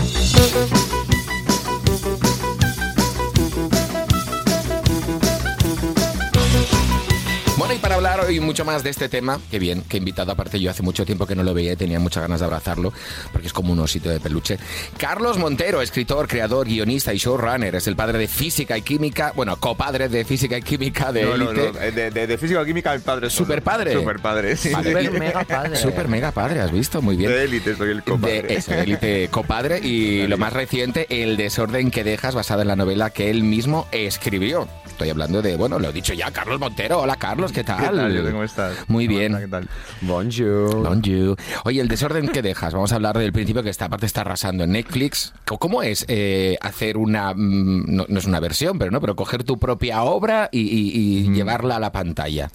Y 7.77 7.79
para 7.79 7.95
hablar 7.95 8.19
hoy 8.21 8.39
mucho 8.39 8.65
más 8.65 8.83
de 8.83 8.89
este 8.89 9.09
tema, 9.09 9.39
qué 9.51 9.59
bien, 9.59 9.83
qué 9.87 9.97
invitado, 9.97 10.31
aparte 10.31 10.59
yo 10.59 10.71
hace 10.71 10.83
mucho 10.83 11.05
tiempo 11.05 11.25
que 11.25 11.35
no 11.35 11.43
lo 11.43 11.53
veía 11.53 11.73
y 11.73 11.75
tenía 11.75 11.99
muchas 11.99 12.21
ganas 12.21 12.39
de 12.39 12.45
abrazarlo, 12.45 12.93
porque 13.31 13.47
es 13.47 13.53
como 13.53 13.73
un 13.73 13.79
osito 13.79 14.09
de 14.09 14.19
peluche. 14.19 14.57
Carlos 14.97 15.37
Montero, 15.37 15.81
escritor, 15.81 16.27
creador, 16.27 16.67
guionista 16.67 17.13
y 17.13 17.17
showrunner, 17.17 17.75
es 17.75 17.87
el 17.87 17.95
padre 17.95 18.19
de 18.19 18.27
física 18.27 18.77
y 18.77 18.81
química, 18.81 19.33
bueno, 19.35 19.57
copadre 19.57 20.09
de 20.09 20.23
física 20.25 20.57
y 20.57 20.61
química 20.61 21.11
de 21.11 21.23
no, 21.23 21.37
no, 21.37 21.53
no. 21.53 21.71
De, 21.71 22.37
física 22.37 22.61
y 22.61 22.65
química 22.65 22.93
el 22.93 23.01
padre. 23.01 23.29
Super 23.29 23.61
padre. 23.61 23.93
Super 23.93 24.19
padre, 24.19 24.55
sí. 24.55 24.69
Super 24.69 25.11
mega 25.11 25.43
padre. 25.43 25.75
Super 25.75 26.07
mega 26.07 26.31
padre, 26.31 26.61
has 26.61 26.71
visto, 26.71 27.01
muy 27.01 27.15
bien. 27.15 27.31
De 27.31 27.43
élite 27.43 27.75
soy 27.75 27.91
el 27.91 28.03
copadre. 28.03 28.43
De 28.43 28.55
eso, 28.55 28.71
de 28.71 28.81
élite 28.81 29.27
copadre 29.29 29.79
y 29.79 30.25
lo 30.27 30.37
más 30.37 30.53
reciente, 30.53 31.05
El 31.09 31.37
desorden 31.37 31.91
que 31.91 32.03
dejas, 32.03 32.33
basada 32.33 32.61
en 32.61 32.69
la 32.69 32.75
novela 32.75 33.09
que 33.09 33.29
él 33.29 33.43
mismo 33.43 33.87
escribió. 33.91 34.67
Estoy 34.97 35.11
hablando 35.11 35.43
de, 35.43 35.55
bueno, 35.55 35.77
lo 35.77 35.89
he 35.89 35.93
dicho 35.93 36.11
ya, 36.13 36.31
Carlos 36.31 36.59
Montero. 36.59 37.01
Hola, 37.01 37.17
Carlos, 37.17 37.51
¿qué 37.51 37.63
tal? 37.63 37.91
¿Qué 37.91 37.95
tal? 37.95 38.31
¿Cómo 38.31 38.43
estás? 38.43 38.77
Muy 38.87 39.05
bien. 39.07 39.37
¿Qué 39.37 39.47
tal? 39.47 39.69
Bonjour. 40.01 40.89
Bonjour. 40.89 41.37
Oye, 41.65 41.81
el 41.81 41.87
desorden 41.87 42.29
que 42.29 42.41
dejas, 42.41 42.73
vamos 42.73 42.91
a 42.91 42.95
hablar 42.95 43.15
del 43.15 43.31
principio 43.31 43.61
que 43.61 43.69
esta 43.69 43.89
parte 43.89 44.07
está 44.07 44.21
arrasando 44.21 44.63
en 44.63 44.71
Netflix. 44.71 45.35
¿Cómo 45.45 45.83
es 45.83 46.03
eh, 46.07 46.57
hacer 46.61 46.97
una, 46.97 47.35
mm, 47.35 47.95
no, 47.95 48.05
es 48.07 48.25
una 48.25 48.39
versión, 48.39 48.79
pero 48.79 48.89
no, 48.89 48.99
pero 48.99 49.15
coger 49.15 49.43
tu 49.43 49.59
propia 49.59 50.01
obra 50.01 50.49
y, 50.51 51.31
llevarla 51.31 51.75
a 51.75 51.79
la 51.79 51.91
pantalla? 51.91 52.49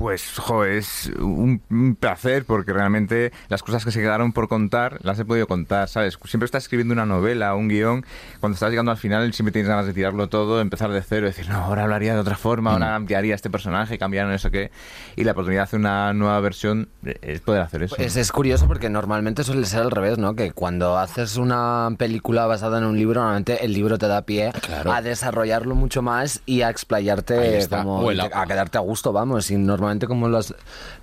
Pues, 0.00 0.38
jo, 0.38 0.64
es 0.64 1.12
un, 1.18 1.60
placer 2.00 2.46
porque 2.46 2.72
realmente 2.72 3.32
las 3.50 3.62
cosas 3.62 3.84
que 3.84 3.90
se 3.90 4.00
quedaron 4.00 4.32
por 4.32 4.48
contar 4.48 4.98
las 5.02 5.18
he 5.18 5.26
podido 5.26 5.46
contar, 5.46 5.90
¿sabes? 5.90 6.18
Siempre 6.24 6.46
estás 6.46 6.62
escribiendo 6.62 6.94
una 6.94 7.04
novela, 7.04 7.54
un 7.54 7.68
guion, 7.68 8.06
cuando 8.40 8.54
estás 8.54 8.70
llegando 8.70 8.92
al 8.92 8.96
final 8.96 9.30
siempre 9.34 9.52
tienes 9.52 9.68
ganas 9.68 9.84
de 9.84 9.92
tirarlo 9.92 10.30
todo, 10.30 10.62
empezar 10.62 10.90
de 10.90 11.02
cero, 11.02 11.26
decir, 11.26 11.50
no, 11.50 11.58
ahora 11.58 11.82
hablaría 11.82 12.14
de 12.14 12.20
otra 12.20 12.38
forma, 12.38 12.72
ahora 12.72 12.92
mm. 12.92 13.02
ampliaría 13.02 13.34
este 13.34 13.50
personaje, 13.50 13.98
cambiaron 13.98 14.32
eso 14.32 14.50
que... 14.50 14.70
Y 15.16 15.24
la 15.24 15.32
oportunidad 15.32 15.60
de 15.60 15.64
hacer 15.64 15.80
una 15.80 16.14
nueva 16.14 16.40
versión 16.40 16.88
es 17.20 17.42
poder 17.42 17.60
hacer 17.60 17.82
eso. 17.82 17.96
Pues 17.96 18.16
es 18.16 18.32
curioso 18.32 18.66
porque 18.66 18.88
normalmente 18.88 19.44
suele 19.44 19.66
ser 19.66 19.82
al 19.82 19.90
revés, 19.90 20.16
¿no? 20.16 20.34
Que 20.34 20.52
cuando 20.52 20.96
haces 20.96 21.36
una 21.36 21.90
película 21.98 22.46
basada 22.46 22.78
en 22.78 22.84
un 22.84 22.96
libro, 22.96 23.20
normalmente 23.20 23.66
el 23.66 23.74
libro 23.74 23.98
te 23.98 24.08
da 24.08 24.22
pie 24.22 24.50
a 24.86 25.02
desarrollarlo 25.02 25.74
mucho 25.74 26.00
más 26.00 26.40
y 26.46 26.62
a 26.62 26.70
explayarte 26.70 27.66
como... 27.68 28.08
A 28.08 28.46
quedarte 28.46 28.78
a 28.78 28.80
gusto, 28.80 29.12
vamos, 29.12 29.50
y 29.50 29.56
normalmente 29.58 29.89
como 30.06 30.28
las 30.28 30.54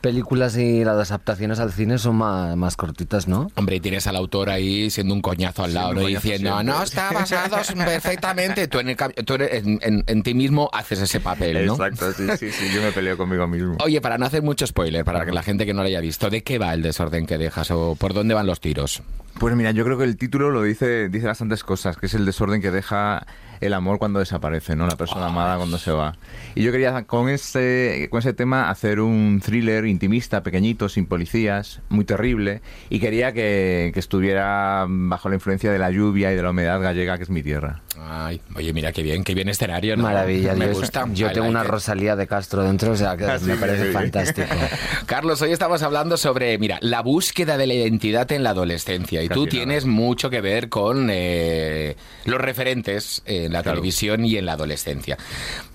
películas 0.01 0.57
y 0.57 0.83
las 0.83 1.11
adaptaciones 1.11 1.59
al 1.59 1.71
cine 1.71 1.97
son 1.97 2.15
más, 2.15 2.75
cortitas, 2.75 3.27
¿no? 3.27 3.51
Hombre, 3.55 3.77
y 3.77 3.79
tienes 3.79 4.07
al 4.07 4.15
autor 4.15 4.49
ahí 4.49 4.89
siendo 4.89 5.13
un 5.13 5.21
coñazo 5.21 5.63
al 5.63 5.73
lado, 5.73 6.05
diciendo, 6.05 6.61
no, 6.63 6.83
está 6.83 7.11
basado 7.11 7.57
perfectamente. 7.85 8.67
Tú, 8.67 8.79
en, 8.79 10.03
en, 10.07 10.23
ti 10.23 10.33
mismo 10.33 10.69
haces 10.73 11.01
ese 11.01 11.19
papel, 11.19 11.65
¿no? 11.65 11.73
Exacto, 11.73 12.13
sí, 12.13 12.27
sí, 12.37 12.51
sí, 12.51 12.69
yo 12.73 12.81
me 12.81 12.91
peleo 12.91 13.17
conmigo 13.17 13.47
mismo. 13.47 13.77
Oye, 13.83 14.01
para 14.01 14.17
no 14.17 14.25
hacer 14.25 14.41
mucho 14.41 14.65
spoiler, 14.67 15.03
para 15.05 15.25
que 15.25 15.31
la 15.31 15.43
gente 15.43 15.65
que 15.65 15.73
no 15.73 15.81
lo 15.81 15.87
haya 15.87 16.01
visto, 16.01 16.29
¿de 16.29 16.43
qué 16.43 16.57
va 16.57 16.73
el 16.73 16.81
desorden 16.81 17.25
que 17.25 17.37
dejas 17.37 17.71
o 17.71 17.95
por 17.95 18.13
dónde 18.13 18.33
van 18.33 18.47
los 18.47 18.59
tiros? 18.59 19.01
Pues 19.39 19.55
mira, 19.55 19.71
yo 19.71 19.83
creo 19.83 19.97
que 19.97 20.03
el 20.03 20.17
título 20.17 20.49
lo 20.49 20.63
dice, 20.63 21.09
dice 21.09 21.27
bastantes 21.27 21.63
cosas, 21.63 21.97
que 21.97 22.07
es 22.07 22.13
el 22.15 22.25
desorden 22.25 22.59
que 22.59 22.71
deja 22.71 23.25
el 23.61 23.73
amor 23.73 23.99
cuando 23.99 24.19
desaparece, 24.19 24.75
¿no? 24.75 24.87
La 24.87 24.95
persona 24.95 25.27
amada 25.27 25.57
cuando 25.57 25.77
se 25.77 25.91
va. 25.91 26.15
Y 26.55 26.63
yo 26.63 26.71
quería 26.71 27.03
con 27.03 27.29
ese, 27.29 28.07
con 28.09 28.19
ese 28.19 28.33
tema 28.33 28.69
hacer 28.69 28.99
un 28.99 29.41
thriller 29.43 29.85
intimista, 29.85 30.43
pequeñito, 30.43 30.89
sin 30.89 31.05
policías, 31.05 31.81
muy 31.89 32.05
terrible, 32.05 32.61
y 32.89 32.99
quería 32.99 33.31
que, 33.31 33.91
que 33.93 33.99
estuviera 33.99 34.85
bajo 34.87 35.29
la 35.29 35.35
influencia 35.35 35.71
de 35.71 35.79
la 35.79 35.91
lluvia 35.91 36.31
y 36.31 36.35
de 36.35 36.41
la 36.41 36.51
humedad 36.51 36.81
gallega, 36.81 37.17
que 37.17 37.23
es 37.23 37.29
mi 37.29 37.43
tierra. 37.43 37.81
Ay, 37.99 38.41
oye, 38.55 38.73
mira 38.73 38.91
qué 38.91 39.01
bien, 39.01 39.23
qué 39.23 39.33
bien 39.33 39.49
escenario, 39.49 39.97
¿no? 39.97 40.03
Maravilla, 40.03 40.53
me 40.53 40.71
gusta. 40.71 41.07
Yo 41.13 41.31
tengo 41.31 41.47
una 41.47 41.63
Rosalía 41.63 42.15
de 42.15 42.27
Castro 42.27 42.63
dentro, 42.63 42.91
o 42.91 42.95
sea, 42.95 43.17
que 43.17 43.25
ah, 43.25 43.39
me 43.41 43.55
parece 43.55 43.91
fantástico. 43.91 44.47
Carlos, 45.05 45.41
hoy 45.41 45.51
estamos 45.51 45.81
hablando 45.81 46.17
sobre, 46.17 46.57
mira, 46.59 46.77
la 46.81 47.01
búsqueda 47.01 47.57
de 47.57 47.65
la 47.67 47.73
identidad 47.73 48.31
en 48.31 48.43
la 48.43 48.51
adolescencia, 48.51 49.23
y 49.27 49.33
tú 49.33 49.47
tienes 49.47 49.85
mucho 49.85 50.29
que 50.29 50.41
ver 50.41 50.69
con 50.69 51.09
eh, 51.11 51.95
los 52.25 52.39
referentes. 52.41 53.21
En 53.25 53.53
la 53.53 53.63
televisión 53.63 54.25
y 54.25 54.37
en 54.37 54.45
la 54.45 54.53
adolescencia. 54.53 55.17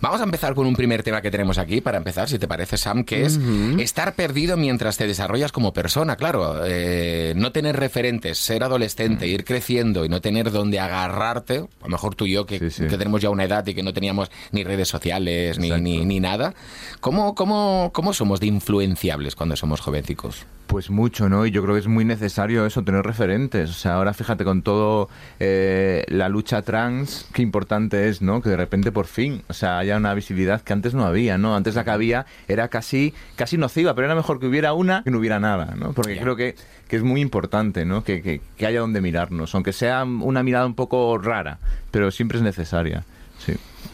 Vamos 0.01 0.21
a 0.21 0.25
empezar 0.25 0.55
con 0.55 0.67
un 0.67 0.75
primer 0.75 1.03
tema 1.03 1.21
que 1.23 1.31
tenemos 1.31 1.59
aquí, 1.59 1.81
para 1.81 1.99
empezar, 1.99 2.29
si 2.29 2.39
te 2.39 2.49
parece, 2.49 2.77
Sam, 2.77 3.05
que 3.05 3.25
es 3.25 3.39
estar 3.79 4.15
perdido 4.15 4.57
mientras 4.57 4.97
te 4.97 5.07
desarrollas 5.07 5.53
como 5.53 5.73
persona, 5.73 6.17
claro. 6.17 6.65
Eh, 6.65 7.33
no 7.37 7.53
tener 7.53 7.77
referentes, 7.77 8.39
ser 8.39 8.63
adolescente, 8.65 9.27
ir 9.27 9.45
creciendo 9.45 10.05
y 10.05 10.09
no 10.09 10.21
tener 10.21 10.51
donde 10.51 10.81
agarrarte, 10.81 11.59
a 11.59 11.85
lo 11.85 11.89
mejor 11.89 12.15
tú 12.15 12.27
y 12.27 12.33
yo, 12.33 12.47
que, 12.47 12.59
tenemos 12.61 13.21
ya 13.21 13.31
una 13.31 13.45
edad 13.45 13.67
y 13.67 13.75
que 13.75 13.83
no 13.83 13.93
teníamos 13.93 14.31
ni 14.51 14.65
redes 14.65 14.89
sociales 14.89 15.59
ni, 15.59 15.71
ni, 15.71 16.21
nada. 16.21 16.55
¿Cómo, 17.01 17.35
cómo, 17.35 17.91
¿Cómo 17.93 18.13
somos 18.13 18.41
de 18.41 18.47
influenciables 18.47 19.35
cuando 19.35 19.57
somos 19.57 19.81
jovencicos? 19.81 20.47
Pues 20.73 20.89
mucho, 20.89 21.29
¿no? 21.29 21.45
Y 21.45 21.51
yo 21.51 21.63
creo 21.63 21.75
que 21.75 21.81
es 21.81 21.87
muy 21.87 22.07
necesario 22.07 22.65
eso, 22.65 22.83
tener 22.83 23.05
referentes. 23.05 23.69
O 23.69 23.75
sea, 23.75 23.97
ahora 23.97 24.15
fíjate 24.15 24.43
con 24.43 24.63
todo 24.63 25.11
eh, 25.39 26.03
la 26.09 26.31
lucha 26.31 26.63
trans, 26.63 27.29
qué 27.35 27.43
importante 27.43 28.09
es, 28.09 28.23
¿no? 28.23 28.41
Que 28.41 28.49
de 28.49 28.57
repente 28.57 28.91
por 28.91 29.05
fin, 29.05 29.43
o 29.51 29.53
sea, 29.53 29.77
haya 29.77 29.99
una 29.99 30.15
visibilidad 30.15 30.63
que 30.63 30.73
antes 30.73 30.95
no 30.95 31.05
había, 31.05 31.37
¿no? 31.37 31.55
Antes 31.55 31.75
la 31.75 31.85
que 31.85 31.91
había 31.91 32.25
era 32.49 32.69
casi, 32.69 33.13
casi 33.37 33.59
nociva, 33.59 33.95
pero 33.95 34.07
era 34.07 34.15
mejor 34.15 34.41
que 34.41 34.47
hubiera 34.47 34.73
una 34.73 35.03
que 35.05 35.11
no 35.11 35.19
hubiera 35.19 35.39
nada, 35.39 35.75
¿no? 35.77 35.93
Porque 35.93 36.19
creo 36.19 36.37
que, 36.37 36.55
que, 36.89 36.97
es 36.97 37.03
muy 37.03 37.21
importante, 37.21 37.85
¿no? 37.85 38.03
Que, 38.03 38.23
que, 38.23 38.41
que 38.57 38.65
haya 38.67 38.81
donde 38.81 39.03
mirarnos, 39.03 39.55
aunque 39.55 39.75
sea 39.75 40.05
una 40.05 40.43
mirada 40.43 40.65
un 40.65 40.75
poco 40.75 41.19
rara, 41.19 41.59
pero 41.91 42.11
siempre 42.11 42.39
es 42.39 42.45
necesaria, 42.45 43.05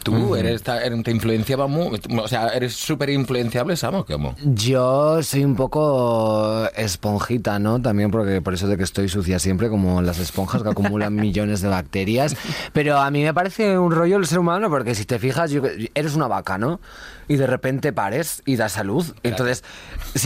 ¿Tú 0.03 0.35
eres, 0.35 0.63
te 0.63 1.11
influenciaba 1.11 1.67
muy, 1.67 1.99
o 2.17 2.27
sea, 2.27 2.49
eres 2.49 2.73
súper 2.73 3.09
influenciable, 3.09 3.75
Samo, 3.75 4.05
¿cómo? 4.05 4.35
Yo 4.43 5.21
soy 5.23 5.43
un 5.43 5.55
poco 5.55 6.67
esponjita, 6.75 7.59
¿no? 7.59 7.81
También 7.81 8.09
porque 8.11 8.41
por 8.41 8.53
eso 8.53 8.67
de 8.67 8.77
que 8.77 8.83
estoy 8.83 9.09
sucia 9.09 9.39
siempre, 9.39 9.69
como 9.69 10.01
las 10.01 10.19
esponjas 10.19 10.63
que 10.63 10.69
acumulan 10.69 11.15
millones 11.15 11.61
de 11.61 11.67
bacterias. 11.67 12.35
Pero 12.73 12.97
a 12.97 13.11
mí 13.11 13.23
me 13.23 13.33
parece 13.33 13.77
un 13.77 13.91
rollo 13.91 14.17
el 14.17 14.25
ser 14.25 14.39
humano, 14.39 14.69
porque 14.69 14.95
si 14.95 15.05
te 15.05 15.19
fijas, 15.19 15.51
eres 15.93 16.15
una 16.15 16.27
vaca, 16.27 16.57
¿no? 16.57 16.79
Y 17.27 17.35
de 17.35 17.45
repente 17.45 17.93
pares 17.93 18.41
y 18.45 18.55
das 18.55 18.71
salud. 18.71 19.05
Entonces, 19.21 19.63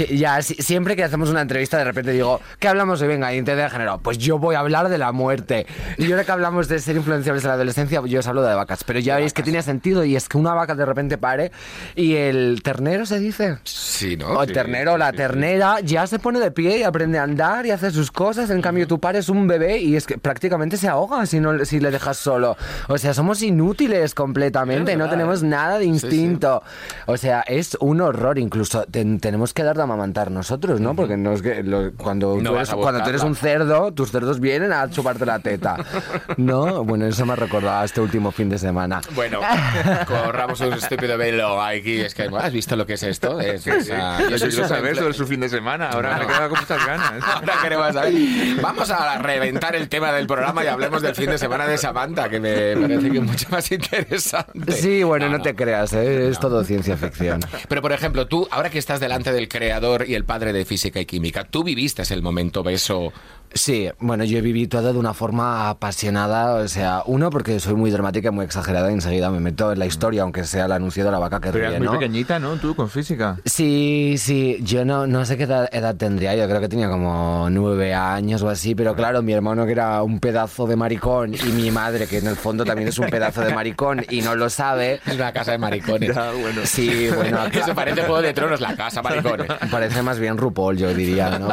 ya 0.09 0.41
siempre 0.41 0.95
que 0.95 1.03
hacemos 1.03 1.29
una 1.29 1.41
entrevista, 1.41 1.77
de 1.77 1.83
repente 1.83 2.11
digo, 2.11 2.39
¿qué 2.59 2.69
hablamos 2.69 3.01
hoy? 3.01 3.09
Venga, 3.09 3.33
identidad 3.33 3.57
de 3.57 3.69
género. 3.69 3.99
Pues 4.01 4.17
yo 4.17 4.39
voy 4.39 4.55
a 4.55 4.59
hablar 4.59 4.87
de 4.87 4.97
la 4.97 5.11
muerte. 5.11 5.65
Y 5.97 6.09
ahora 6.09 6.23
que 6.23 6.31
hablamos 6.31 6.69
de 6.69 6.79
ser 6.79 6.95
influenciables 6.95 7.43
de 7.43 7.49
la 7.49 7.55
adolescencia, 7.55 8.01
yo 8.05 8.19
os 8.19 8.27
hablo 8.27 8.41
de 8.41 8.55
vacas. 8.55 8.85
Pero 8.85 8.99
ya 8.99 9.17
veis 9.17 9.33
que 9.33 9.43
tiene 9.53 9.63
sentido 9.63 10.03
y 10.03 10.15
es 10.15 10.27
que 10.27 10.39
una 10.39 10.55
vaca 10.55 10.73
de 10.73 10.83
repente 10.83 11.19
pare 11.19 11.51
y 11.95 12.15
el 12.15 12.61
ternero 12.63 13.05
se 13.05 13.19
dice. 13.19 13.59
Sí, 13.63 14.17
¿no? 14.17 14.29
O 14.29 14.41
el 14.41 14.51
ternero, 14.51 14.97
la 14.97 15.13
ternera 15.13 15.79
ya 15.81 16.07
se 16.07 16.17
pone 16.17 16.39
de 16.39 16.49
pie 16.49 16.79
y 16.79 16.83
aprende 16.83 17.19
a 17.19 17.23
andar 17.23 17.67
y 17.67 17.69
hace 17.69 17.91
sus 17.91 18.09
cosas. 18.09 18.49
En 18.49 18.63
cambio, 18.63 18.87
tú 18.87 18.99
pares 18.99 19.29
un 19.29 19.47
bebé 19.47 19.77
y 19.77 19.95
es 19.95 20.07
que 20.07 20.17
prácticamente 20.17 20.75
se 20.77 20.87
ahoga 20.87 21.23
si, 21.27 21.39
no, 21.39 21.63
si 21.65 21.79
le 21.79 21.91
dejas 21.91 22.17
solo. 22.17 22.57
O 22.87 22.97
sea, 22.97 23.13
somos 23.13 23.43
inútiles 23.43 24.15
completamente, 24.15 24.95
no 24.95 25.07
tenemos 25.07 25.43
nada 25.43 25.77
de 25.77 25.85
instinto. 25.85 26.63
O 27.05 27.17
sea, 27.17 27.41
es 27.41 27.77
un 27.79 28.01
horror. 28.01 28.39
Incluso 28.39 28.85
tenemos 28.85 29.53
que 29.53 29.61
dar 29.61 29.77
de 29.77 29.83
amamantar 29.83 30.31
nosotros, 30.31 30.81
¿no? 30.81 30.95
Porque 30.95 31.15
no 31.15 31.33
es 31.33 31.43
que 31.43 31.63
cuando, 31.95 32.39
tú 32.39 32.55
eres, 32.55 32.71
cuando 32.71 33.03
tú 33.03 33.09
eres 33.09 33.21
un 33.21 33.35
cerdo, 33.35 33.91
tus 33.91 34.09
cerdos 34.09 34.39
vienen 34.39 34.73
a 34.73 34.89
chuparte 34.89 35.27
la 35.27 35.37
teta. 35.37 35.77
¿No? 36.37 36.83
Bueno, 36.83 37.05
eso 37.05 37.23
me 37.27 37.33
ha 37.33 37.35
recordado 37.35 37.85
este 37.85 38.01
último 38.01 38.31
fin 38.31 38.49
de 38.49 38.57
semana. 38.57 39.01
Bueno, 39.13 39.42
corramos 40.07 40.59
un 40.61 40.73
estúpido 40.73 41.17
velo 41.17 41.61
aquí. 41.61 42.01
Es 42.01 42.13
que, 42.13 42.23
¿has 42.23 42.53
visto 42.53 42.75
lo 42.75 42.85
que 42.85 42.93
es 42.93 43.03
esto? 43.03 43.39
Es, 43.39 43.65
es, 43.65 43.87
yo 43.87 43.95
quiero 44.27 44.67
saber 44.67 44.95
sobre 44.95 45.13
su 45.13 45.25
fin 45.25 45.39
de 45.39 45.49
semana. 45.49 45.89
Ahora 45.89 46.17
me 46.17 46.27
queda 46.27 46.49
con 46.49 46.59
muchas 46.59 46.85
ganas. 46.85 47.23
Ahora 47.35 47.53
queremos 47.61 47.93
saber. 47.93 48.13
Vamos 48.61 48.89
a 48.89 49.17
reventar 49.17 49.75
el 49.75 49.89
tema 49.89 50.11
del 50.11 50.27
programa 50.27 50.63
y 50.63 50.67
hablemos 50.67 51.01
del 51.01 51.15
fin 51.15 51.29
de 51.29 51.37
semana 51.37 51.65
de 51.67 51.77
Samantha, 51.77 52.29
que 52.29 52.39
me 52.39 52.75
parece 52.75 53.11
que 53.11 53.17
es 53.17 53.23
mucho 53.23 53.47
más 53.49 53.71
interesante. 53.71 54.71
Sí, 54.71 55.03
bueno, 55.03 55.29
no, 55.29 55.41
te 55.41 55.55
creas, 55.55 55.93
¿eh? 55.93 56.29
es 56.29 56.39
todo 56.39 56.63
ciencia 56.63 56.97
ficción. 56.97 57.41
Pero, 57.67 57.81
por 57.81 57.91
ejemplo, 57.91 58.27
tú, 58.27 58.47
ahora 58.51 58.69
que 58.69 58.79
estás 58.79 58.99
delante 58.99 59.31
del 59.31 59.47
creador 59.47 60.07
y 60.07 60.15
el 60.15 60.25
padre 60.25 60.53
de 60.53 60.65
física 60.65 60.99
y 60.99 61.05
química, 61.05 61.43
tú 61.43 61.63
viviste 61.63 62.03
el 62.11 62.21
momento 62.21 62.63
beso 62.63 63.13
Sí, 63.55 63.87
bueno, 63.99 64.23
yo 64.23 64.39
he 64.39 64.41
vivido 64.41 64.79
todo 64.79 64.93
de 64.93 64.97
una 64.97 65.13
forma 65.13 65.69
apasionada, 65.69 66.55
o 66.55 66.67
sea, 66.67 67.03
uno 67.05 67.29
porque 67.29 67.59
soy 67.59 67.75
muy 67.75 67.91
dramática, 67.91 68.31
muy 68.31 68.45
exagerada 68.45 68.89
y 68.89 68.95
enseguida 68.95 69.29
me 69.33 69.39
meto 69.39 69.71
en 69.73 69.79
la 69.79 69.85
historia, 69.85 70.21
aunque 70.21 70.43
sea 70.45 70.65
el 70.65 70.71
anuncio 70.71 71.03
de 71.03 71.11
la 71.11 71.19
vaca 71.19 71.39
que 71.41 71.49
Pero 71.51 71.59
ríe, 71.59 71.67
eras 71.67 71.79
muy 71.79 71.87
¿no? 71.87 71.93
pequeñita, 71.93 72.39
¿no? 72.39 72.55
Tú 72.55 72.75
con 72.75 72.89
física. 72.89 73.37
Sí, 73.45 74.15
sí, 74.17 74.59
yo 74.61 74.85
no, 74.85 75.07
no 75.07 75.25
sé 75.25 75.37
qué 75.37 75.43
edad, 75.43 75.67
edad 75.71 75.95
tendría, 75.95 76.35
yo 76.35 76.47
creo 76.47 76.61
que 76.61 76.69
tenía 76.69 76.87
como 76.89 77.47
nueve 77.51 77.93
años 77.93 78.41
o 78.43 78.49
así, 78.49 78.75
pero 78.75 78.95
claro, 78.95 79.21
mi 79.21 79.33
hermano 79.33 79.65
que 79.65 79.71
era 79.73 80.01
un 80.03 80.19
pedazo 80.19 80.67
de 80.67 80.75
maricón 80.75 81.33
y 81.33 81.51
mi 81.51 81.71
madre 81.71 82.07
que 82.07 82.19
en 82.19 82.27
el 82.27 82.35
fondo 82.35 82.63
también 82.65 82.87
es 82.87 82.97
un 82.99 83.09
pedazo 83.09 83.41
de 83.41 83.53
maricón 83.53 84.05
y 84.09 84.21
no 84.21 84.35
lo 84.35 84.49
sabe. 84.49 84.99
Es 85.05 85.15
una 85.15 85.33
casa 85.33 85.51
de 85.51 85.57
maricones. 85.57 86.13
bueno. 86.15 86.61
Sí, 86.65 87.09
bueno, 87.15 87.39
Que 87.51 87.63
se 87.63 87.73
parece 87.73 88.01
a 88.01 88.05
Juego 88.05 88.21
de 88.21 88.33
Tronos, 88.33 88.61
la 88.61 88.75
casa 88.75 89.01
maricones. 89.01 89.47
Parece 89.71 90.01
más 90.01 90.19
bien 90.19 90.37
RuPaul, 90.37 90.77
yo 90.77 90.93
diría, 90.93 91.37
¿no? 91.39 91.49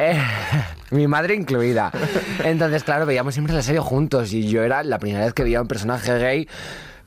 Eh, 0.00 0.18
mi 0.90 1.06
madre 1.06 1.34
incluida. 1.34 1.90
Entonces, 2.44 2.84
claro, 2.84 3.06
veíamos 3.06 3.34
siempre 3.34 3.54
la 3.54 3.62
serie 3.62 3.80
juntos 3.80 4.32
y 4.32 4.48
yo 4.48 4.62
era 4.62 4.82
la 4.82 4.98
primera 4.98 5.24
vez 5.24 5.34
que 5.34 5.42
veía 5.42 5.60
un 5.60 5.68
personaje 5.68 6.18
gay. 6.18 6.48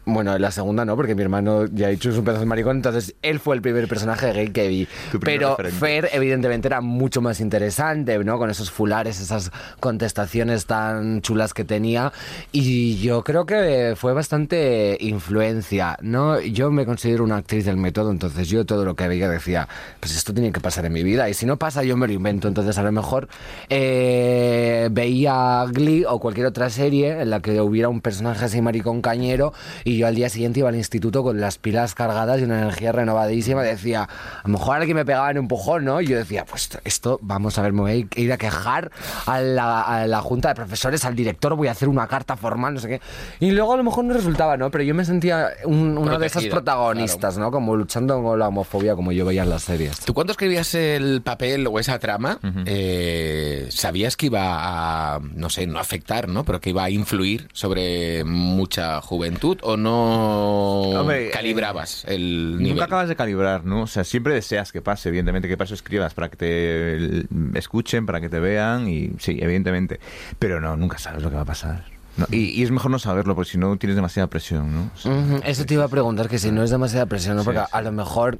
Bueno, 0.10 0.40
la 0.40 0.52
segunda 0.52 0.86
no, 0.86 0.96
porque 0.96 1.16
mi 1.16 1.22
hermano 1.22 1.66
ya 1.66 1.88
ha 1.88 1.90
dicho 1.90 2.10
es 2.10 2.18
un 2.18 2.24
pedazo 2.24 2.40
de 2.40 2.46
maricón, 2.46 2.78
entonces 2.78 3.14
él 3.22 3.42
fue 3.42 3.58
el 3.58 3.62
primer 3.62 3.90
personaje 3.90 4.32
gay 4.32 4.48
que 4.52 4.70
vi. 4.70 4.88
Pero 5.20 5.58
referente. 5.58 5.78
Fer, 5.78 6.10
evidentemente, 6.14 6.70
era 6.70 6.80
mucho 6.80 7.20
más 7.20 7.42
interesante, 7.42 8.18
¿no? 8.24 8.38
Con 8.38 8.50
esos 8.50 8.72
fulares, 8.72 9.20
esas 9.20 9.52
contestaciones 9.82 10.66
tan 10.66 11.22
chulas 11.22 11.54
que 11.54 11.66
tenía. 11.66 12.14
Y 12.54 12.96
yo 13.00 13.22
creo 13.26 13.46
que 13.46 13.96
fue 13.98 14.14
bastante 14.14 14.98
influencia, 15.02 15.98
¿no? 16.02 16.40
Yo 16.40 16.72
me 16.72 16.86
considero 16.86 17.26
una 17.26 17.36
actriz 17.36 17.66
del 17.66 17.76
método, 17.76 18.10
entonces 18.10 18.48
yo 18.48 18.66
todo 18.66 18.86
lo 18.86 18.96
que 18.96 19.10
veía 19.10 19.28
decía, 19.28 19.68
pues 20.00 20.16
esto 20.16 20.34
tiene 20.34 20.54
que 20.54 20.62
pasar 20.62 20.86
en 20.86 20.94
mi 20.94 21.04
vida. 21.04 21.30
Y 21.30 21.34
si 21.34 21.46
no 21.46 21.58
pasa, 21.58 21.84
yo 21.84 21.98
me 21.98 22.08
lo 22.08 22.14
invento. 22.14 22.48
Entonces, 22.48 22.78
a 22.78 22.84
lo 22.84 22.94
mejor 22.94 23.28
eh, 23.68 24.88
veía 24.90 25.66
Glee 25.70 26.06
o 26.08 26.18
cualquier 26.22 26.48
otra 26.48 26.70
serie 26.70 27.22
en 27.24 27.30
la 27.30 27.42
que 27.42 27.60
hubiera 27.60 27.90
un 27.90 28.00
personaje 28.00 28.46
así 28.46 28.62
maricón 28.62 29.02
cañero 29.02 29.52
y 29.84 29.97
yo 29.98 30.08
al 30.08 30.16
día 30.16 30.30
siguiente 30.30 30.60
iba 30.60 30.70
al 30.70 30.76
instituto 30.76 31.24
con 31.24 31.40
las 31.42 31.58
pilas 31.58 31.96
cargadas 31.96 32.40
y 32.40 32.44
una 32.44 32.62
energía 32.62 32.92
renovadísima. 32.92 33.64
Decía, 33.64 34.04
a 34.04 34.42
lo 34.48 34.54
mejor 34.54 34.78
alguien 34.78 34.96
me 34.96 35.06
pegaba 35.06 35.32
en 35.32 35.38
un 35.38 35.44
empujón, 35.46 35.86
¿no? 35.86 36.02
Y 36.02 36.08
yo 36.08 36.18
decía, 36.18 36.46
pues 36.46 36.70
esto, 36.84 37.20
vamos 37.22 37.58
a 37.58 37.62
ver, 37.62 37.74
me 37.74 37.82
voy 37.82 38.08
a 38.16 38.20
ir 38.22 38.32
a 38.34 38.38
quejar 38.38 38.92
a 39.26 39.40
la, 39.42 39.82
a 39.82 40.08
la 40.08 40.22
junta 40.22 40.50
de 40.50 40.56
profesores, 40.56 41.06
al 41.06 41.16
director, 41.16 41.56
voy 41.56 41.68
a 41.68 41.72
hacer 41.72 41.88
una 41.90 42.08
carta 42.08 42.36
formal, 42.36 42.74
no 42.76 42.80
sé 42.80 42.88
qué. 42.88 43.02
Y 43.40 43.52
luego 43.52 43.74
a 43.74 43.78
lo 43.78 43.84
mejor 43.84 44.04
no 44.06 44.14
resultaba, 44.14 44.58
¿no? 44.58 44.70
Pero 44.72 44.84
yo 44.84 44.94
me 44.94 45.06
sentía 45.06 45.50
un- 45.66 45.98
uno 45.98 46.20
de 46.20 46.28
esos 46.28 46.44
protagonistas, 46.52 47.38
¿no? 47.38 47.52
Como 47.52 47.76
luchando 47.76 48.22
con 48.22 48.38
la 48.40 48.48
homofobia, 48.50 48.96
como 48.96 49.12
yo 49.12 49.26
veía 49.26 49.44
en 49.44 49.50
las 49.50 49.64
series. 49.64 50.00
Tú 50.02 50.14
cuando 50.14 50.32
escribías 50.32 50.74
el 50.76 51.22
papel 51.24 51.66
o 51.68 51.80
esa 51.80 51.98
trama, 52.00 52.40
eh, 52.66 53.68
sabías 53.70 54.16
que 54.18 54.28
iba 54.28 55.16
a, 55.16 55.20
no 55.20 55.50
sé, 55.50 55.66
no 55.68 55.80
afectar, 55.80 56.28
¿no? 56.28 56.44
Pero 56.44 56.60
que 56.60 56.70
iba 56.72 56.84
a 56.84 56.90
influir 56.90 57.48
sobre 57.54 58.24
mucha 58.24 59.02
juventud 59.02 59.58
o 59.64 59.78
no 59.78 59.87
Hombre, 59.94 61.30
calibrabas 61.32 62.06
el 62.08 62.58
nivel. 62.58 62.74
Nunca 62.74 62.86
acabas 62.86 63.10
de 63.10 63.16
calibrar, 63.16 63.66
¿no? 63.66 63.84
O 63.84 63.88
sea, 63.88 64.04
siempre 64.04 64.34
deseas 64.34 64.72
que 64.72 64.82
pase, 64.82 65.10
evidentemente, 65.10 65.48
que 65.48 65.58
para 65.58 65.66
eso 65.66 65.74
escribas, 65.74 66.14
para 66.14 66.30
que 66.30 66.38
te 66.38 67.58
escuchen, 67.58 68.06
para 68.06 68.22
que 68.22 68.30
te 68.30 68.40
vean, 68.40 68.88
y 68.88 69.12
sí, 69.20 69.38
evidentemente. 69.42 70.00
Pero 70.40 70.62
no, 70.62 70.76
nunca 70.78 70.98
sabes 70.98 71.24
lo 71.24 71.30
que 71.30 71.36
va 71.36 71.42
a 71.42 71.46
pasar. 71.46 71.97
No, 72.18 72.26
y, 72.32 72.50
y 72.60 72.64
es 72.64 72.72
mejor 72.72 72.92
no 72.92 73.00
saberlo, 73.00 73.36
porque 73.36 73.52
si 73.52 73.58
no 73.58 73.78
tienes 73.78 73.96
demasiada 73.96 74.28
presión, 74.28 74.74
¿no? 74.74 74.92
O 74.94 74.98
sea, 74.98 75.12
Ujú, 75.12 75.40
Eso 75.44 75.66
te 75.66 75.76
iba 75.76 75.84
a 75.84 75.88
preguntar, 75.88 76.28
que 76.28 76.40
si 76.40 76.52
no 76.52 76.64
es 76.64 76.70
demasiada 76.70 77.06
presión, 77.06 77.38
¿no? 77.38 77.44
Porque 77.44 77.60
sí. 77.60 77.66
a 77.72 77.82
lo 77.82 77.92
mejor 77.92 78.40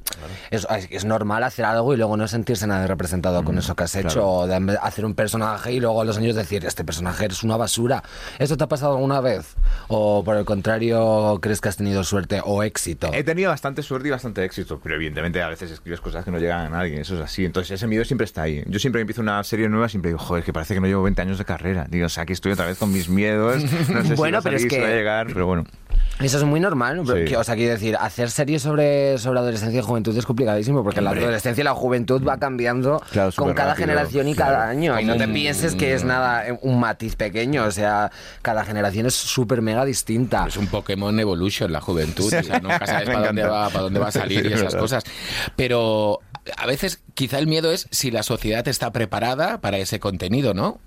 es, 0.50 0.66
es 0.90 1.04
normal 1.04 1.44
hacer 1.44 1.64
algo 1.64 1.94
y 1.94 1.96
luego 1.96 2.16
no 2.16 2.26
sentirse 2.28 2.66
nada 2.66 2.86
representado 2.86 3.44
con 3.44 3.56
eso 3.58 3.74
que 3.76 3.84
has 3.84 3.94
hecho, 3.94 4.26
o 4.26 4.46
de 4.46 4.78
hacer 4.82 5.04
un 5.04 5.14
personaje 5.14 5.72
y 5.72 5.80
luego 5.80 6.00
a 6.00 6.04
los 6.04 6.16
años 6.18 6.34
decir, 6.34 6.64
este 6.64 6.84
personaje 6.84 7.26
es 7.26 7.42
una 7.42 7.56
basura. 7.56 8.02
¿Eso 8.38 8.56
te 8.56 8.64
ha 8.64 8.68
pasado 8.68 8.92
alguna 8.92 9.20
vez? 9.20 9.54
¿O 9.88 10.22
por 10.24 10.36
el 10.36 10.44
contrario 10.44 11.38
crees 11.40 11.60
que 11.60 11.68
has 11.68 11.76
tenido 11.76 12.04
suerte 12.04 12.40
o 12.44 12.62
éxito? 12.62 13.10
He 13.12 13.24
tenido 13.24 13.50
bastante 13.50 13.82
suerte 13.82 14.08
y 14.08 14.10
bastante 14.10 14.44
éxito, 14.44 14.80
pero 14.82 14.96
evidentemente 14.96 15.42
a 15.42 15.48
veces 15.48 15.70
escribes 15.70 16.00
cosas 16.00 16.24
que 16.24 16.30
no 16.30 16.38
llegan 16.38 16.66
a 16.66 16.68
nadie, 16.70 17.00
eso 17.00 17.14
es 17.14 17.20
así. 17.20 17.44
Entonces 17.44 17.72
ese 17.72 17.86
miedo 17.86 18.04
siempre 18.04 18.24
está 18.24 18.42
ahí. 18.42 18.62
Yo 18.66 18.78
siempre 18.78 18.98
que 18.98 19.02
empiezo 19.02 19.20
una 19.22 19.42
serie 19.44 19.68
nueva, 19.68 19.88
siempre 19.88 20.10
digo, 20.10 20.18
joder, 20.18 20.44
que 20.44 20.52
parece 20.52 20.74
que 20.74 20.80
no 20.80 20.86
llevo 20.86 21.02
20 21.02 21.22
años 21.22 21.38
de 21.38 21.44
carrera. 21.44 21.86
Digo, 21.88 22.06
o 22.06 22.08
sea, 22.08 22.24
aquí 22.24 22.32
estoy 22.32 22.52
otra 22.52 22.66
vez 22.66 22.78
con 22.78 22.92
mis 22.92 23.08
miedos. 23.08 23.62
No 23.88 24.04
sé 24.04 24.14
Bueno, 24.14 24.38
si 24.40 24.44
pero 24.44 24.56
es 24.56 24.66
que- 24.66 24.80
va 24.80 24.86
a 24.88 24.90
llegar, 24.90 25.26
pero 25.32 25.46
bueno. 25.46 25.64
Eso 26.20 26.38
es 26.38 26.42
muy 26.42 26.58
normal, 26.58 27.00
Sí. 27.06 27.24
que- 27.26 27.36
O 27.36 27.44
sea, 27.44 27.54
quiero 27.54 27.74
decir, 27.74 27.96
hacer 28.00 28.28
series 28.30 28.60
sobre, 28.62 29.18
sobre 29.18 29.38
adolescencia 29.38 29.78
y 29.78 29.82
juventud 29.84 30.16
es 30.18 30.26
complicadísimo 30.26 30.82
porque 30.82 31.00
la 31.00 31.10
adolescencia 31.10 31.60
y 31.60 31.64
la 31.64 31.74
juventud 31.74 32.20
va 32.26 32.38
cambiando 32.38 33.00
Claro, 33.12 33.30
con 33.36 33.54
cada 33.54 33.70
rápido, 33.74 33.86
generación 33.86 34.26
y 34.28 34.34
claro. 34.34 34.54
cada 34.54 34.68
año. 34.68 34.98
Y 35.00 35.04
no 35.04 35.16
te 35.16 35.28
pienses 35.28 35.76
que 35.76 35.94
es 35.94 36.02
nada, 36.02 36.48
eh, 36.48 36.58
un 36.62 36.80
matiz 36.80 37.14
pequeño. 37.14 37.64
O 37.66 37.70
sea, 37.70 38.10
cada 38.42 38.64
generación 38.64 39.06
es 39.06 39.14
súper 39.14 39.62
mega 39.62 39.84
distinta. 39.84 40.46
Es 40.48 40.56
un 40.56 40.66
Pokémon 40.66 41.18
Evolution 41.20 41.70
la 41.72 41.80
juventud, 41.80 42.26
o 42.26 42.42
sea, 42.42 42.58
nunca 42.58 42.84
sabes 42.84 43.08
para 43.10 43.26
dónde, 43.28 43.44
va, 43.44 43.68
para 43.68 43.82
dónde 43.82 44.00
va 44.00 44.08
a 44.08 44.12
salir 44.12 44.44
y 44.44 44.48
es 44.54 44.60
esas 44.60 44.74
cosas. 44.74 45.04
Pero 45.54 46.18
a 46.56 46.66
veces 46.66 47.02
quizá 47.14 47.38
el 47.38 47.46
miedo 47.46 47.70
es 47.72 47.86
si 47.90 48.10
la 48.10 48.22
sociedad 48.22 48.66
está 48.68 48.92
preparada 48.92 49.60
para 49.60 49.78
ese 49.78 50.00
contenido, 50.00 50.54
¿no? 50.54 50.78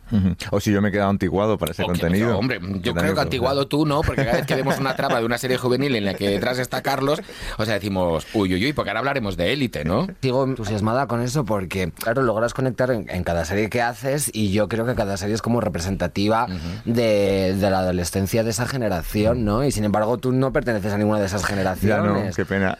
O 0.51 0.59
si 0.59 0.71
yo 0.73 0.81
me 0.81 0.89
he 0.89 0.91
quedado 0.91 1.09
antiguado 1.09 1.57
para 1.57 1.71
ese 1.71 1.83
O 1.83 1.87
que- 1.87 1.91
contenido. 1.93 2.37
hombre, 2.37 2.59
yo 2.81 2.93
creo 2.93 3.13
que 3.15 3.21
antiguado 3.21 3.67
tú 3.67 3.85
no, 3.85 4.01
porque 4.01 4.25
cada 4.25 4.37
vez 4.37 4.45
que 4.45 4.55
vemos 4.55 4.77
una 4.79 4.95
trama 4.95 5.19
de 5.19 5.25
una 5.25 5.37
serie 5.37 5.57
juvenil 5.57 5.95
en 5.95 6.03
la 6.05 6.13
que 6.15 6.29
detrás 6.29 6.59
está 6.59 6.81
Carlos, 6.81 7.21
o 7.57 7.65
sea, 7.65 7.75
decimos, 7.75 8.27
uy, 8.33 8.53
uy, 8.53 8.65
uy, 8.65 8.73
porque 8.73 8.89
ahora 8.89 8.99
hablaremos 8.99 9.37
de 9.37 9.53
élite, 9.53 9.85
¿no? 9.85 10.07
Sigo 10.21 10.43
entusiasmada 10.43 11.07
con 11.07 11.21
eso 11.21 11.45
porque, 11.45 11.91
claro, 11.93 12.23
logras 12.23 12.53
conectar 12.53 12.91
en, 12.91 13.09
en 13.09 13.23
cada 13.23 13.45
serie 13.45 13.69
que 13.69 13.81
haces 13.81 14.29
y 14.33 14.51
yo 14.51 14.67
creo 14.67 14.85
que 14.85 14.95
cada 14.95 15.15
serie 15.15 15.35
es 15.35 15.41
como 15.41 15.61
representativa 15.61 16.47
de, 16.85 17.55
de 17.57 17.69
la 17.69 17.79
adolescencia 17.79 18.43
de 18.43 18.49
esa 18.49 18.67
generación, 18.67 19.45
¿no? 19.45 19.63
Y 19.63 19.71
sin 19.71 19.83
embargo, 19.85 20.17
tú 20.17 20.31
no 20.33 20.51
perteneces 20.51 20.91
a 20.93 20.97
ninguna 20.97 21.19
de 21.19 21.25
esas 21.27 21.41
Ya 21.43 21.47
generaciones. 21.47 22.25
no, 22.27 22.33
qué 22.35 22.45
pena. 22.45 22.77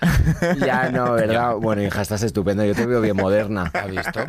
Ya 0.59 0.89
no, 0.91 1.13
¿verdad? 1.13 1.55
Bueno, 1.55 1.81
hija, 1.83 2.01
estás 2.01 2.23
estupenda. 2.23 2.65
Yo 2.71 2.75
te 2.75 2.85
veo 2.85 3.01
bien 3.01 3.15
moderna. 3.17 3.69
¿Ha 3.73 3.85
visto? 3.87 4.19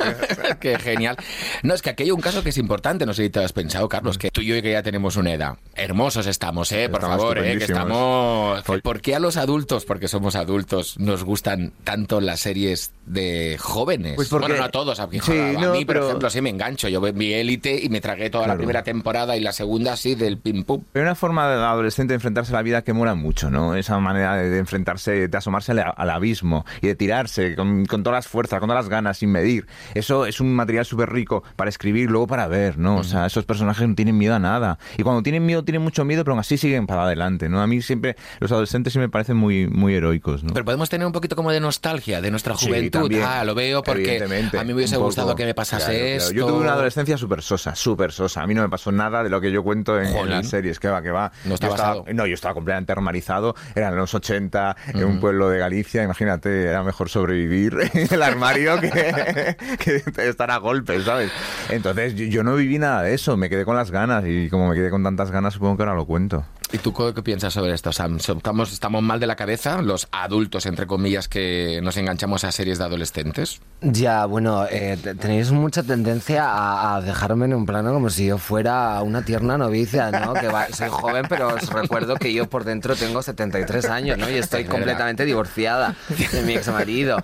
Qué 0.60 0.78
genial. 0.78 1.16
No, 1.62 1.74
es 1.74 1.82
que 1.82 1.90
aquí 1.90 2.04
hay 2.04 2.10
un 2.10 2.20
caso 2.20 2.42
que 2.42 2.50
es 2.50 2.58
importante, 2.58 3.06
no 3.06 3.12
sé 3.14 3.24
si 3.24 3.30
te 3.30 3.40
has 3.44 3.52
pensado, 3.52 3.88
Carlos, 3.88 4.18
que 4.18 4.30
tú 4.30 4.40
y 4.40 4.46
yo 4.46 4.62
que 4.62 4.72
ya 4.72 4.82
tenemos 4.82 5.16
una 5.16 5.32
edad. 5.32 5.56
Hermosos 5.74 6.26
estamos, 6.26 6.70
¿eh? 6.72 6.88
Por 6.88 7.00
Estamos 7.00 7.16
favor, 7.18 7.38
¿eh? 7.38 7.58
Que 7.58 7.64
estamos... 7.64 8.62
¿Por 8.82 9.00
qué 9.00 9.14
a 9.14 9.18
los 9.20 9.36
adultos, 9.36 9.84
porque 9.84 10.08
somos 10.08 10.36
adultos, 10.36 10.98
nos 10.98 11.24
gustan 11.24 11.72
tanto 11.84 12.20
las 12.20 12.40
series 12.40 12.92
de 13.06 13.56
jóvenes? 13.60 14.14
Pues 14.16 14.28
porque- 14.28 14.46
Bueno, 14.48 14.58
no 14.60 14.64
a 14.64 14.70
todos, 14.70 14.98
a, 15.00 15.08
Sí, 15.10 15.38
a 15.38 15.52
no, 15.52 15.72
mí, 15.72 15.84
por 15.84 15.94
pero- 15.96 16.06
ejemplo, 16.08 16.30
sí 16.30 16.40
me 16.40 16.50
engancho. 16.50 16.88
Yo 16.88 17.00
vi 17.00 17.32
Élite 17.34 17.78
y 17.82 17.88
me 17.88 18.00
tragué 18.00 18.30
toda 18.30 18.42
la 18.42 18.46
Claro. 18.52 18.58
primera 18.58 18.82
temporada 18.82 19.36
y 19.36 19.40
la 19.40 19.52
segunda 19.52 19.92
así 19.94 20.14
del 20.14 20.38
pim 20.38 20.64
pum. 20.64 20.82
Hay 20.94 21.02
una 21.02 21.14
forma 21.14 21.48
de 21.48 21.54
adolescente 21.62 22.12
de 22.12 22.16
enfrentarse 22.16 22.52
a 22.52 22.56
la 22.56 22.62
vida 22.62 22.82
que 22.82 22.92
mola 22.92 23.14
mucho, 23.14 23.50
¿no? 23.50 23.74
Esa 23.76 23.98
manera 23.98 24.36
de, 24.36 24.50
de 24.50 24.58
enfrentarse, 24.58 25.28
de 25.28 25.36
asomarse 25.38 25.72
al, 25.72 25.84
al 25.96 26.10
abismo 26.10 26.64
y 26.80 26.86
de 26.88 26.94
tirarse 26.94 27.54
con, 27.54 27.81
con 27.86 28.02
todas 28.02 28.18
las 28.18 28.28
fuerzas, 28.28 28.60
con 28.60 28.68
todas 28.68 28.84
las 28.84 28.88
ganas, 28.90 29.18
sin 29.18 29.30
medir. 29.32 29.66
Eso 29.94 30.26
es 30.26 30.40
un 30.40 30.54
material 30.54 30.84
súper 30.84 31.10
rico 31.12 31.42
para 31.56 31.68
escribir, 31.68 32.10
luego 32.10 32.26
para 32.26 32.46
ver, 32.48 32.78
¿no? 32.78 32.96
O 32.96 33.04
sea, 33.04 33.26
esos 33.26 33.44
personajes 33.44 33.88
no 33.88 33.94
tienen 33.94 34.16
miedo 34.18 34.34
a 34.34 34.38
nada. 34.38 34.78
Y 34.96 35.02
cuando 35.02 35.22
tienen 35.22 35.44
miedo, 35.46 35.64
tienen 35.64 35.82
mucho 35.82 36.04
miedo, 36.04 36.24
pero 36.24 36.32
aún 36.32 36.40
así 36.40 36.56
siguen 36.56 36.86
para 36.86 37.04
adelante, 37.04 37.48
¿no? 37.48 37.60
A 37.62 37.66
mí 37.66 37.82
siempre, 37.82 38.16
los 38.40 38.50
adolescentes 38.52 38.92
sí 38.92 38.98
me 38.98 39.08
parecen 39.08 39.36
muy, 39.36 39.66
muy 39.68 39.94
heroicos, 39.94 40.44
¿no? 40.44 40.52
Pero 40.52 40.64
podemos 40.64 40.88
tener 40.88 41.06
un 41.06 41.12
poquito 41.12 41.36
como 41.36 41.50
de 41.50 41.60
nostalgia 41.60 42.20
de 42.20 42.30
nuestra 42.30 42.56
Sí, 42.56 42.66
juventud. 42.66 43.00
también, 43.00 43.22
ah, 43.26 43.44
lo 43.44 43.54
veo 43.54 43.82
porque 43.82 44.22
a 44.22 44.62
mí 44.64 44.68
me 44.68 44.74
hubiese 44.74 44.94
un 44.96 45.00
poco. 45.00 45.06
gustado 45.06 45.34
que 45.34 45.44
me 45.44 45.54
pasase 45.54 45.84
Claro, 45.84 45.98
claro. 45.98 46.16
esto. 46.16 46.32
Yo 46.32 46.46
tuve 46.46 46.58
una 46.60 46.72
adolescencia 46.74 47.16
súper 47.18 47.42
sosa, 47.42 47.74
súper 47.74 48.12
sosa. 48.12 48.42
A 48.42 48.46
mí 48.46 48.54
no 48.54 48.62
me 48.62 48.68
pasó 48.68 48.92
nada 48.92 49.22
de 49.22 49.30
lo 49.30 49.40
que 49.40 49.50
yo 49.52 49.62
cuento 49.62 50.00
en, 50.00 50.06
en 50.14 50.30
las 50.30 50.48
series. 50.48 50.78
Que 50.80 50.88
va, 50.88 51.02
que 51.02 51.10
va. 51.10 51.32
No 51.44 51.56
Yo 51.56 51.68
estaba- 51.68 52.04
no, 52.12 52.26
yo 52.26 52.34
estaba 52.34 52.54
completamente 52.54 52.94
normalizado. 52.94 53.54
Eran 53.74 53.96
los 53.96 54.14
80, 54.14 54.76
en 54.94 55.04
un 55.04 55.20
pueblo 55.20 55.48
de 55.48 55.58
Galicia. 55.58 56.02
Imagínate, 56.02 56.64
era 56.64 56.82
mejor 56.82 57.08
sobrevivir 57.08 57.71
el 58.10 58.22
armario 58.22 58.80
que, 58.80 59.56
que 59.78 60.28
estar 60.28 60.50
a 60.50 60.58
golpes, 60.58 61.04
¿sabes? 61.04 61.30
Entonces, 61.68 62.14
yo, 62.14 62.24
yo 62.26 62.42
no 62.42 62.56
viví 62.56 62.78
nada 62.78 63.02
de 63.02 63.14
eso. 63.14 63.36
Me 63.36 63.48
quedé 63.48 63.64
con 63.64 63.76
las 63.76 63.90
ganas. 63.90 64.24
Y 64.26 64.48
como 64.48 64.68
me 64.68 64.74
quedé 64.74 64.90
con 64.90 65.02
tantas 65.02 65.30
ganas, 65.30 65.54
supongo 65.54 65.76
que 65.76 65.82
ahora 65.82 65.94
lo 65.94 66.06
cuento. 66.06 66.44
¿Y 66.74 66.78
tú 66.78 66.94
qué 66.94 67.22
piensas 67.22 67.52
sobre 67.52 67.74
esto, 67.74 67.92
Sam? 67.92 68.16
¿Estamos, 68.16 68.72
¿Estamos 68.72 69.02
mal 69.02 69.20
de 69.20 69.26
la 69.26 69.36
cabeza, 69.36 69.82
los 69.82 70.08
adultos, 70.10 70.64
entre 70.64 70.86
comillas, 70.86 71.28
que 71.28 71.80
nos 71.82 71.98
enganchamos 71.98 72.44
a 72.44 72.52
series 72.52 72.78
de 72.78 72.84
adolescentes? 72.84 73.60
Ya, 73.82 74.24
bueno, 74.24 74.64
eh, 74.70 74.96
te- 75.02 75.14
tenéis 75.14 75.50
mucha 75.50 75.82
tendencia 75.82 76.46
a, 76.48 76.96
a 76.96 77.00
dejarme 77.02 77.44
en 77.44 77.52
un 77.52 77.66
plano 77.66 77.92
como 77.92 78.08
si 78.08 78.24
yo 78.26 78.38
fuera 78.38 79.02
una 79.02 79.22
tierna 79.22 79.58
novicia, 79.58 80.10
¿no? 80.10 80.32
Que 80.32 80.48
va- 80.48 80.68
soy 80.72 80.88
joven, 80.88 81.26
pero 81.28 81.48
os 81.54 81.68
recuerdo 81.70 82.14
que 82.16 82.32
yo 82.32 82.48
por 82.48 82.64
dentro 82.64 82.96
tengo 82.96 83.20
73 83.22 83.84
años, 83.90 84.16
¿no? 84.16 84.30
Y 84.30 84.36
estoy 84.36 84.64
completamente 84.64 85.26
divorciada 85.26 85.94
de 86.32 86.40
mi 86.40 86.54
ex 86.54 86.68
marido. 86.68 87.18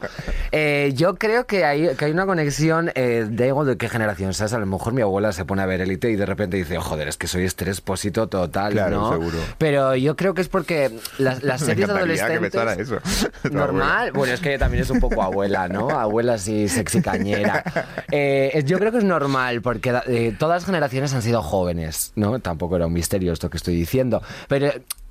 yo 0.94 1.14
creo 1.14 1.46
que 1.46 1.64
hay, 1.64 1.96
que 1.96 2.04
hay 2.04 2.12
una 2.12 2.26
conexión, 2.26 2.90
eh, 2.94 3.26
da 3.30 3.46
igual 3.46 3.66
de 3.66 3.78
qué 3.78 3.88
generación 3.88 4.34
seas, 4.34 4.52
a 4.52 4.58
lo 4.58 4.66
mejor 4.66 4.92
mi 4.92 5.00
abuela 5.00 5.32
se 5.32 5.46
pone 5.46 5.62
a 5.62 5.66
ver 5.66 5.80
élite 5.80 6.10
y 6.10 6.16
de 6.16 6.26
repente 6.26 6.58
dice, 6.58 6.76
"Oh, 6.76 6.82
joder, 6.82 7.08
es 7.08 7.16
que 7.16 7.28
soy 7.28 7.44
estrespósito 7.44 8.28
total, 8.28 8.72
Claro, 8.72 8.96
¿no? 9.00 9.12
seguro. 9.12 9.37
Pero 9.58 9.96
yo 9.96 10.16
creo 10.16 10.34
que 10.34 10.42
es 10.42 10.48
porque 10.48 10.90
las, 11.18 11.40
series 11.60 11.86
que 11.86 11.92
adolescentes... 11.92 12.40
pensara 12.40 12.74
eso. 12.74 12.98
Normal. 13.50 14.12
Bueno, 14.12 14.34
es 14.34 14.40
que 14.40 14.50
ella 14.50 14.58
también 14.58 14.82
es 14.82 14.90
un 14.90 15.00
poco 15.00 15.22
abuela, 15.22 15.68
¿no? 15.68 15.90
Abuela 15.90 16.34
así 16.34 16.68
sexy 16.68 17.02
cañera. 17.02 17.64
Eh, 18.10 18.62
yo 18.66 18.78
creo 18.78 18.92
que 18.92 18.98
es 18.98 19.04
normal 19.04 19.62
porque 19.62 19.98
eh, 20.06 20.34
todas 20.38 20.62
las 20.62 20.66
generaciones 20.66 21.12
han 21.14 21.22
sido 21.22 21.42
jóvenes, 21.42 22.12
¿no? 22.16 22.38
Tampoco 22.38 22.76
era 22.76 22.86
un 22.86 22.92
misterio 22.92 23.32
esto 23.32 23.50
que 23.50 23.56
estoy 23.56 23.74
diciendo. 23.74 24.22
Pero 24.48 24.70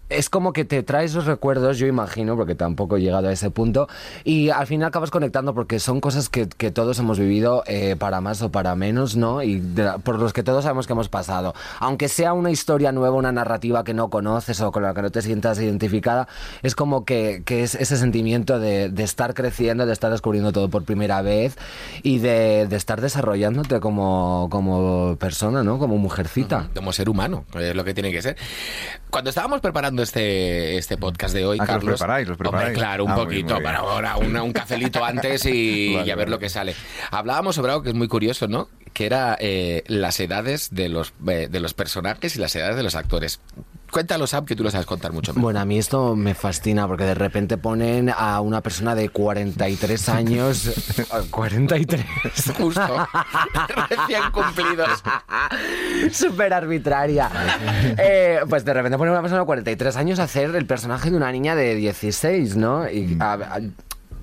es 0.09 0.29
como 0.29 0.53
que 0.53 0.65
te 0.65 0.83
trae 0.83 1.05
esos 1.05 1.25
recuerdos, 1.25 1.77
yo 1.77 1.87
imagino, 1.87 2.35
porque 2.35 2.55
tampoco 2.55 2.97
he 2.97 3.01
llegado 3.01 3.27
a 3.27 3.31
ese 3.31 3.49
punto, 3.49 3.87
y 4.23 4.49
al 4.49 4.67
final 4.67 4.87
acabas 4.87 5.11
conectando 5.11 5.53
porque 5.53 5.79
son 5.79 5.99
cosas 5.99 6.29
que, 6.29 6.47
que 6.47 6.71
todos 6.71 6.99
hemos 6.99 7.19
vivido 7.19 7.63
eh, 7.67 7.95
para 7.97 8.21
más 8.21 8.41
o 8.41 8.51
para 8.51 8.75
menos, 8.75 9.15
¿no? 9.15 9.43
Y 9.43 9.61
por 10.03 10.19
los 10.19 10.33
que 10.33 10.43
todos 10.43 10.63
sabemos 10.63 10.87
que 10.87 10.93
hemos 10.93 11.09
pasado. 11.09 11.53
Aunque 11.79 12.07
sea 12.07 12.33
una 12.33 12.51
historia 12.51 12.91
nueva, 12.91 13.15
una 13.15 13.31
narrativa 13.31 13.83
que 13.83 13.93
no 13.93 14.09
conoces 14.09 14.61
o 14.61 14.71
con 14.71 14.83
la 14.83 14.93
que 14.93 15.01
no 15.01 15.11
te 15.11 15.21
sientas 15.21 15.59
identificada, 15.59 16.27
es 16.63 16.75
como 16.75 17.05
que, 17.05 17.43
que 17.45 17.63
es 17.63 17.75
ese 17.75 17.97
sentimiento 17.97 18.59
de, 18.59 18.89
de 18.89 19.03
estar 19.03 19.33
creciendo, 19.33 19.85
de 19.85 19.93
estar 19.93 20.11
descubriendo 20.11 20.51
todo 20.51 20.69
por 20.69 20.83
primera 20.83 21.21
vez 21.21 21.57
y 22.03 22.19
de, 22.19 22.67
de 22.67 22.75
estar 22.75 23.01
desarrollándote 23.01 23.79
como, 23.79 24.47
como 24.49 25.15
persona, 25.17 25.63
¿no? 25.63 25.79
Como 25.79 25.97
mujercita. 25.97 26.69
como 26.75 26.93
ser 26.93 27.09
humano, 27.09 27.45
es 27.55 27.75
lo 27.75 27.83
que 27.83 27.93
tiene 27.93 28.11
que 28.11 28.21
ser. 28.21 28.37
Cuando 29.09 29.29
estábamos 29.29 29.61
preparando 29.61 29.96
este, 30.03 30.77
este 30.77 30.97
podcast 30.97 31.33
de 31.33 31.45
hoy, 31.45 31.57
Ah, 31.59 31.65
que 31.65 31.71
los 31.73 31.79
Carlos. 31.81 31.99
preparáis, 31.99 32.27
los 32.27 32.37
preparáis. 32.37 32.67
Hombre, 32.67 32.79
claro, 32.79 33.05
un 33.05 33.11
Ah, 33.11 33.15
poquito, 33.15 33.55
muy 33.55 33.63
para 33.63 33.77
ahora 33.79 34.17
una- 34.17 34.43
un 34.43 34.53
cafelito 34.53 35.03
antes 35.03 35.45
y, 35.45 35.93
Vale, 35.95 36.07
y 36.07 36.11
a 36.11 36.15
ver 36.15 36.25
vale. 36.27 36.31
lo 36.31 36.39
que 36.39 36.49
sale. 36.49 36.75
Hablábamos 37.11 37.55
sobre 37.55 37.71
algo 37.71 37.83
que 37.83 37.89
es 37.89 37.95
muy 37.95 38.07
curioso, 38.07 38.47
¿no? 38.47 38.69
Que 38.93 39.05
era 39.05 39.37
eh, 39.39 39.83
las 39.87 40.19
edades 40.19 40.69
de 40.71 40.89
los, 40.89 41.13
eh, 41.27 41.47
de 41.51 41.59
los 41.59 41.73
personajes 41.73 42.35
y 42.35 42.39
las 42.39 42.55
edades 42.55 42.75
de 42.75 42.83
los 42.83 42.95
actores. 42.95 43.39
Cuéntalo, 43.91 44.27
Sam, 44.27 44.45
que 44.45 44.55
tú 44.55 44.63
lo 44.63 44.69
sabes 44.71 44.85
contar 44.85 45.11
mucho 45.11 45.31
mejor. 45.33 45.41
Bueno, 45.43 45.59
a 45.59 45.65
mí 45.65 45.77
esto 45.77 46.15
me 46.15 46.33
fascina 46.35 46.87
porque 46.87 47.05
de 47.05 47.13
repente 47.15 47.57
ponen 47.57 48.11
a 48.15 48.41
una 48.41 48.61
persona 48.61 48.95
de 48.95 49.09
43 49.09 50.09
años. 50.09 50.69
43. 51.31 52.05
Justo. 52.57 52.81
Recién 53.89 54.21
cumplidos. 54.31 55.03
Súper 56.11 56.53
arbitraria. 56.53 57.29
Eh, 57.97 58.39
pues 58.49 58.65
de 58.65 58.73
repente 58.73 58.97
ponen 58.97 59.11
a 59.13 59.17
una 59.17 59.21
persona 59.21 59.41
de 59.41 59.45
43 59.45 59.95
años 59.97 60.19
a 60.19 60.23
hacer 60.23 60.55
el 60.55 60.65
personaje 60.65 61.09
de 61.09 61.17
una 61.17 61.31
niña 61.31 61.55
de 61.55 61.75
16, 61.75 62.55
¿no? 62.55 62.89
Y 62.89 63.17
a- 63.19 63.33
a- 63.33 63.59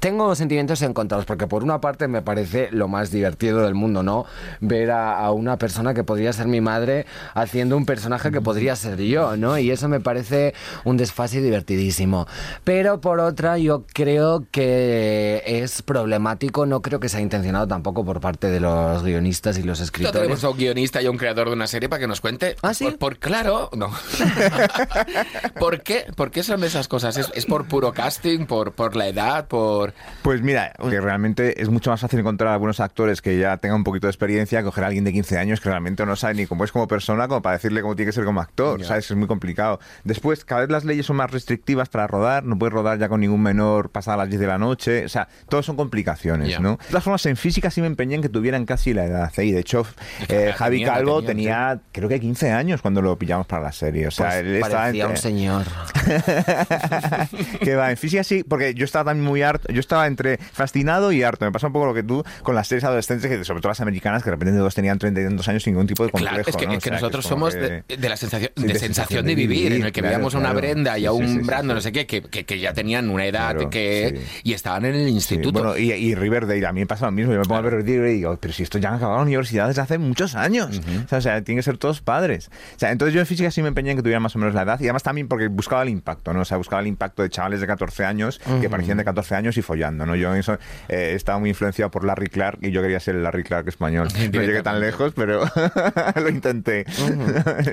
tengo 0.05 0.35
sentimientos 0.35 0.83
encontrados 0.83 1.25
porque 1.25 1.47
por 1.47 1.65
una 1.65 1.81
parte 1.81 2.09
me 2.09 2.21
parece 2.21 2.69
lo 2.73 2.89
más 2.89 3.11
divertido 3.11 3.63
del 3.63 3.73
mundo, 3.73 4.03
¿no? 4.03 4.27
Ver 4.61 4.91
a, 4.91 5.17
a 5.19 5.33
una 5.33 5.57
persona 5.57 5.95
que 5.95 6.05
podría 6.05 6.31
ser 6.35 6.47
mi 6.47 6.61
madre 6.61 7.07
haciendo 7.33 7.75
un 7.75 7.87
personaje 7.87 8.31
que 8.31 8.43
podría 8.43 8.77
ser 8.77 9.01
yo, 9.01 9.39
¿no? 9.39 9.57
Y 9.59 9.71
eso 9.71 9.89
me 9.89 10.01
parece 10.01 10.53
un 10.85 10.99
desfase 10.99 11.41
divertidísimo. 11.41 12.27
Pero 12.65 13.01
por 13.01 13.19
otra, 13.19 13.57
yo 13.57 13.85
creo 13.95 14.45
que 14.51 15.43
es 15.47 15.81
problemático, 15.81 16.67
no 16.67 16.83
creo 16.83 17.01
que 17.01 17.09
sea 17.09 17.21
intencionado 17.23 17.67
tampoco 17.67 18.05
por 18.05 18.21
parte 18.21 18.49
de 18.51 18.61
los 18.61 19.03
guionistas 19.03 19.57
y 19.57 19.63
los 19.63 19.81
escritores. 19.81 20.21
tenemos 20.21 20.45
a 20.45 20.51
un 20.51 20.59
guionista 20.59 21.01
y 21.01 21.07
a 21.07 21.11
un 21.11 21.17
creador 21.17 21.47
de 21.49 21.55
una 21.55 21.67
serie 21.67 21.89
para 21.89 22.01
que 22.01 22.09
nos 22.09 22.21
cuente. 22.21 22.57
¿Ah, 22.61 22.75
sí? 22.75 22.85
Por, 22.85 22.99
por- 22.99 23.19
claro, 23.21 23.71
no. 23.75 23.89
¿Por 25.59 25.83
qué? 25.83 26.05
¿Por 26.15 26.31
qué 26.31 26.43
son 26.43 26.63
esas 26.63 26.89
cosas? 26.89 27.17
¿Es, 27.17 27.31
es 27.35 27.47
por 27.47 27.67
puro 27.69 27.95
casting? 27.95 28.45
¿Por, 28.45 28.73
por 28.73 28.97
la 28.97 29.09
edad? 29.09 29.49
¿Por...? 29.49 29.94
Pues 30.23 30.41
mira, 30.43 30.73
que 30.89 31.01
realmente 31.01 31.61
es 31.61 31.69
mucho 31.69 31.91
más 31.91 32.01
fácil 32.01 32.21
encontrar 32.21 32.53
algunos 32.53 32.81
actores 32.81 33.21
que 33.21 33.39
ya 33.39 33.57
tengan 33.59 33.77
un 33.79 33.85
poquito 33.85 34.07
de 34.07 34.11
experiencia, 34.11 34.61
que 34.61 34.65
coger 34.65 34.85
a 34.85 34.87
alguien 34.89 35.05
de 35.05 35.13
15 35.13 35.39
años 35.39 35.61
que 35.61 35.69
realmente 35.69 36.05
no 36.07 36.17
sabe 36.17 36.35
ni 36.35 36.47
cómo 36.47 36.65
es 36.65 36.73
como 36.73 36.89
persona, 36.89 37.29
como 37.29 37.43
para 37.43 37.57
decirle 37.57 37.83
cómo 37.83 37.95
tiene 37.95 38.09
que 38.11 38.15
ser 38.15 38.25
como 38.25 38.41
actor. 38.41 38.83
¿sabes? 38.85 39.11
Es 39.11 39.17
muy 39.17 39.27
complicado. 39.29 39.81
Después, 40.05 40.45
cada 40.45 40.63
vez 40.63 40.71
las 40.71 40.85
leyes 40.85 41.07
son 41.07 41.17
más 41.17 41.31
restrictivas 41.31 41.89
para 41.89 42.07
rodar, 42.07 42.45
no 42.45 42.59
puedes 42.59 42.73
rodar 42.73 42.99
ya 42.99 43.09
con 43.09 43.21
ningún 43.21 43.43
menor 43.43 43.91
pasada 43.91 44.17
las 44.19 44.29
10 44.29 44.41
de 44.41 44.47
la 44.47 44.59
noche, 44.59 45.05
o 45.05 45.09
sea, 45.09 45.29
todo 45.49 45.63
son 45.63 45.77
complicaciones. 45.77 46.59
¿no? 46.61 46.73
De 46.77 46.89
todas 46.89 47.05
formas, 47.05 47.27
en 47.27 47.37
física 47.37 47.71
sí 47.71 47.81
me 47.81 47.87
empeñé 47.87 48.15
en 48.17 48.23
que 48.23 48.29
tuvieran 48.29 48.65
casi 48.65 48.95
la 48.95 49.05
edad, 49.05 49.33
¿eh? 49.39 49.45
y 49.45 49.53
de 49.53 49.61
hecho, 49.61 49.87
eh, 50.29 50.53
Javi 50.57 50.85
Calvo 50.85 51.23
tenía, 51.23 51.81
creo 51.93 52.09
que 52.09 52.19
15 52.21 52.51
años 52.53 52.81
cuando 52.83 53.03
lo 53.03 53.19
pillamos 53.19 53.47
para 53.47 53.63
la 53.65 53.73
serie, 53.73 54.07
o 54.07 54.11
sea, 54.11 54.27
Pues 54.29 54.39
él 54.41 54.57
estaba 54.57 54.75
parecía 54.85 55.03
entre- 55.05 55.17
un 55.17 55.23
señor. 55.23 55.65
que 57.61 57.75
va, 57.77 57.91
en 57.91 57.97
física 57.97 58.25
sí, 58.25 58.45
porque 58.45 58.75
yo 58.75 58.85
estaba 58.85 59.11
también 59.11 59.27
muy 59.27 59.43
harto, 59.43 59.73
yo 59.75 59.81
estaba 59.81 60.07
entre 60.07 60.39
fascinado 60.39 61.13
y 61.13 61.23
harto. 61.23 61.45
Me 61.45 61.53
pasa 61.53 61.67
un 61.67 61.73
poco 61.73 61.87
lo 61.87 61.95
que 61.95 62.03
tú 62.03 62.25
con 62.43 62.55
las 62.55 62.69
series 62.69 62.85
adolescentes, 62.85 63.31
que 63.31 63.45
sobre 63.45 63.61
todo 63.61 63.69
las 63.71 63.81
americanas, 63.81 64.23
que 64.23 64.31
de 64.31 64.37
repente 64.37 64.57
todos 64.59 64.75
tenían 64.75 64.99
30 64.99 65.21
y 65.21 65.25
tantos 65.25 65.49
años 65.49 65.63
sin 65.63 65.75
ningún 65.75 65.87
tipo 65.87 66.05
de 66.05 66.11
complejo. 66.11 66.35
Claro, 66.35 66.49
es 66.51 66.57
que, 66.57 66.67
¿no? 66.67 66.73
es 66.73 66.79
O 66.79 66.81
que 66.81 66.89
sea, 66.91 66.93
nosotros 66.99 67.25
somos 67.27 67.55
que- 67.55 67.83
de, 67.89 67.97
de 67.97 68.09
la 68.09 68.17
sensación, 68.17 68.51
Sí, 68.57 68.65
de 68.67 68.79
sensación 68.79 69.27
de 69.27 69.35
vivir, 69.35 69.73
en 69.73 69.83
el 69.85 69.93
que 69.93 70.01
claro, 70.01 70.09
veíamos 70.17 70.35
a 70.35 70.39
una. 70.39 70.53
Brenda 70.55 70.99
y 70.99 71.07
a 71.07 71.13
un 71.13 71.27
sí, 71.27 71.35
sí, 71.35 71.39
Brando, 71.41 71.75
no 71.75 71.81
sé 71.81 71.91
qué, 71.93 72.07
que, 72.07 72.59
ya 72.61 72.73
tenían 72.73 73.11
una 73.11 73.27
edad 73.27 73.69
que 73.71 74.21
y 74.45 74.53
estaban 74.53 74.85
en 74.85 74.95
el 74.95 75.09
instituto. 75.09 75.53
bueno, 75.53 75.77
y, 75.77 75.91
y 75.93 76.15
Riverdale, 76.15 76.65
a 76.67 76.73
mí 76.73 76.81
me 76.81 76.87
pasa 76.87 77.07
lo 77.07 77.13
mismo. 77.13 77.33
Yo 77.33 77.41
me 77.41 77.45
pongo 77.45 77.57
a 77.59 77.63
ver 77.63 77.75
Riverdale 77.75 78.13
y 78.13 78.17
digo, 78.17 78.37
pero 78.41 78.55
si 78.55 78.63
esto 78.63 78.79
ya 78.79 78.91
han 78.91 78.95
acabado 78.97 79.19
la 79.19 79.25
universidad 79.25 79.67
desde 79.69 79.83
hace 79.83 79.99
muchos 79.99 80.35
años. 80.37 80.81
o, 81.05 81.09
sea, 81.09 81.19
o 81.19 81.21
sea, 81.21 81.43
tienen 81.43 81.59
que 81.59 81.63
ser 81.65 81.77
todos 81.79 82.01
padres. 82.01 82.51
O 82.77 82.79
sea, 82.79 82.93
entonces 82.93 83.15
yo 83.15 83.21
en 83.21 83.27
física 83.27 83.51
sí 83.51 83.63
me 83.63 83.69
empeñé 83.69 83.91
en 83.91 83.97
que 83.97 84.03
tuvieran 84.03 84.23
más 84.23 84.37
o 84.37 84.39
menos 84.39 84.55
la 84.55 84.63
edad. 84.63 84.79
Y 84.81 84.85
además 84.85 85.03
también 85.03 85.27
porque 85.29 85.49
buscaba 85.49 85.83
el 85.83 85.89
impacto, 85.89 86.33
¿no? 86.33 86.41
O 86.41 86.45
sea, 86.45 86.57
buscaba 86.57 86.81
el 86.81 86.87
impacto 86.87 87.23
de 87.23 87.31
chavales 87.31 87.61
de 87.61 87.67
14 87.67 88.05
años 88.05 88.41
que 88.61 88.71
parecían 88.71 88.99
de 88.99 89.05
14 89.05 89.35
años 89.35 89.57
y 89.57 89.63
follando, 89.65 90.07
¿no? 90.07 90.15
Yo 90.17 90.35
eso 90.35 90.59
eh, 90.89 91.13
estaba 91.15 91.39
muy 91.39 91.51
influenciado 91.51 91.91
por 91.91 92.05
Larry 92.05 92.29
Clark 92.29 92.59
y 92.63 92.71
yo 92.71 92.83
quería 92.83 93.01
ser 93.01 93.17
el 93.17 93.23
Larry 93.23 93.43
Clark 93.45 93.69
español. 93.69 94.09
No 94.35 94.41
llegué 94.43 94.63
tan 94.63 94.81
lejos, 94.81 95.13
pero 95.15 95.45
lo 96.17 96.29
intenté. 96.29 96.85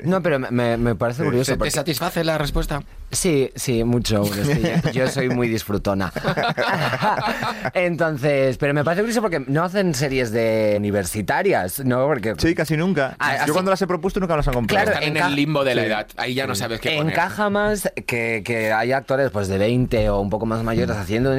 No, 0.04 0.22
pero 0.22 0.38
me, 0.38 0.76
me 0.76 0.94
parece 0.94 1.24
curioso. 1.24 1.52
¿Te, 1.52 1.52
te 1.54 1.58
porque- 1.58 1.70
satisface 1.70 2.24
la 2.24 2.38
respuesta? 2.38 2.82
Sí, 3.10 3.50
sí, 3.56 3.84
mucho. 3.84 4.22
es 4.24 4.48
que 4.48 4.80
yo, 4.84 4.90
yo 4.92 5.08
soy 5.08 5.28
muy 5.28 5.46
disfrutona. 5.48 6.10
Entonces, 7.74 8.56
pero 8.58 8.74
me 8.74 8.84
parece 8.84 9.02
curioso 9.02 9.20
porque 9.20 9.40
no 9.46 9.64
hacen 9.64 9.94
series 9.94 10.30
de 10.32 10.74
universitarias, 10.78 11.80
¿no? 11.84 12.06
Porque 12.06 12.34
Sí, 12.38 12.54
casi 12.54 12.76
nunca. 12.76 13.16
Ah, 13.18 13.32
así- 13.40 13.46
Yo 13.48 13.52
cuando 13.52 13.70
las 13.70 13.82
he 13.82 13.86
propuesto 13.86 14.20
nunca 14.20 14.36
las 14.36 14.48
han 14.48 14.54
comprado. 14.54 14.84
Claro, 14.84 14.98
Están 15.04 15.16
en 15.16 15.22
el 15.24 15.34
limbo 15.36 15.64
de 15.64 15.74
la 15.74 15.82
Sí. 15.82 15.88
edad. 15.88 16.06
Ahí 16.16 16.34
ya 16.34 16.46
no 16.46 16.54
sabes 16.54 16.80
qué 16.80 16.96
poner. 16.96 17.12
encaja 17.12 17.50
más 17.50 17.90
que, 18.06 18.42
que 18.44 18.72
haya 18.72 18.96
actores 18.98 19.30
pues 19.30 19.48
de 19.48 19.58
20 19.58 20.08
o 20.10 20.20
un 20.20 20.30
poco 20.30 20.46
más 20.46 20.62
mayores 20.62 20.96
haciendo 20.96 21.30
de 21.30 21.36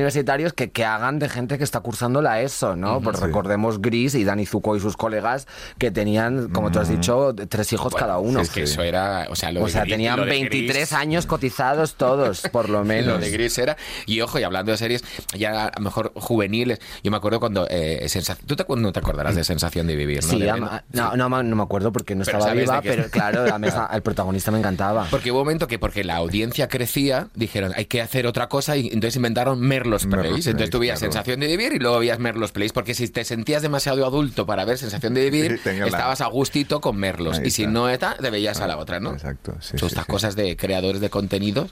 que, 0.51 0.69
que 0.71 0.83
hagan 0.83 1.19
de 1.19 1.29
gente 1.29 1.57
que 1.57 1.63
está 1.63 1.79
cursando 1.79 2.21
la 2.21 2.41
ESO, 2.41 2.75
¿no? 2.75 2.99
Pues 2.99 3.21
recordemos 3.21 3.81
Gris 3.81 4.15
y 4.15 4.25
Dani 4.25 4.45
Zuko 4.45 4.75
y 4.75 4.81
sus 4.81 4.97
colegas 4.97 5.47
que 5.77 5.91
tenían, 5.91 6.49
como 6.49 6.71
tú 6.71 6.79
has 6.79 6.89
dicho, 6.89 7.33
tres 7.47 7.71
hijos 7.71 7.93
Bueno, 7.93 8.05
cada 8.07 8.19
uno. 8.19 8.41
Es 8.41 8.49
que 8.49 8.63
eso 8.63 8.81
era. 8.81 9.27
O 9.29 9.35
sea, 9.37 9.51
lo 9.53 9.61
O 9.61 9.65
de 9.67 9.71
sea, 9.71 9.83
Gris- 9.83 9.91
tenían 9.93 10.17
lo 10.17 10.25
de 10.25 10.31
23 10.31 10.89
Gris- 10.89 10.93
años 10.93 11.25
cotizados 11.25 11.95
todos, 11.95 12.41
por 12.51 12.67
lo 12.67 12.79
Lo 12.79 12.83
menos. 12.85 13.21
de 13.21 13.29
Gris 13.31 13.57
era. 13.59 13.77
Y 14.05 14.19
ojo, 14.19 14.39
y 14.39 14.43
hablando 14.43 14.71
de 14.73 14.77
series, 14.77 15.03
ya 15.37 15.67
a 15.67 15.71
lo 15.77 15.83
mejor 15.83 16.11
juveniles. 16.15 16.79
Yo 17.03 17.11
me 17.11 17.17
acuerdo 17.17 17.39
cuando. 17.39 17.67
Eh, 17.69 18.07
Tú 18.47 18.55
te, 18.55 18.65
no 18.75 18.91
te 18.91 18.99
acordarás 18.99 19.35
de 19.35 19.43
Sensación 19.43 19.87
de 19.87 19.95
Vivir, 19.95 20.23
¿no? 20.23 20.29
Sí, 20.29 20.47
ama- 20.49 20.83
no, 20.91 21.15
no, 21.15 21.29
me 21.29 21.63
acuerdo 21.63 21.91
porque 21.91 22.15
no 22.15 22.23
Pero 22.25 22.37
estaba 22.39 22.53
viva, 22.53 22.81
pero 22.81 23.09
claro, 23.09 23.45
la 23.45 23.59
mesa- 23.59 23.89
el 23.93 24.01
protagonista 24.01 24.49
me 24.51 24.59
encantaba. 24.59 25.07
Porque 25.11 25.31
hubo 25.31 25.39
un 25.41 25.45
momento 25.45 25.67
que 25.67 25.77
porque 25.79 26.03
la 26.03 26.15
audiencia 26.15 26.67
crecía, 26.67 27.27
dijeron, 27.35 27.73
hay 27.75 27.85
que 27.85 28.01
hacer 28.01 28.25
otra 28.27 28.49
cosa 28.49 28.75
y 28.77 28.87
entonces 28.87 29.15
inventaron 29.15 29.59
Merlos 29.59 30.05
Merlos 30.05 30.32
Entonces 30.35 30.69
tú 30.69 30.79
veías 30.79 30.99
claro. 30.99 31.11
Sensación 31.13 31.39
de 31.39 31.47
Vivir 31.47 31.73
y 31.73 31.79
luego 31.79 31.99
veías 31.99 32.19
Merlos 32.19 32.51
Plays, 32.51 32.73
porque 32.73 32.93
si 32.93 33.07
te 33.07 33.23
sentías 33.23 33.61
demasiado 33.61 34.05
adulto 34.05 34.45
para 34.45 34.65
ver 34.65 34.77
Sensación 34.77 35.13
de 35.13 35.29
Vivir, 35.29 35.59
la- 35.65 35.85
estabas 35.87 36.21
a 36.21 36.27
gustito 36.27 36.81
con 36.81 36.97
Merlos. 36.97 37.39
Ahí 37.39 37.47
Y 37.47 37.51
si 37.51 37.63
está. 37.63 37.71
no 37.73 37.89
eta, 37.89 38.15
te 38.19 38.29
veías 38.29 38.59
a 38.61 38.67
la 38.67 38.77
otra, 38.77 38.99
¿no? 38.99 39.13
Exacto, 39.13 39.55
sí, 39.59 39.77
Son 39.77 39.89
sí, 39.89 39.93
estas 39.95 40.05
sí. 40.05 40.11
cosas 40.11 40.35
de 40.35 40.55
creadores 40.57 41.01
de 41.01 41.09
contenidos. 41.09 41.71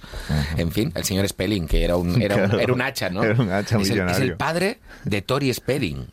En 0.58 0.71
fin, 0.71 0.91
el 0.95 1.04
señor 1.04 1.28
Spelling, 1.28 1.67
que 1.67 1.84
era 1.84 1.95
un, 1.97 2.21
era 2.21 2.36
un, 2.36 2.52
era 2.60 2.74
un 2.74 2.82
hacha, 2.82 3.10
¿no? 3.10 3.24
Era 3.24 3.34
un 3.41 3.52
hacha 3.52 3.76
es 3.78 3.82
el, 3.82 3.82
es 3.82 3.89
millonario. 3.89 4.24
el 4.26 4.38
padre 4.38 4.80
de 5.06 5.21
Tori 5.21 5.54
Spelling. 5.54 6.08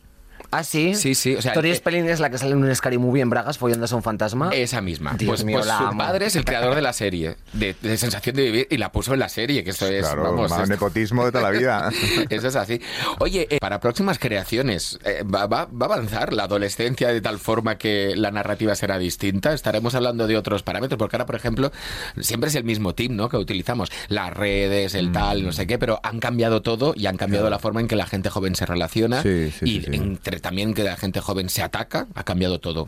Ah, 0.51 0.63
sí. 0.63 0.95
Sí, 0.95 1.13
sí, 1.15 1.35
o 1.35 1.41
sea, 1.41 1.53
Tori 1.53 1.69
eh, 1.71 1.75
Spelling 1.75 2.05
es 2.09 2.19
la 2.19 2.29
que 2.29 2.37
sale 2.37 2.53
en 2.53 2.63
un 2.63 2.75
Scary 2.75 2.97
Movie 2.97 3.21
en 3.21 3.29
Bragas 3.29 3.57
follándose 3.57 3.93
a 3.93 3.97
un 3.97 4.03
fantasma. 4.03 4.49
Esa 4.51 4.81
misma. 4.81 5.13
Dios 5.17 5.29
pues 5.29 5.43
mío, 5.43 5.57
pues 5.57 5.67
la 5.67 5.77
su 5.77 5.83
amo. 5.85 5.97
padre 5.99 6.25
es 6.25 6.35
el 6.35 6.43
creador 6.45 6.75
de 6.75 6.81
la 6.81 6.93
serie, 6.93 7.35
de, 7.53 7.75
de 7.81 7.97
Sensación 7.97 8.35
de 8.35 8.43
Vivir, 8.45 8.67
y 8.69 8.77
la 8.77 8.91
puso 8.91 9.13
en 9.13 9.19
la 9.19 9.29
serie, 9.29 9.63
que 9.63 9.69
eso 9.71 9.87
es, 9.87 10.05
Claro, 10.05 10.23
vamos, 10.23 10.49
más 10.49 10.63
es- 10.63 10.69
nepotismo 10.69 11.25
de 11.25 11.31
toda 11.31 11.51
la 11.51 11.57
vida. 11.57 11.89
Eso 12.29 12.47
es 12.47 12.55
así. 12.55 12.81
Oye, 13.19 13.47
eh, 13.49 13.57
para 13.59 13.79
próximas 13.79 14.17
creaciones, 14.19 14.99
eh, 15.03 15.23
¿va, 15.23 15.45
va, 15.47 15.65
va 15.65 15.85
a 15.87 15.95
avanzar 15.95 16.33
la 16.33 16.43
adolescencia 16.43 17.09
de 17.09 17.21
tal 17.21 17.39
forma 17.39 17.77
que 17.77 18.13
la 18.15 18.31
narrativa 18.31 18.75
será 18.75 18.97
distinta? 18.97 19.53
Estaremos 19.53 19.95
hablando 19.95 20.27
de 20.27 20.37
otros 20.37 20.63
parámetros, 20.63 20.97
porque 20.97 21.15
ahora, 21.15 21.25
por 21.25 21.35
ejemplo, 21.35 21.71
siempre 22.19 22.49
es 22.49 22.55
el 22.55 22.63
mismo 22.63 22.93
team, 22.95 23.15
¿no? 23.15 23.29
Que 23.29 23.37
utilizamos. 23.37 23.89
Las 24.07 24.33
redes, 24.33 24.95
el 24.95 25.11
tal, 25.11 25.43
no 25.43 25.51
sé 25.51 25.67
qué, 25.67 25.77
pero 25.77 25.99
han 26.03 26.19
cambiado 26.19 26.61
todo 26.61 26.93
y 26.95 27.05
han 27.07 27.17
cambiado 27.17 27.49
la 27.49 27.59
forma 27.59 27.81
en 27.81 27.87
que 27.87 27.95
la 27.95 28.05
gente 28.05 28.29
joven 28.29 28.55
se 28.55 28.65
relaciona 28.65 29.21
Sí, 29.21 29.51
sí, 29.51 29.65
y 29.65 29.81
sí, 29.81 29.91
también 30.39 30.73
que 30.73 30.83
la 30.83 30.95
gente 30.97 31.19
joven 31.21 31.49
se 31.49 31.61
ataca, 31.63 32.07
ha 32.15 32.23
cambiado 32.23 32.59
todo. 32.59 32.87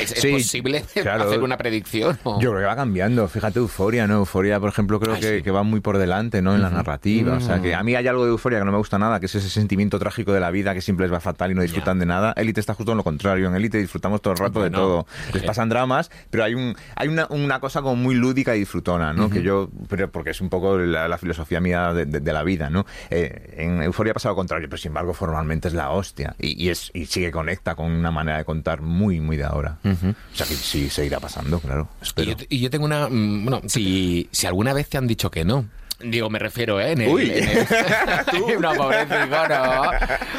¿Es, 0.00 0.12
es 0.12 0.20
Sí, 0.20 0.32
posible 0.32 0.84
claro. 0.94 1.24
hacer 1.24 1.42
una 1.42 1.56
predicción? 1.56 2.18
o- 2.24 2.40
Yo 2.40 2.50
creo 2.50 2.60
que 2.62 2.66
va 2.66 2.76
cambiando. 2.76 3.28
Fíjate, 3.28 3.58
Euforia, 3.58 4.06
¿no? 4.06 4.14
Euforia, 4.16 4.58
por 4.60 4.68
ejemplo, 4.68 5.00
creo 5.00 5.14
Ay, 5.14 5.20
que, 5.20 5.36
sí. 5.38 5.42
que 5.42 5.50
va 5.50 5.62
muy 5.62 5.80
por 5.80 5.98
delante, 5.98 6.42
¿no? 6.42 6.54
En 6.54 6.62
la 6.62 6.70
narrativa. 6.70 7.36
O 7.36 7.40
sea, 7.40 7.60
que 7.60 7.74
a 7.74 7.82
mí 7.82 7.94
hay 7.94 8.06
algo 8.06 8.24
de 8.24 8.30
Euforia 8.30 8.58
que 8.58 8.64
no 8.64 8.72
me 8.72 8.78
gusta 8.78 8.98
nada, 8.98 9.20
que 9.20 9.26
es 9.26 9.34
ese 9.34 9.48
sentimiento 9.50 9.98
trágico 9.98 10.32
de 10.32 10.40
la 10.40 10.50
vida 10.50 10.74
que 10.74 10.80
siempre 10.80 11.06
les 11.06 11.12
va 11.12 11.20
fatal 11.20 11.50
y 11.50 11.54
no 11.54 11.62
disfrutan 11.62 11.98
de 11.98 12.06
nada. 12.06 12.32
Élite 12.36 12.60
está 12.60 12.74
justo 12.74 12.92
en 12.92 12.98
lo 12.98 13.04
contrario. 13.04 13.48
En 13.48 13.54
Élite 13.54 13.78
disfrutamos 13.78 14.20
todo 14.22 14.32
el 14.34 14.38
rato 14.38 14.62
de 14.62 14.70
todo. 14.70 15.06
Les 15.32 15.42
pasan 15.42 15.68
dramas, 15.68 16.10
pero 16.30 16.44
hay 16.44 16.54
un 16.54 16.76
hay 16.96 17.08
una, 17.08 17.26
una 17.30 17.60
cosa 17.60 17.82
como 17.82 17.96
muy 17.96 18.14
lúdica 18.14 18.54
y 18.56 18.60
disfrutona, 18.60 19.12
¿no? 19.12 19.30
Que 19.30 19.42
yo, 19.42 19.68
pero 19.88 20.10
porque 20.10 20.30
es 20.30 20.40
un 20.40 20.48
poco 20.48 20.78
la, 20.78 21.08
la 21.08 21.18
filosofía 21.18 21.60
mía 21.60 21.92
de, 21.92 22.06
de- 22.06 22.20
de 22.20 22.32
la 22.32 22.42
vida, 22.42 22.68
¿no? 22.70 22.84
Eh, 23.10 23.54
en 23.58 23.82
Euforia 23.82 24.12
pasa 24.14 24.28
lo 24.28 24.36
contrario, 24.36 24.68
pero 24.68 24.78
sin 24.78 24.90
embargo 24.90 25.14
formalmente 25.14 25.68
es 25.68 25.74
la 25.74 25.90
hostia. 25.90 26.34
Y, 26.38 26.62
y 26.64 26.67
y, 26.68 26.70
es, 26.70 26.90
y 26.94 27.06
sí 27.06 27.20
que 27.20 27.30
conecta 27.30 27.74
con 27.74 27.90
una 27.90 28.10
manera 28.10 28.38
de 28.38 28.44
contar 28.44 28.80
muy, 28.82 29.20
muy 29.20 29.36
de 29.36 29.44
ahora. 29.44 29.78
O 29.84 30.36
sea 30.36 30.46
que 30.46 30.54
sí, 30.54 30.88
se 30.90 31.04
irá 31.06 31.18
pasando, 31.20 31.58
claro. 31.60 31.88
Y 32.16 32.26
yo, 32.26 32.34
y 32.48 32.60
yo 32.60 32.70
tengo 32.70 32.84
una. 32.84 33.08
mm, 33.08 33.44
Bueno, 33.44 33.60
si, 33.66 34.28
si 34.32 34.46
alguna 34.46 34.72
vez 34.72 34.88
te 34.88 34.98
han 34.98 35.06
dicho 35.06 35.30
que 35.30 35.44
no. 35.44 35.64
Digo, 36.00 36.30
me 36.30 36.38
refiero, 36.38 36.80
¿eh? 36.80 36.92
En 36.92 37.00
el, 37.00 37.08
Uy. 37.12 37.30
en 37.34 37.48
el- 37.48 37.66
no, 38.60 38.72
pobrecito, 38.74 39.48
no. 39.48 39.90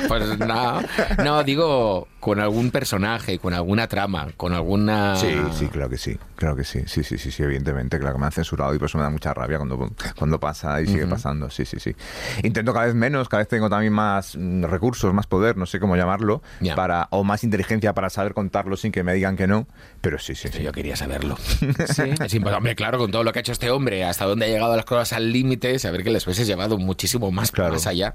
Pues 0.07 0.39
no. 0.39 0.81
No, 1.23 1.43
digo, 1.43 2.07
con 2.21 2.39
algún 2.39 2.71
personaje, 2.71 3.39
con 3.39 3.53
alguna 3.53 3.87
trama, 3.87 4.27
con 4.37 4.53
alguna. 4.53 5.15
Sí, 5.17 5.35
sí, 5.57 5.67
claro 5.67 5.89
que 5.89 5.97
sí, 5.97 6.17
claro 6.35 6.55
que 6.55 6.63
sí, 6.63 6.83
sí, 6.87 7.03
sí, 7.03 7.17
sí, 7.17 7.29
sí, 7.31 7.43
evidentemente, 7.43 7.99
claro 7.99 8.15
que 8.15 8.19
me 8.21 8.25
han 8.27 8.31
censurado 8.31 8.73
y 8.73 8.79
por 8.79 8.87
eso 8.87 8.97
me 8.97 9.03
da 9.03 9.09
mucha 9.09 9.33
rabia 9.33 9.57
cuando, 9.57 9.91
cuando 10.17 10.39
pasa 10.39 10.81
y 10.81 10.87
sigue 10.87 11.05
pasando, 11.07 11.49
sí, 11.49 11.65
sí, 11.65 11.77
sí. 11.79 11.93
Intento 12.43 12.73
cada 12.73 12.85
vez 12.85 12.95
menos, 12.95 13.27
cada 13.27 13.41
vez 13.41 13.47
tengo 13.49 13.69
también 13.69 13.91
más 13.93 14.37
mm, 14.37 14.63
recursos, 14.63 15.13
más 15.13 15.27
poder, 15.27 15.57
no 15.57 15.65
sé 15.65 15.79
cómo 15.81 15.95
llamarlo, 15.97 16.41
Ya. 16.61 16.75
para 16.75 17.07
o 17.11 17.23
más 17.25 17.43
inteligencia 17.43 17.93
para 17.93 18.09
saber 18.09 18.33
contarlo 18.33 18.77
sin 18.77 18.91
que 18.93 19.03
me 19.03 19.13
digan 19.13 19.35
que 19.35 19.47
no, 19.47 19.67
pero 19.99 20.19
sí, 20.19 20.35
sí, 20.35 20.47
sí. 20.49 20.63
Yo 20.63 20.71
quería 20.71 20.95
saberlo. 20.95 21.37
Sí. 21.89 22.03
Es 22.03 22.33
imposible. 22.33 22.53
Hombre, 22.55 22.75
claro, 22.75 22.97
con 22.97 23.11
todo 23.11 23.23
lo 23.23 23.31
que 23.33 23.39
ha 23.39 23.41
hecho 23.41 23.51
este 23.51 23.69
hombre, 23.71 24.03
hasta 24.05 24.25
dónde 24.25 24.45
ha 24.45 24.49
llegado 24.49 24.75
las 24.75 24.85
cosas 24.85 25.13
al 25.13 25.31
límite, 25.31 25.48
saber 25.79 26.03
que 26.03 26.09
les 26.11 26.25
hubiese 26.25 26.45
llevado 26.45 26.77
muchísimo 26.77 27.31
más, 27.31 27.51
Claro. 27.51 27.73
más 27.73 27.87
allá. 27.87 28.13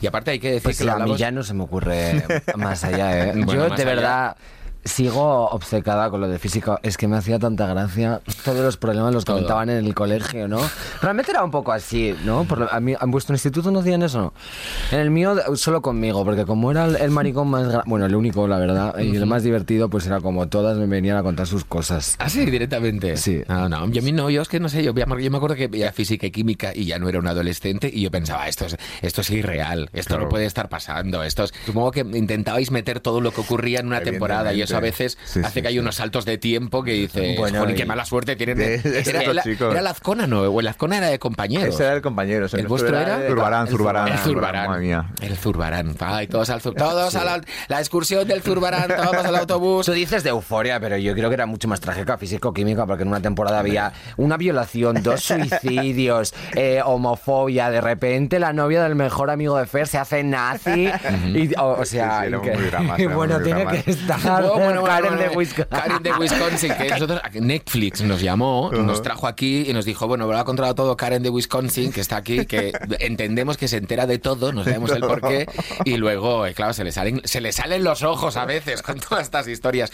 Y 0.00 0.06
aparte 0.06 0.30
hay 0.32 0.38
que 0.38 0.48
decir 0.48 0.62
Pues 0.64 0.78
que 0.78 0.84
lo 0.84 0.92
a 0.92 0.98
mí 1.00 1.16
ya 1.16 1.30
no 1.30 1.42
se 1.42 1.54
me 1.54 1.62
ocurre 1.64 2.24
más 2.56 2.84
allá, 2.84 3.26
¿eh? 3.28 3.32
Bueno, 3.34 3.52
Yo 3.54 3.68
más 3.68 3.76
de 3.78 3.82
allá. 3.82 3.94
verdad 3.94 4.36
sigo 4.84 5.48
obcecada 5.50 6.10
con 6.10 6.20
lo 6.20 6.28
de 6.28 6.38
física. 6.38 6.78
Es 6.82 6.96
que 6.96 7.08
me 7.08 7.16
hacía 7.16 7.38
tanta 7.38 7.66
gracia 7.66 8.20
todos 8.44 8.60
los 8.60 8.76
problemas 8.76 9.14
los 9.14 9.24
Todo. 9.24 9.36
comentaban 9.36 9.70
en 9.70 9.84
el 9.84 9.94
colegio, 9.94 10.48
¿no? 10.48 10.58
Realmente 11.00 11.30
era 11.30 11.42
un 11.42 11.50
poco 11.50 11.72
así, 11.72 12.14
¿no? 12.24 12.44
Por 12.44 12.58
lo- 12.58 12.72
a 12.72 12.80
mí, 12.80 12.94
¿En 13.00 13.10
vuestro 13.10 13.34
instituto 13.34 13.70
no 13.70 13.80
hacían 13.80 14.02
eso? 14.02 14.32
En 14.92 15.00
el 15.00 15.10
mío 15.10 15.36
solo 15.56 15.82
conmigo, 15.82 16.24
porque 16.24 16.44
como 16.44 16.70
era 16.70 16.84
el, 16.86 16.96
el 16.96 17.10
maricón 17.10 17.48
más... 17.48 17.84
Bueno, 17.86 18.06
el 18.06 18.14
único, 18.14 18.46
la 18.46 18.58
verdad, 18.58 18.98
y 18.98 19.14
el 19.16 19.26
más 19.26 19.42
divertido, 19.42 19.88
pues 19.88 20.06
era 20.06 20.20
como 20.20 20.48
todas 20.48 20.76
me 20.78 20.86
venían 20.86 21.16
a 21.16 21.22
contar 21.22 21.46
sus 21.46 21.64
cosas. 21.64 22.16
Ah, 22.18 22.28
sí, 22.28 22.44
directamente. 22.46 23.16
Sí. 23.16 23.42
No, 23.48 23.68
no, 23.68 23.88
yo 23.88 24.00
a 24.00 24.04
mí 24.04 24.12
no, 24.12 24.30
yo 24.30 24.42
es 24.42 24.48
que 24.48 24.60
no 24.60 24.68
sé, 24.68 24.82
yo, 24.82 24.92
yo 24.94 25.06
me 25.30 25.36
acuerdo 25.36 25.56
que 25.56 25.68
veía 25.68 25.92
física 25.92 26.26
y 26.26 26.30
química 26.30 26.72
y 26.74 26.84
ya 26.86 26.98
no 26.98 27.08
era 27.08 27.18
un 27.18 27.26
adolescente 27.26 27.90
y 27.92 28.02
yo 28.02 28.10
pensaba, 28.10 28.48
esto 28.48 28.66
es, 28.66 28.76
esto 29.02 29.20
es 29.22 29.30
irreal, 29.30 29.88
esto 29.92 30.10
Claro. 30.14 30.24
no 30.24 30.28
puede 30.28 30.44
estar 30.46 30.68
pasando, 30.68 31.22
esto 31.22 31.44
es... 31.44 31.52
Supongo 31.66 31.90
que 31.90 32.00
intentabais 32.00 32.70
meter 32.70 33.00
todo 33.00 33.20
lo 33.20 33.32
que 33.32 33.40
ocurría 33.40 33.80
en 33.80 33.86
una 33.88 34.00
temporada 34.02 34.52
y 34.52 34.62
eso 34.62 34.73
a 34.74 34.80
veces 34.80 35.18
Sí, 35.24 35.40
hace 35.40 35.50
sí, 35.54 35.62
que 35.62 35.68
hay 35.68 35.78
unos 35.78 35.96
saltos 35.96 36.24
de 36.24 36.38
tiempo 36.38 36.82
que 36.82 36.92
dices, 36.92 37.38
Bueno, 37.38 37.60
"Jolín, 37.60 37.74
y- 37.74 37.78
qué 37.78 37.86
mala 37.86 38.04
suerte 38.04 38.36
tienen. 38.36 38.58
de- 38.58 38.78
de 38.78 39.00
era, 39.06 39.22
era- 39.22 39.42
era 39.70 39.82
la 39.82 39.90
Azcona, 39.90 40.26
¿no? 40.26 40.42
O 40.42 40.60
el 40.60 40.66
Azcona 40.68 40.98
era 40.98 41.08
de 41.08 41.18
compañeros. 41.18 41.74
Ese 41.74 41.84
era 41.84 41.94
el 41.94 42.02
compañero. 42.02 42.46
¿El 42.52 42.66
vuestro 42.66 42.98
era? 42.98 43.18
de- 43.18 43.28
Zurbarán, 43.28 43.66
El 43.66 43.68
Zurbarán. 43.72 44.08
El 44.08 44.18
Zurbarán. 44.18 44.68
Madre 44.68 44.82
mía. 44.82 45.10
El 45.20 45.36
Zurbarán. 45.36 45.96
Ay, 46.00 46.26
todos 46.28 46.50
al 46.50 46.60
Zur- 46.60 46.74
Todos 46.76 47.14
a 47.16 47.24
la, 47.24 47.40
la 47.68 47.78
excursión 47.80 48.26
del 48.26 48.42
Zurbarán, 48.42 48.88
todos 48.96 49.24
al 49.24 49.36
autobús. 49.36 49.86
Tú 49.86 49.92
dices 49.92 50.22
de 50.22 50.30
euforia, 50.30 50.78
pero 50.80 50.96
yo 50.96 51.14
creo 51.14 51.28
que 51.28 51.34
era 51.34 51.46
mucho 51.46 51.68
más 51.68 51.80
trágica 51.80 52.18
físico-química, 52.18 52.86
porque 52.86 53.02
en 53.02 53.08
una 53.08 53.20
temporada 53.20 53.58
había 53.58 53.92
una 54.16 54.36
violación, 54.36 55.02
dos 55.02 55.20
suicidios, 55.24 56.34
eh, 56.54 56.80
homofobia. 56.84 57.70
De 57.70 57.80
repente, 57.80 58.38
la 58.38 58.52
novia 58.52 58.82
del 58.82 58.94
mejor 58.94 59.30
amigo 59.30 59.58
de 59.58 59.66
Fer 59.66 59.86
se 59.86 59.98
hace 59.98 60.22
nazi. 60.24 60.88
y, 61.34 61.54
o, 61.58 61.80
o 61.80 61.84
sea, 61.84 62.20
Sí, 62.22 62.28
sí, 62.28 62.34
era 62.34 62.40
que- 62.42 62.80
muy 62.82 63.02
y 63.02 63.06
bueno, 63.06 63.34
muy 63.36 63.44
tiene 63.44 63.66
que 63.66 63.90
estar 63.90 64.20
Bueno, 64.42 64.54
bueno, 64.64 64.80
bueno, 64.80 64.94
Karen 64.94 65.16
bueno, 65.16 65.30
de 65.30 65.36
Wisconsin. 65.36 65.66
Karen 65.70 66.02
de 66.02 66.12
Wisconsin, 66.12 66.74
que 66.74 66.88
nosotros, 66.90 67.20
Netflix 67.34 68.02
nos 68.02 68.20
llamó, 68.20 68.70
nos 68.72 69.02
trajo 69.02 69.26
aquí 69.26 69.64
y 69.68 69.72
nos 69.72 69.84
dijo, 69.84 70.06
bueno, 70.08 70.26
lo 70.26 70.36
ha 70.36 70.44
controlado 70.44 70.74
todo 70.74 70.96
Karen 70.96 71.22
de 71.22 71.30
Wisconsin, 71.30 71.92
que 71.92 72.00
está 72.00 72.16
aquí, 72.16 72.46
que 72.46 72.72
entendemos 73.00 73.56
que 73.56 73.68
se 73.68 73.76
entera 73.76 74.06
de 74.06 74.18
todo, 74.18 74.52
no 74.52 74.64
sabemos 74.64 74.90
el 74.92 75.00
por 75.00 75.20
qué, 75.20 75.46
y 75.84 75.96
luego, 75.96 76.46
eh, 76.46 76.54
claro, 76.54 76.72
se 76.72 76.84
le, 76.84 76.92
salen, 76.92 77.20
se 77.24 77.40
le 77.40 77.52
salen 77.52 77.84
los 77.84 78.02
ojos 78.02 78.36
a 78.36 78.44
veces 78.44 78.82
con 78.82 78.98
todas 79.00 79.24
estas 79.24 79.48
historias. 79.48 79.90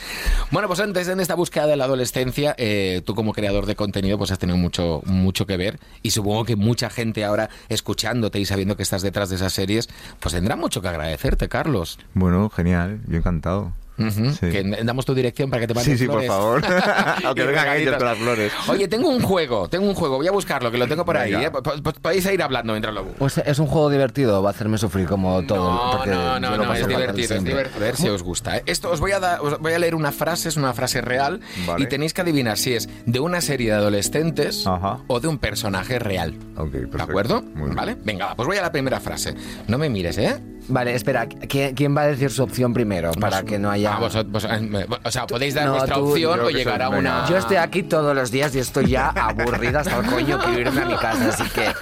Bueno, 0.50 0.68
pues 0.68 0.80
antes 0.80 1.08
en 1.08 1.20
esta 1.20 1.34
búsqueda 1.34 1.66
de 1.66 1.76
la 1.76 1.84
adolescencia, 1.84 2.54
eh, 2.58 3.02
tú 3.04 3.14
como 3.14 3.32
creador 3.32 3.66
de 3.66 3.76
contenido, 3.76 4.18
pues 4.18 4.30
has 4.30 4.38
tenido 4.38 4.56
mucho, 4.56 5.02
mucho 5.04 5.46
que 5.46 5.56
ver, 5.56 5.78
y 6.02 6.10
supongo 6.10 6.44
que 6.44 6.56
mucha 6.56 6.90
gente 6.90 7.24
ahora 7.24 7.50
escuchándote 7.68 8.38
y 8.38 8.46
sabiendo 8.46 8.76
que 8.76 8.82
estás 8.82 9.02
detrás 9.02 9.30
de 9.30 9.36
esas 9.36 9.52
series, 9.52 9.88
pues 10.20 10.34
tendrá 10.34 10.56
mucho 10.56 10.82
que 10.82 10.88
agradecerte, 10.88 11.48
Carlos. 11.48 11.98
Bueno, 12.14 12.50
genial, 12.50 13.00
yo 13.06 13.18
encantado. 13.18 13.72
Sí. 14.08 14.50
Que 14.50 14.62
damos 14.84 15.04
tu 15.04 15.14
dirección 15.14 15.50
para 15.50 15.60
que 15.60 15.66
te 15.66 15.74
manden 15.74 15.96
Sí, 15.98 16.04
sí, 16.04 16.08
por 16.08 16.24
favor. 16.24 16.62
Aunque 17.24 17.44
vengan 17.44 17.76
ellos 17.76 17.96
con 17.96 18.06
las 18.06 18.18
flores. 18.18 18.52
Oye, 18.68 18.88
tengo 18.88 19.08
un 19.08 19.20
juego, 19.22 19.68
tengo 19.68 19.86
un 19.88 19.94
juego, 19.94 20.16
voy 20.16 20.26
a 20.26 20.32
buscarlo, 20.32 20.70
que 20.70 20.78
lo 20.78 20.88
tengo 20.88 21.04
por 21.04 21.16
ahí. 21.16 21.34
¿eh? 21.34 21.50
Po- 21.50 21.62
po- 21.62 21.92
Podéis 22.00 22.24
ir 22.26 22.42
hablando 22.42 22.72
mientras 22.72 22.94
lo 22.94 23.02
busco. 23.04 23.18
Pues 23.18 23.38
es 23.38 23.58
un 23.58 23.66
juego 23.66 23.90
divertido, 23.90 24.42
va 24.42 24.50
a 24.50 24.52
hacerme 24.52 24.78
sufrir 24.78 25.06
como 25.06 25.42
todo. 25.44 25.70
No, 25.72 25.90
porque 25.96 26.10
no, 26.10 26.40
no, 26.40 26.56
no, 26.56 26.74
es 26.74 26.86
divertido, 26.86 27.34
es 27.36 27.44
divertido. 27.44 27.76
A 27.76 27.80
ver 27.80 27.96
si 27.96 28.08
os 28.08 28.22
gusta. 28.22 28.56
¿eh? 28.58 28.62
Esto 28.66 28.90
os 28.90 29.00
voy 29.00 29.12
a 29.12 29.20
dar, 29.20 29.40
os 29.40 29.58
voy 29.58 29.72
a 29.72 29.78
leer 29.78 29.94
una 29.94 30.12
frase, 30.12 30.48
es 30.48 30.56
una 30.56 30.72
frase 30.72 31.00
real, 31.00 31.40
Vale. 31.66 31.84
y 31.84 31.86
tenéis 31.88 32.14
que 32.14 32.20
adivinar 32.22 32.56
si 32.58 32.74
es 32.74 32.88
de 33.06 33.20
una 33.20 33.40
serie 33.40 33.70
de 33.72 33.76
adolescentes 33.76 34.66
Ajá. 34.66 34.98
o 35.06 35.20
de 35.20 35.28
un 35.28 35.38
personaje 35.38 35.98
real. 35.98 36.34
Ok, 36.56 36.70
perfecto. 36.72 36.96
¿De 36.96 37.02
acuerdo? 37.02 37.42
Muy 37.42 37.64
bien. 37.64 37.74
¿Vale? 37.76 37.96
Venga, 38.04 38.26
va, 38.26 38.36
pues 38.36 38.46
voy 38.46 38.56
a 38.56 38.62
la 38.62 38.72
primera 38.72 39.00
frase. 39.00 39.34
No 39.68 39.78
me 39.78 39.88
mires, 39.88 40.16
¿eh? 40.18 40.36
Vale, 40.70 40.94
espera, 40.94 41.26
¿quién, 41.26 41.74
quién 41.74 41.96
va 41.96 42.02
a 42.02 42.06
decir 42.06 42.30
su 42.30 42.42
opción 42.42 42.72
primero? 42.72 43.10
Para 43.12 43.42
que 43.42 43.58
no 43.58 43.70
haya... 43.70 43.94
Ah, 43.96 43.98
vos- 43.98 44.14
eh, 44.14 44.86
o 45.04 45.10
sea, 45.10 45.26
podéis 45.26 45.54
dar 45.54 45.66
No, 45.66 45.72
vuestra 45.72 45.94
tú- 45.96 46.10
opción 46.10 46.36
yo 46.38 46.44
o 46.44 46.46
que 46.46 46.52
soy- 46.52 46.54
llegar 46.54 46.82
a 46.82 46.88
una. 46.90 47.26
Yo 47.28 47.36
estoy 47.36 47.56
aquí 47.56 47.82
todos 47.82 48.14
los 48.14 48.30
días 48.30 48.54
y 48.54 48.60
estoy 48.60 48.86
ya 48.90 49.08
aburrida 49.08 49.80
hasta 49.80 49.98
el 49.98 50.06
coño 50.06 50.38
quiero 50.38 50.60
irme 50.70 50.82
a 50.82 50.86
mi 50.86 50.96
casa, 50.96 51.28
así 51.28 51.44
que 51.50 51.72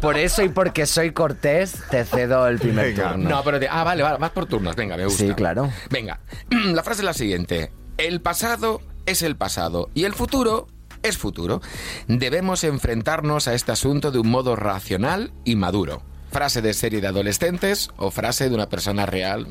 por 0.00 0.16
eso 0.18 0.42
y 0.42 0.48
porque 0.48 0.86
soy 0.86 1.12
cortés 1.12 1.74
te 1.90 2.04
cedo 2.04 2.46
el 2.48 2.58
primer 2.58 2.86
Venga. 2.94 3.10
turno. 3.12 3.30
No, 3.30 3.42
pero 3.44 3.58
te- 3.60 3.68
ah, 3.68 3.84
vale, 3.84 4.02
vale, 4.02 4.18
vas 4.18 4.30
por 4.30 4.46
turnos. 4.46 4.74
Venga, 4.76 4.96
me 4.96 5.04
gusta. 5.04 5.24
Sí, 5.24 5.32
claro. 5.34 5.70
Venga, 5.90 6.20
la 6.50 6.82
frase 6.82 7.00
es 7.02 7.04
la 7.04 7.14
siguiente: 7.14 7.70
El 7.96 8.20
pasado 8.20 8.80
es 9.06 9.22
el 9.22 9.36
pasado 9.36 9.90
y 9.94 10.04
el 10.04 10.14
futuro 10.14 10.66
es 11.02 11.16
futuro. 11.18 11.60
Debemos 12.08 12.64
enfrentarnos 12.64 13.46
a 13.48 13.54
este 13.54 13.72
asunto 13.72 14.10
de 14.10 14.18
un 14.18 14.28
modo 14.28 14.56
racional 14.56 15.32
y 15.44 15.54
maduro. 15.56 16.02
Frase 16.30 16.60
de 16.60 16.74
serie 16.74 17.00
de 17.00 17.06
adolescentes 17.06 17.90
o 17.96 18.10
frase 18.10 18.48
de 18.48 18.54
una 18.54 18.68
persona 18.68 19.06
real, 19.06 19.46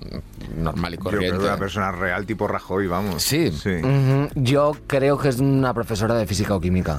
normal 0.57 0.93
y 0.93 0.97
Yo 0.97 1.03
creo 1.03 1.11
corriente. 1.13 1.37
que 1.39 1.45
una 1.45 1.57
persona 1.57 1.91
real 1.91 2.25
tipo 2.25 2.47
Rajoy, 2.47 2.87
vamos. 2.87 3.23
Sí. 3.23 3.51
Sí. 3.51 3.75
Ujú, 3.75 4.29
Yo 4.35 4.75
creo 4.87 5.17
que 5.17 5.29
es 5.29 5.39
una 5.39 5.73
profesora 5.73 6.15
de 6.15 6.25
física 6.25 6.55
o 6.55 6.59
química. 6.61 6.97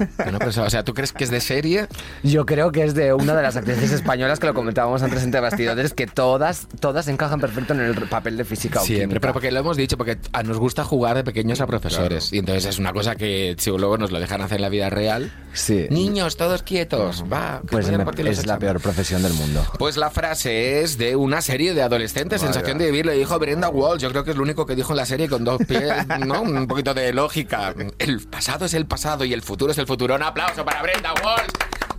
O 0.58 0.70
sea, 0.70 0.84
¿tú 0.84 0.94
crees 0.94 1.12
que 1.12 1.24
es 1.24 1.30
de 1.30 1.40
serie? 1.40 1.86
Yo 2.22 2.46
creo 2.46 2.72
que 2.72 2.84
es 2.84 2.94
de 2.94 3.12
una 3.12 3.34
de 3.34 3.42
las 3.42 3.56
actrices 3.56 3.92
españolas 3.92 4.38
que 4.38 4.46
lo 4.46 4.54
comentábamos 4.54 5.02
antes 5.02 5.22
entre 5.22 5.40
bastidores, 5.40 5.94
que 5.94 6.06
todas, 6.06 6.66
todas 6.80 7.08
encajan 7.08 7.40
perfecto 7.40 7.74
en 7.74 7.80
el 7.80 7.94
papel 8.08 8.36
de 8.36 8.44
física 8.44 8.80
o 8.80 8.84
Siempre, 8.84 9.04
química. 9.06 9.20
pero 9.20 9.32
porque 9.32 9.50
lo 9.50 9.60
hemos 9.60 9.76
dicho, 9.76 9.96
porque 9.96 10.18
a- 10.32 10.42
nos 10.42 10.58
gusta 10.58 10.84
jugar 10.84 11.16
de 11.16 11.24
pequeños 11.24 11.60
a 11.60 11.66
profesores. 11.66 12.32
Y 12.32 12.38
entonces 12.38 12.64
es 12.66 12.78
una 12.78 12.92
cosa 12.92 13.16
que 13.16 13.54
si 13.58 13.70
luego 13.70 13.98
nos 13.98 14.10
lo 14.10 14.20
dejan 14.20 14.40
hacer 14.40 14.56
en 14.56 14.62
la 14.62 14.68
vida 14.68 14.90
real. 14.90 15.32
Sí. 15.52 15.86
Niños, 15.90 16.36
todos 16.36 16.62
quietos, 16.62 17.24
va. 17.30 17.60
que 17.62 17.68
Pues 17.68 17.86
vayan 17.90 18.04
me- 18.06 18.30
es 18.30 18.46
la 18.46 18.58
peor 18.58 18.80
profesión 18.80 19.22
del 19.22 19.32
mundo. 19.34 19.64
Pues 19.78 19.96
la 19.96 20.10
frase 20.10 20.82
es 20.82 20.98
de 20.98 21.16
una 21.16 21.40
serie 21.40 21.74
de 21.74 21.82
adolescentes, 21.82 22.40
Vaya. 22.40 22.52
sensación 22.52 22.78
de 22.78 22.86
vivir, 22.86 23.06
lo 23.06 23.12
dijo 23.12 23.38
Brenda 23.48 23.70
Walsh. 23.70 24.02
Yo 24.02 24.10
creo 24.10 24.24
que 24.24 24.32
es 24.32 24.36
lo 24.36 24.42
único 24.42 24.66
que 24.66 24.74
dijo 24.76 24.92
en 24.92 24.98
la 24.98 25.06
serie 25.06 25.26
con 25.26 25.42
dos 25.42 25.58
pies, 25.66 25.90
¿no? 26.26 26.42
Un 26.42 26.66
poquito 26.66 26.92
de 26.92 27.14
lógica. 27.14 27.74
El 27.98 28.20
pasado 28.28 28.66
es 28.66 28.74
el 28.74 28.84
pasado 28.84 29.24
y 29.24 29.32
el 29.32 29.40
futuro 29.40 29.72
es 29.72 29.78
el 29.78 29.86
futuro. 29.86 30.16
Un 30.16 30.22
aplauso 30.22 30.66
para 30.66 30.82
Brenda 30.82 31.14
Walsh, 31.24 31.48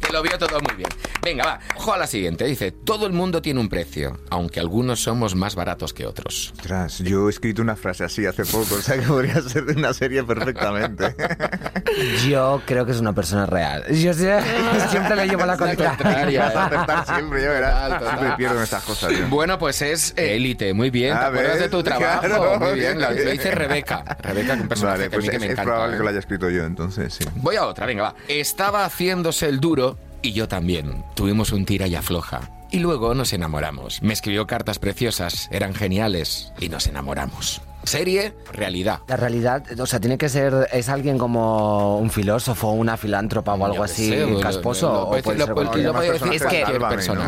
que 0.09 0.13
lo 0.13 0.23
vio 0.23 0.37
todo 0.39 0.59
muy 0.61 0.75
bien. 0.75 0.89
Venga, 1.21 1.45
va, 1.45 1.59
ojo 1.75 1.93
a 1.93 1.97
la 1.97 2.07
siguiente. 2.07 2.45
Dice, 2.45 2.71
todo 2.71 3.05
el 3.05 3.13
mundo 3.13 3.41
tiene 3.41 3.59
un 3.59 3.69
precio, 3.69 4.19
aunque 4.31 4.59
algunos 4.59 5.01
somos 5.01 5.35
más 5.35 5.53
baratos 5.55 5.93
que 5.93 6.07
otros. 6.07 6.51
Ostras, 6.57 6.99
yo 6.99 7.27
he 7.27 7.29
escrito 7.29 7.61
una 7.61 7.75
frase 7.75 8.03
así 8.03 8.25
hace 8.25 8.43
poco, 8.45 8.75
o 8.75 8.81
sea 8.81 8.99
que 8.99 9.05
podría 9.05 9.39
ser 9.41 9.65
de 9.65 9.73
una 9.73 9.93
serie 9.93 10.23
perfectamente. 10.23 11.15
Yo 12.27 12.61
creo 12.65 12.85
que 12.85 12.91
es 12.91 12.99
una 12.99 13.13
persona 13.13 13.45
real. 13.45 13.85
Yo 13.93 14.13
siempre 14.13 15.15
le 15.15 15.27
llevo 15.27 15.45
la 15.45 15.57
contraria. 15.57 15.97
siempre, 17.05 17.43
yo 17.43 17.51
total. 17.53 17.99
Siempre 17.99 18.31
pierdo 18.37 18.57
en 18.57 18.63
estas 18.63 18.83
cosas, 18.83 19.09
tío. 19.09 19.27
Bueno, 19.27 19.57
pues 19.57 19.81
es 19.81 20.13
eh, 20.15 20.35
élite, 20.35 20.73
muy 20.73 20.89
bien. 20.89 21.17
¿Te 21.17 21.25
acuerdas 21.25 21.53
¿ves? 21.53 21.61
de 21.63 21.69
tu 21.69 21.83
trabajo? 21.83 22.21
Claro. 22.21 22.59
Muy 22.59 22.79
bien, 22.79 22.99
lo, 22.99 23.09
lo 23.11 23.31
dice 23.31 23.51
Rebeca. 23.51 24.03
Rebeca, 24.21 24.55
que 24.55 24.61
un 24.61 24.67
personaje 24.67 24.97
Vale, 24.97 25.09
que 25.09 25.15
a 25.15 25.19
mí 25.19 25.25
pues 25.25 25.29
que 25.29 25.35
es, 25.35 25.39
me 25.41 25.45
es 25.47 25.51
encanta. 25.53 25.71
probable 25.71 25.95
¿eh? 25.95 25.97
que 25.97 26.03
lo 26.03 26.09
haya 26.09 26.19
escrito 26.19 26.49
yo, 26.49 26.63
entonces 26.63 27.13
sí. 27.13 27.25
Voy 27.35 27.55
a 27.55 27.65
otra, 27.65 27.85
venga, 27.85 28.03
va. 28.03 28.15
Estaba 28.27 28.85
haciéndose 28.85 29.47
el 29.47 29.59
duro 29.59 29.97
y 30.21 30.33
yo 30.33 30.47
también. 30.47 31.03
Tuvimos 31.15 31.51
un 31.51 31.65
tira 31.65 31.87
y 31.87 31.95
afloja. 31.95 32.41
Y 32.71 32.79
luego 32.79 33.15
nos 33.15 33.33
enamoramos. 33.33 34.01
Me 34.03 34.13
escribió 34.13 34.45
cartas 34.45 34.77
preciosas, 34.79 35.47
eran 35.51 35.73
geniales 35.73 36.53
y 36.59 36.69
nos 36.69 36.85
enamoramos. 36.87 37.61
Serie, 37.83 38.35
realidad. 38.51 38.99
La 39.07 39.15
realidad, 39.15 39.63
o 39.79 39.85
sea, 39.85 39.99
tiene 39.99 40.17
que 40.17 40.29
ser, 40.29 40.67
es 40.71 40.89
alguien 40.89 41.17
como 41.17 41.97
un 41.97 42.11
filósofo, 42.11 42.71
una 42.71 42.97
filántropa 42.97 43.53
o 43.53 43.65
algo 43.65 43.77
Yo 43.77 43.83
así, 43.83 44.09
sé, 44.09 44.27
casposo, 44.41 44.87
lo- 44.87 44.93
lo 44.93 45.01
o 45.03 45.09
puede 45.09 45.23
ser 45.23 46.33
Es 46.33 46.43
que 46.43 46.65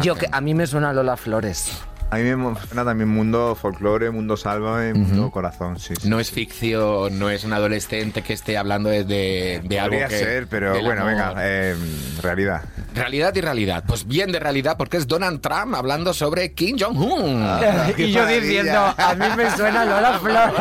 yo 0.03 0.15
que 0.15 0.27
a 0.31 0.41
mí 0.41 0.53
me 0.53 0.67
suena 0.67 0.93
Lola 0.93 1.15
Flores. 1.17 1.71
A 2.11 2.17
mí 2.17 2.23
me 2.23 2.55
suena 2.67 2.83
también 2.83 3.07
mundo 3.07 3.55
folclore, 3.55 4.11
mundo 4.11 4.35
salva, 4.35 4.81
mundo 4.93 5.31
corazón, 5.31 5.79
sí. 5.79 5.93
sí, 5.99 6.09
No 6.09 6.19
es 6.19 6.27
sí. 6.27 6.33
ficción, 6.35 7.17
no 7.17 7.29
es 7.29 7.45
un 7.45 7.53
adolescente 7.53 8.21
que 8.21 8.33
esté 8.33 8.57
hablando 8.57 8.89
de, 8.89 9.05
de, 9.05 9.61
de 9.63 9.79
algo 9.79 9.91
Podría 9.95 10.07
que... 10.09 10.17
ser, 10.17 10.47
pero 10.47 10.73
bueno, 10.83 11.03
amor. 11.03 11.13
venga, 11.13 11.33
eh, 11.37 11.75
realidad. 12.21 12.63
Realidad 12.93 13.33
y 13.35 13.41
realidad. 13.41 13.83
Pues 13.87 14.07
bien 14.07 14.31
de 14.31 14.39
realidad 14.39 14.75
porque 14.77 14.97
es 14.97 15.07
Donald 15.07 15.41
Trump 15.41 15.75
hablando 15.75 16.13
sobre 16.13 16.53
Kim 16.53 16.77
Jong-un. 16.79 17.45
y 17.97 18.11
yo 18.11 18.25
diciendo, 18.25 18.93
a 18.97 19.15
mí 19.15 19.25
me 19.37 19.49
suena 19.51 19.85
Lola 19.85 20.19
Flor. 20.19 20.51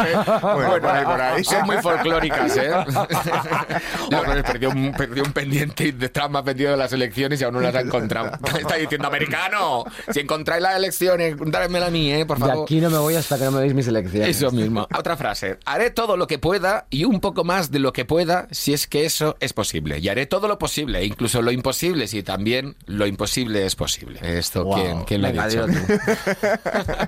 Bueno, 0.55 0.71
por 0.81 0.87
ahí, 0.91 1.05
por 1.05 1.21
ahí. 1.21 1.45
Son 1.45 1.67
muy 1.67 1.77
folclóricas, 1.79 2.57
¿eh? 2.57 2.71
No, 4.11 4.23
pero 4.27 4.43
perdió, 4.43 4.71
un, 4.71 4.93
perdió 4.93 5.23
un 5.23 5.33
pendiente 5.33 5.85
y 5.85 5.93
de 5.93 6.09
Trump 6.09 6.37
ha 6.37 6.45
perdido 6.45 6.77
las 6.77 6.93
elecciones 6.93 7.41
y 7.41 7.45
aún 7.45 7.55
no 7.55 7.61
las 7.61 7.75
ha 7.75 7.81
encontrado. 7.81 8.33
Está 8.59 8.77
diciendo, 8.77 9.07
americano, 9.09 9.85
si 10.13 10.21
encontráis 10.21 10.63
las 10.63 10.77
elecciones, 10.77 11.37
dármela 11.39 11.87
a 11.87 11.91
mí, 11.91 12.13
¿eh? 12.13 12.27
Por 12.27 12.39
De 12.39 12.47
favor. 12.47 12.65
aquí 12.65 12.81
no 12.81 12.91
me 12.91 12.99
voy 12.99 13.15
hasta 13.15 13.39
que 13.39 13.45
no 13.45 13.53
me 13.53 13.61
deis 13.61 13.75
mis 13.75 13.87
elecciones. 13.89 14.37
Eso 14.37 14.51
mismo. 14.51 14.87
Otra 14.97 15.17
frase. 15.17 15.59
Haré 15.65 15.91
todo 15.91 16.17
lo 16.17 16.27
que 16.27 16.39
pueda 16.39 16.87
y 16.91 17.05
un 17.05 17.21
poco 17.21 17.45
más 17.45 17.71
de 17.71 17.79
lo 17.79 17.93
que 17.93 18.05
pueda 18.05 18.49
si 18.51 18.73
es 18.73 18.87
que 18.87 19.05
eso 19.05 19.37
es 19.41 19.53
posible. 19.53 19.99
Y 19.99 20.09
haré 20.09 20.27
todo 20.27 20.49
lo 20.49 20.59
posible, 20.59 21.05
incluso 21.05 21.43
lo 21.43 21.51
imposible, 21.51 22.07
si 22.09 22.20
también 22.23 22.77
lo 22.87 23.07
imposible 23.07 23.65
es 23.67 23.77
posible. 23.77 24.19
Esto, 24.23 24.65
Wow. 24.65 24.75
¿quién, 24.75 25.05
quién 25.05 25.23
lo 25.23 25.29
ha 25.29 25.49
dicho? 25.49 25.67
tú. 25.67 25.73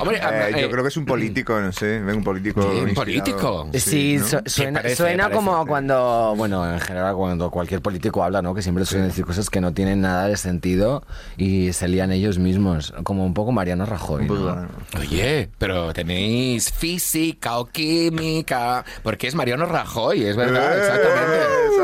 Hombre, 0.00 0.18
Eh, 0.18 0.50
eh, 0.56 0.60
yo 0.62 0.70
creo 0.70 0.82
que 0.82 0.88
es 0.88 0.96
un 0.96 1.04
político, 1.06 1.58
no 1.60 1.72
sé, 1.72 2.00
un 2.00 2.22
político. 2.24 2.60
¿Un 2.66 2.94
político? 2.94 3.68
Sí, 3.74 4.18
suena, 4.46 4.80
parece, 4.80 4.96
suena 4.96 5.24
parece. 5.24 5.36
como 5.36 5.66
cuando, 5.66 6.34
bueno, 6.36 6.70
en 6.72 6.80
general 6.80 7.14
cuando 7.14 7.50
cualquier 7.50 7.80
político 7.80 8.22
habla, 8.22 8.42
¿no? 8.42 8.54
Que 8.54 8.62
siempre 8.62 8.84
suelen 8.84 9.08
decir 9.08 9.24
cosas 9.24 9.48
que 9.50 9.60
no 9.60 9.72
tienen 9.72 10.00
nada 10.00 10.28
de 10.28 10.36
sentido 10.36 11.02
y 11.36 11.72
se 11.72 11.88
lían 11.88 12.12
ellos 12.12 12.38
mismos, 12.38 12.92
como 13.04 13.24
un 13.24 13.34
poco 13.34 13.52
Mariano 13.52 13.86
Rajoy. 13.86 14.26
Oye, 14.98 15.48
pero 15.58 15.92
tenéis 15.92 16.70
física 16.72 17.58
o 17.58 17.66
química, 17.66 18.84
porque 19.02 19.26
es 19.28 19.34
Mariano 19.34 19.66
Rajoy, 19.66 20.24
es 20.24 20.36
verdad, 20.36 20.76
Eh, 20.76 20.80
exactamente. 20.80 21.36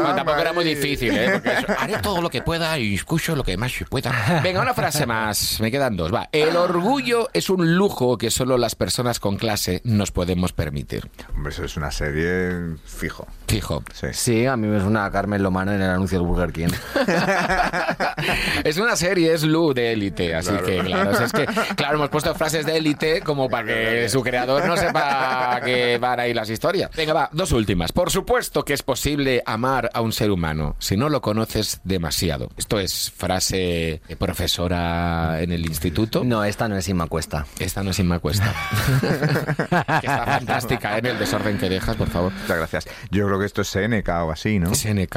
No, 0.03 0.15
tampoco 0.15 0.39
era 0.39 0.53
muy 0.53 0.65
difícil, 0.65 1.17
¿eh? 1.17 1.31
Porque 1.33 1.51
haré 1.79 1.99
todo 2.03 2.21
lo 2.21 2.31
que 2.33 2.43
pueda 2.43 2.77
y 2.81 2.95
escucho 2.97 3.37
lo 3.37 3.45
que 3.45 3.57
más 3.57 3.71
yo 3.73 3.87
pueda. 3.87 4.41
Venga, 4.43 4.61
una 4.61 4.75
frase 4.75 5.07
más, 5.07 5.61
me 5.61 5.71
quedan 5.71 5.97
dos. 5.97 6.13
Va, 6.13 6.29
el 6.33 6.57
orgullo 6.57 7.29
es 7.33 7.49
un 7.51 7.77
lujo 7.77 8.19
que 8.19 8.31
solo 8.31 8.59
las 8.59 8.75
personas 8.75 9.21
con 9.21 9.37
clase 9.37 9.81
nos 9.85 10.11
podemos 10.11 10.53
permitir. 10.53 11.09
Hombre, 11.37 11.53
eso 11.53 11.65
es 11.65 11.77
una 11.77 11.91
serie 11.93 12.77
fijo. 12.85 13.29
Fijo. 13.47 13.85
Sí. 13.93 14.07
Sí, 14.13 14.47
a 14.47 14.57
mí 14.57 14.67
me 14.67 14.81
suena 14.81 15.05
a 15.05 15.11
Carmen 15.13 15.43
Lomana 15.43 15.75
en 15.77 15.83
el 15.83 15.91
anuncio 15.91 16.19
del 16.19 16.27
Burger 16.27 16.53
King. 16.53 16.69
Es 18.65 18.79
una 18.79 18.97
serie, 18.97 19.33
es 19.35 19.43
Lu 19.43 19.75
de 19.75 19.93
élite, 19.93 20.35
así 20.35 20.51
Claro. 20.51 20.65
que 20.67 20.79
claro, 20.81 21.11
o 21.11 21.15
sea, 21.15 21.27
es 21.27 21.33
que 21.33 21.47
claro, 21.77 21.97
hemos 21.97 22.09
puesto 22.11 22.35
frases 22.35 22.65
de 22.67 22.77
élite 22.77 23.21
como 23.23 23.49
para 23.49 23.67
que 23.67 24.09
su 24.09 24.23
creador 24.23 24.65
no 24.67 24.77
sepa 24.77 25.61
que 25.65 25.99
van 25.99 26.21
ahí 26.21 26.33
las 26.33 26.49
historias. 26.49 26.91
Venga, 26.97 27.13
va, 27.13 27.29
dos 27.33 27.53
últimas. 27.53 27.93
Por 27.93 28.11
supuesto 28.11 28.65
que 28.65 28.73
es 28.75 28.83
posible 28.83 29.43
amar 29.47 29.91
a 29.93 30.01
un 30.01 30.13
ser 30.13 30.31
humano 30.31 30.77
si 30.79 30.97
no 30.97 31.09
lo 31.09 31.21
conoces 31.21 31.81
demasiado. 31.85 32.22
Esto 32.57 32.79
es 32.79 33.11
frase 33.11 34.01
de 34.07 34.17
profesora 34.17 35.43
en 35.43 35.51
el 35.53 35.67
instituto. 35.67 36.23
No, 36.25 36.45
esta 36.45 36.69
no 36.69 36.77
es 36.77 36.89
Inma 36.89 37.07
Cuesta. 37.07 37.47
Esta 37.59 37.83
no 37.83 37.91
es 37.91 37.99
Inma 37.99 38.21
Cuesta. 38.21 38.55
que 39.01 40.07
está 40.07 40.25
fantástica 40.25 40.95
¿eh? 40.95 40.99
en 41.01 41.07
el 41.07 41.19
desorden 41.19 41.59
que 41.59 41.69
dejas, 41.69 41.97
por 41.97 42.09
favor. 42.09 42.33
Muchas 42.33 42.57
gracias. 42.57 42.89
Yo 43.11 43.27
creo 43.27 43.39
que 43.41 43.47
esto 43.47 43.63
es 43.63 43.69
Seneca 43.69 44.25
o 44.25 44.31
así, 44.31 44.59
¿no? 44.59 44.75
SNK. 44.75 45.17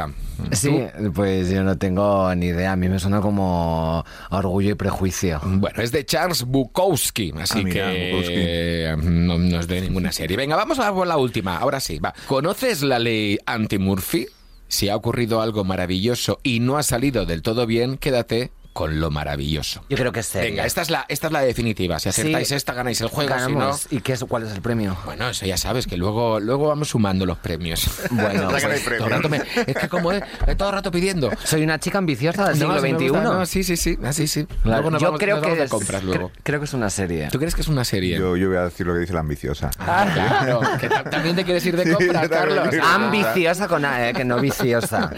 Sí, 0.52 0.86
pues 1.14 1.50
yo 1.50 1.64
no 1.64 1.78
tengo 1.78 2.34
ni 2.36 2.48
idea. 2.48 2.72
A 2.72 2.76
mí 2.76 2.90
me 2.90 3.00
suena 3.00 3.22
como 3.22 4.04
orgullo 4.32 4.72
y 4.72 4.76
prejuicio. 4.76 5.42
Bueno, 5.44 5.82
es 5.82 5.92
de 5.92 6.06
Charles 6.06 6.44
Bukowski, 6.44 7.34
así 7.40 7.60
Ah, 7.60 7.64
mira, 7.64 7.92
que 7.92 8.86
eh, 8.90 8.96
no, 8.98 9.38
no 9.38 9.60
es 9.60 9.68
de 9.68 9.82
ninguna 9.82 10.12
serie. 10.12 10.36
Venga, 10.38 10.56
vamos 10.56 10.80
a 10.80 10.92
por 10.94 11.08
la 11.08 11.18
última. 11.18 11.58
Ahora 11.58 11.80
sí, 11.80 12.00
va. 12.00 12.14
¿Conoces 12.28 12.82
la 12.82 13.00
ley 13.00 13.38
anti-Murphy? 13.46 14.28
Si 14.68 14.90
ha 14.90 14.96
ocurrido 14.96 15.42
algo 15.42 15.64
maravilloso 15.64 16.40
y 16.44 16.60
no 16.60 16.78
ha 16.78 16.84
salido 16.84 17.26
del 17.26 17.42
todo 17.42 17.66
bien, 17.66 17.98
quédate 17.98 18.52
con 18.76 19.00
lo 19.00 19.10
maravilloso. 19.10 19.86
Yo 19.90 19.96
creo 19.96 20.12
que 20.12 20.20
es 20.20 20.26
seria. 20.26 20.50
Venga, 20.50 20.66
esta 20.66 20.82
es 20.82 20.90
la, 20.90 21.06
esta 21.08 21.28
es 21.28 21.34
la 21.34 21.40
definitiva. 21.40 21.98
Si 21.98 22.10
acertáis 22.10 22.50
Sí. 22.50 22.56
esta, 22.56 22.74
ganáis 22.74 23.00
el 23.00 23.08
juego. 23.08 23.34
Si 23.46 23.54
no. 23.54 23.72
¿Y 23.90 24.02
qué 24.02 24.12
es, 24.12 24.24
cuál 24.26 24.44
es 24.44 24.52
el 24.52 24.62
premio? 24.62 24.98
bueno, 25.06 25.30
eso 25.30 25.46
ya 25.46 25.56
sabes, 25.56 25.88
que 25.88 25.96
luego, 25.96 26.42
luego 26.42 26.68
vamos 26.68 26.90
sumando 26.90 27.26
los 27.26 27.38
premios. 27.38 27.90
Bueno, 28.12 28.52
Ya 28.52 28.58
que 28.58 28.64
no 28.66 28.70
pues, 28.70 28.82
premio. 28.84 28.98
Todo 29.06 29.10
rato 29.16 29.30
me- 29.30 29.42
es 29.66 29.78
que 29.78 29.88
como 29.88 30.12
es, 30.12 30.22
es 30.46 30.58
todo 30.58 30.68
el 30.70 30.76
rato 30.76 30.92
pidiendo. 30.92 31.32
soy 31.46 31.64
una 31.64 31.80
chica 31.80 32.00
ambiciosa 32.00 32.48
del 32.50 32.56
siglo 32.58 32.74
No, 32.76 32.82
sí 32.82 32.88
me 32.92 32.98
XXI. 33.00 33.08
gusta, 33.08 33.24
no, 33.24 33.46
sí, 33.46 33.64
sí, 33.64 33.78
sí, 33.78 33.98
así 34.04 34.28
sí. 34.28 34.44
Claro, 34.46 34.60
Luego 34.66 34.92
nos 34.92 35.02
yo 35.02 35.08
vamos- 35.08 35.20
creo 35.22 35.38
nos 35.38 35.46
que 35.46 35.64
es, 35.64 35.70
compras 35.70 36.04
luego. 36.04 36.30
cre- 36.32 36.40
creo 36.44 36.60
que 36.60 36.66
es 36.66 36.74
una 36.74 36.90
serie. 36.90 37.30
¿Tú 37.32 37.40
crees 37.40 37.56
que 37.56 37.62
es 37.62 37.70
una 37.70 37.86
serie? 37.86 38.18
Yo, 38.20 38.36
yo 38.36 38.50
voy 38.50 38.58
a 38.58 38.64
decir 38.66 38.86
lo 38.86 38.94
que 38.94 39.00
dice 39.00 39.14
la 39.14 39.22
ambiciosa. 39.22 39.72
Ah, 39.80 40.06
claro. 40.14 40.60
Que 40.82 40.90
ta- 40.90 41.04
también 41.06 41.36
te 41.38 41.46
quieres 41.46 41.66
ir 41.66 41.78
de 41.78 41.84
Sí, 41.86 41.92
compras, 41.94 42.28
Carlos. 42.28 42.68
Ah, 42.84 42.96
Ambiciosa 42.96 43.70
con 43.70 43.86
A, 43.86 44.10
¿eh? 44.10 44.14
que 44.14 44.26
no 44.26 44.38
viciosa. 44.42 45.12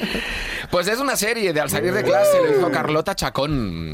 Pues 0.70 0.88
es 0.88 1.00
una 1.00 1.16
serie 1.16 1.54
de 1.54 1.62
al 1.62 1.70
salir 1.70 1.94
de 1.94 2.04
clase, 2.04 2.38
lo 2.46 2.56
hizo 2.58 2.70
Carlota 2.72 3.16
Chacón. 3.16 3.47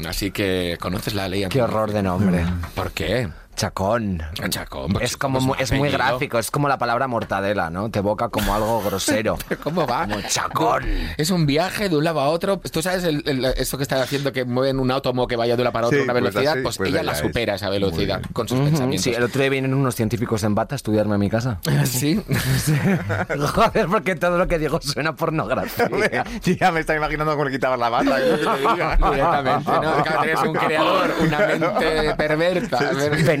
Así 0.06 0.30
que 0.30 0.76
conoces 0.80 1.14
la 1.14 1.28
ley. 1.28 1.46
Qué 1.48 1.62
horror 1.62 1.92
de 1.92 2.02
nombre. 2.02 2.44
¿Por 2.74 2.92
qué? 2.92 3.28
Chacón. 3.56 4.22
Chacón. 4.48 4.92
porque 4.92 5.04
Es 5.06 5.16
como 5.16 5.40
mu- 5.40 5.54
es 5.58 5.72
muy 5.72 5.90
gráfico, 5.90 6.38
es 6.38 6.50
como 6.50 6.68
la 6.68 6.76
palabra 6.78 7.06
mortadela, 7.06 7.70
¿no? 7.70 7.90
Te 7.90 8.00
evoca 8.00 8.28
como 8.28 8.54
algo 8.54 8.82
grosero. 8.82 9.38
¿Cómo 9.62 9.86
va? 9.86 10.02
Como 10.06 10.20
chacón. 10.22 10.84
Es 11.16 11.30
un 11.30 11.46
viaje 11.46 11.88
de 11.88 11.96
un 11.96 12.04
lado 12.04 12.20
a 12.20 12.28
otro. 12.28 12.58
¿Tú 12.58 12.82
sabes 12.82 13.04
el- 13.04 13.22
el- 13.26 13.44
esto 13.44 13.76
que 13.76 13.82
está 13.84 14.02
haciendo 14.02 14.32
que 14.32 14.44
mueven 14.44 14.78
un 14.80 14.90
átomo 14.90 15.26
que 15.26 15.36
vaya 15.36 15.56
de 15.56 15.62
un 15.62 15.64
lado 15.64 15.72
para 15.72 15.86
otro 15.86 15.96
Sí, 15.98 16.02
a 16.02 16.04
una 16.04 16.12
pues 16.14 16.24
velocidad? 16.24 16.52
así, 16.54 16.62
Pues, 16.62 16.76
pues 16.78 16.90
ella 16.90 17.02
la 17.02 17.12
es. 17.12 17.18
supera 17.18 17.54
esa 17.54 17.70
velocidad 17.70 18.20
con 18.32 18.48
sus 18.48 18.58
pensamientos. 18.58 19.02
Sí, 19.02 19.10
el 19.14 19.22
otro 19.22 19.40
día 19.40 19.50
vienen 19.50 19.72
unos 19.74 19.94
científicos 19.94 20.42
en 20.44 20.54
bata 20.54 20.74
a 20.74 20.76
estudiarme 20.76 21.14
a 21.14 21.18
mi 21.18 21.30
casa. 21.30 21.58
¿Sí? 21.84 22.20
Joder, 23.54 23.86
porque 23.88 24.14
todo 24.16 24.36
lo 24.38 24.46
que 24.48 24.58
digo 24.58 24.80
suena 24.82 25.14
pornografía. 25.14 26.24
Yo 26.42 26.52
ya 26.54 26.72
me 26.72 26.80
estaba 26.80 26.96
imaginando 26.98 27.32
cómo 27.32 27.44
le 27.44 27.50
quitabas 27.52 27.78
la 27.78 27.88
bata. 27.88 28.18
Directamente, 28.18 29.70
¿no? 29.70 30.02
Claro, 30.02 30.22
eres 30.24 30.42
un 30.42 30.52
creador, 30.54 31.10
una 31.20 31.38
mente 31.38 32.14
perversa. 32.16 32.78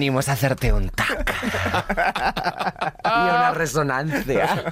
Venimos 0.04 0.28
a 0.28 0.32
hacerte 0.32 0.70
un 0.70 0.90
tac. 0.90 1.34
y 3.04 3.08
una 3.08 3.52
resonancia. 3.52 4.62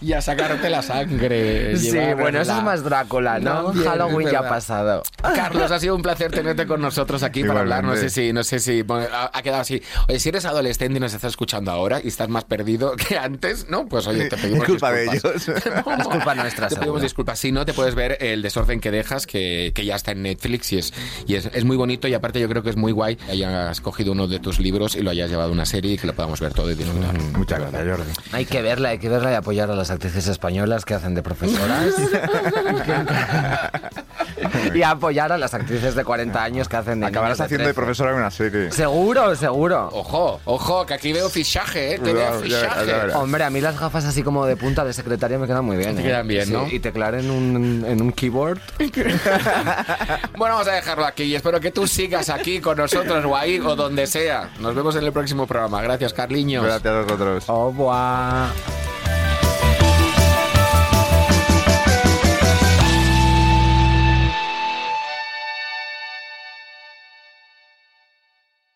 y 0.00 0.12
a 0.12 0.20
sacarte 0.20 0.68
la 0.68 0.82
sangre. 0.82 1.76
sí, 1.76 1.96
bueno, 2.18 2.40
eso 2.40 2.56
es 2.56 2.62
más 2.64 2.82
Drácula, 2.82 3.38
¿no? 3.38 3.66
También, 3.66 3.84
Halloween 3.84 4.30
ya 4.30 4.40
ha 4.40 4.48
pasado. 4.48 5.04
Carlos, 5.22 5.70
ha 5.70 5.78
sido 5.78 5.94
un 5.94 6.02
placer 6.02 6.32
tenerte 6.32 6.66
con 6.66 6.80
nosotros 6.80 7.22
aquí 7.22 7.44
para 7.44 7.60
hablar. 7.60 7.84
No 7.84 7.94
sé 7.94 8.10
si, 8.10 8.32
no 8.32 8.42
sé 8.42 8.58
si 8.58 8.82
bueno, 8.82 9.06
ha, 9.12 9.42
quedado 9.42 9.60
así. 9.60 9.80
Oye, 10.08 10.18
si 10.18 10.30
eres 10.30 10.44
adolescente 10.44 10.96
y 10.96 11.00
nos 11.00 11.14
estás 11.14 11.30
escuchando 11.30 11.70
ahora 11.70 12.00
y 12.02 12.08
estás 12.08 12.28
más 12.28 12.42
perdido 12.42 12.96
que 12.96 13.16
antes, 13.16 13.68
¿no? 13.68 13.86
Pues 13.86 14.08
oye, 14.08 14.28
te 14.28 14.36
pedimos 14.36 14.64
Es 14.64 14.70
culpa 14.70 14.90
de 14.90 15.02
disculpas. 15.02 15.48
ellos. 15.48 15.62
No, 15.86 15.96
Es 15.98 16.08
culpa 16.08 16.34
nuestra, 16.34 16.66
Te 16.66 16.74
pedimos 16.74 17.00
disculpas. 17.00 17.38
Si 17.38 17.52
no, 17.52 17.64
te 17.64 17.72
puedes 17.74 17.94
ver 17.94 18.18
el 18.20 18.42
desorden 18.42 18.80
que 18.80 18.90
dejas, 18.90 19.28
que, 19.28 19.70
que 19.72 19.84
ya 19.84 19.94
está 19.94 20.10
en 20.10 20.22
Netflix 20.22 20.72
y, 20.72 20.78
es, 20.78 20.92
y 21.28 21.36
es, 21.36 21.46
es 21.46 21.64
muy 21.64 21.76
bonito. 21.76 22.08
Y 22.08 22.14
aparte, 22.14 22.40
yo 22.40 22.48
creo 22.48 22.64
que 22.64 22.70
es 22.70 22.76
muy 22.76 22.90
guay 22.90 23.14
que 23.14 23.30
hayas 23.30 23.80
cogido 23.84 24.10
uno 24.12 24.26
de 24.26 24.40
tus 24.40 24.58
libros 24.58 24.96
y 24.96 25.02
lo 25.02 25.10
hayas 25.10 25.30
llevado 25.30 25.50
a 25.50 25.52
una 25.52 25.66
serie 25.66 25.92
y 25.92 25.98
que 25.98 26.06
lo 26.08 26.14
podamos 26.14 26.40
ver 26.40 26.52
todo 26.52 26.70
y 26.70 26.74
disfrutar. 26.74 27.14
Muchas 27.36 27.60
gracias, 27.60 27.84
Jordi. 27.86 28.12
Hay 28.32 28.46
que 28.46 28.62
verla, 28.62 28.88
hay 28.88 28.98
que 28.98 29.08
verla 29.08 29.30
y 29.30 29.34
apoyar 29.34 29.70
a 29.70 29.76
las 29.76 29.90
actrices 29.90 30.26
españolas 30.26 30.84
que 30.84 30.94
hacen 30.94 31.14
de 31.14 31.22
profesoras. 31.22 31.94
y 34.74 34.82
apoyar 34.82 35.32
a 35.32 35.38
las 35.38 35.54
actrices 35.54 35.94
de 35.94 36.04
40 36.04 36.42
años 36.42 36.68
que 36.68 36.76
hacen 36.76 37.00
de 37.00 37.06
Acabarás 37.06 37.38
de 37.38 37.44
haciendo 37.44 37.66
de 37.66 37.72
13. 37.72 37.74
profesora 37.74 38.10
en 38.10 38.16
una 38.16 38.30
serie. 38.30 38.70
Seguro, 38.72 39.34
seguro. 39.36 39.88
Ojo, 39.92 40.40
ojo, 40.44 40.86
que 40.86 40.94
aquí 40.94 41.12
veo 41.12 41.28
fichaje, 41.28 41.94
¿eh? 41.94 41.98
Veo 41.98 42.44
ya 42.44 42.84
ya. 42.84 43.18
Hombre, 43.18 43.44
a 43.44 43.50
mí 43.50 43.60
las 43.60 43.78
gafas 43.78 44.04
así 44.04 44.22
como 44.22 44.46
de 44.46 44.56
punta 44.56 44.84
de 44.84 44.92
secretaria 44.92 45.38
me 45.38 45.46
quedan 45.46 45.64
muy 45.64 45.76
bien. 45.76 45.94
Te 45.94 46.02
¿eh? 46.02 46.04
quedan 46.04 46.26
bien, 46.26 46.46
Sí, 46.46 46.52
¿no? 46.52 46.66
Y 46.68 46.80
teclar 46.80 47.14
en 47.14 47.30
un, 47.30 47.84
en 47.86 48.02
un 48.02 48.12
keyboard. 48.12 48.60
Bueno, 50.36 50.56
vamos 50.56 50.68
a 50.68 50.72
dejarlo 50.72 51.06
aquí 51.06 51.24
y 51.24 51.34
espero 51.34 51.60
que 51.60 51.70
tú 51.70 51.86
sigas 51.86 52.28
aquí 52.28 52.60
con 52.60 52.76
nosotros 52.76 53.24
o 53.24 53.36
ahí 53.36 53.58
o 53.74 53.76
donde 53.76 54.06
sea. 54.06 54.50
Nos 54.60 54.74
vemos 54.74 54.96
en 54.96 55.04
el 55.04 55.12
próximo 55.12 55.46
programa. 55.46 55.82
Gracias, 55.82 56.14
Carliños. 56.14 56.64
Gracias 56.64 56.94
a 56.94 57.02
vosotros. 57.02 57.48
Au 57.48 57.68
revoir. 57.70 58.93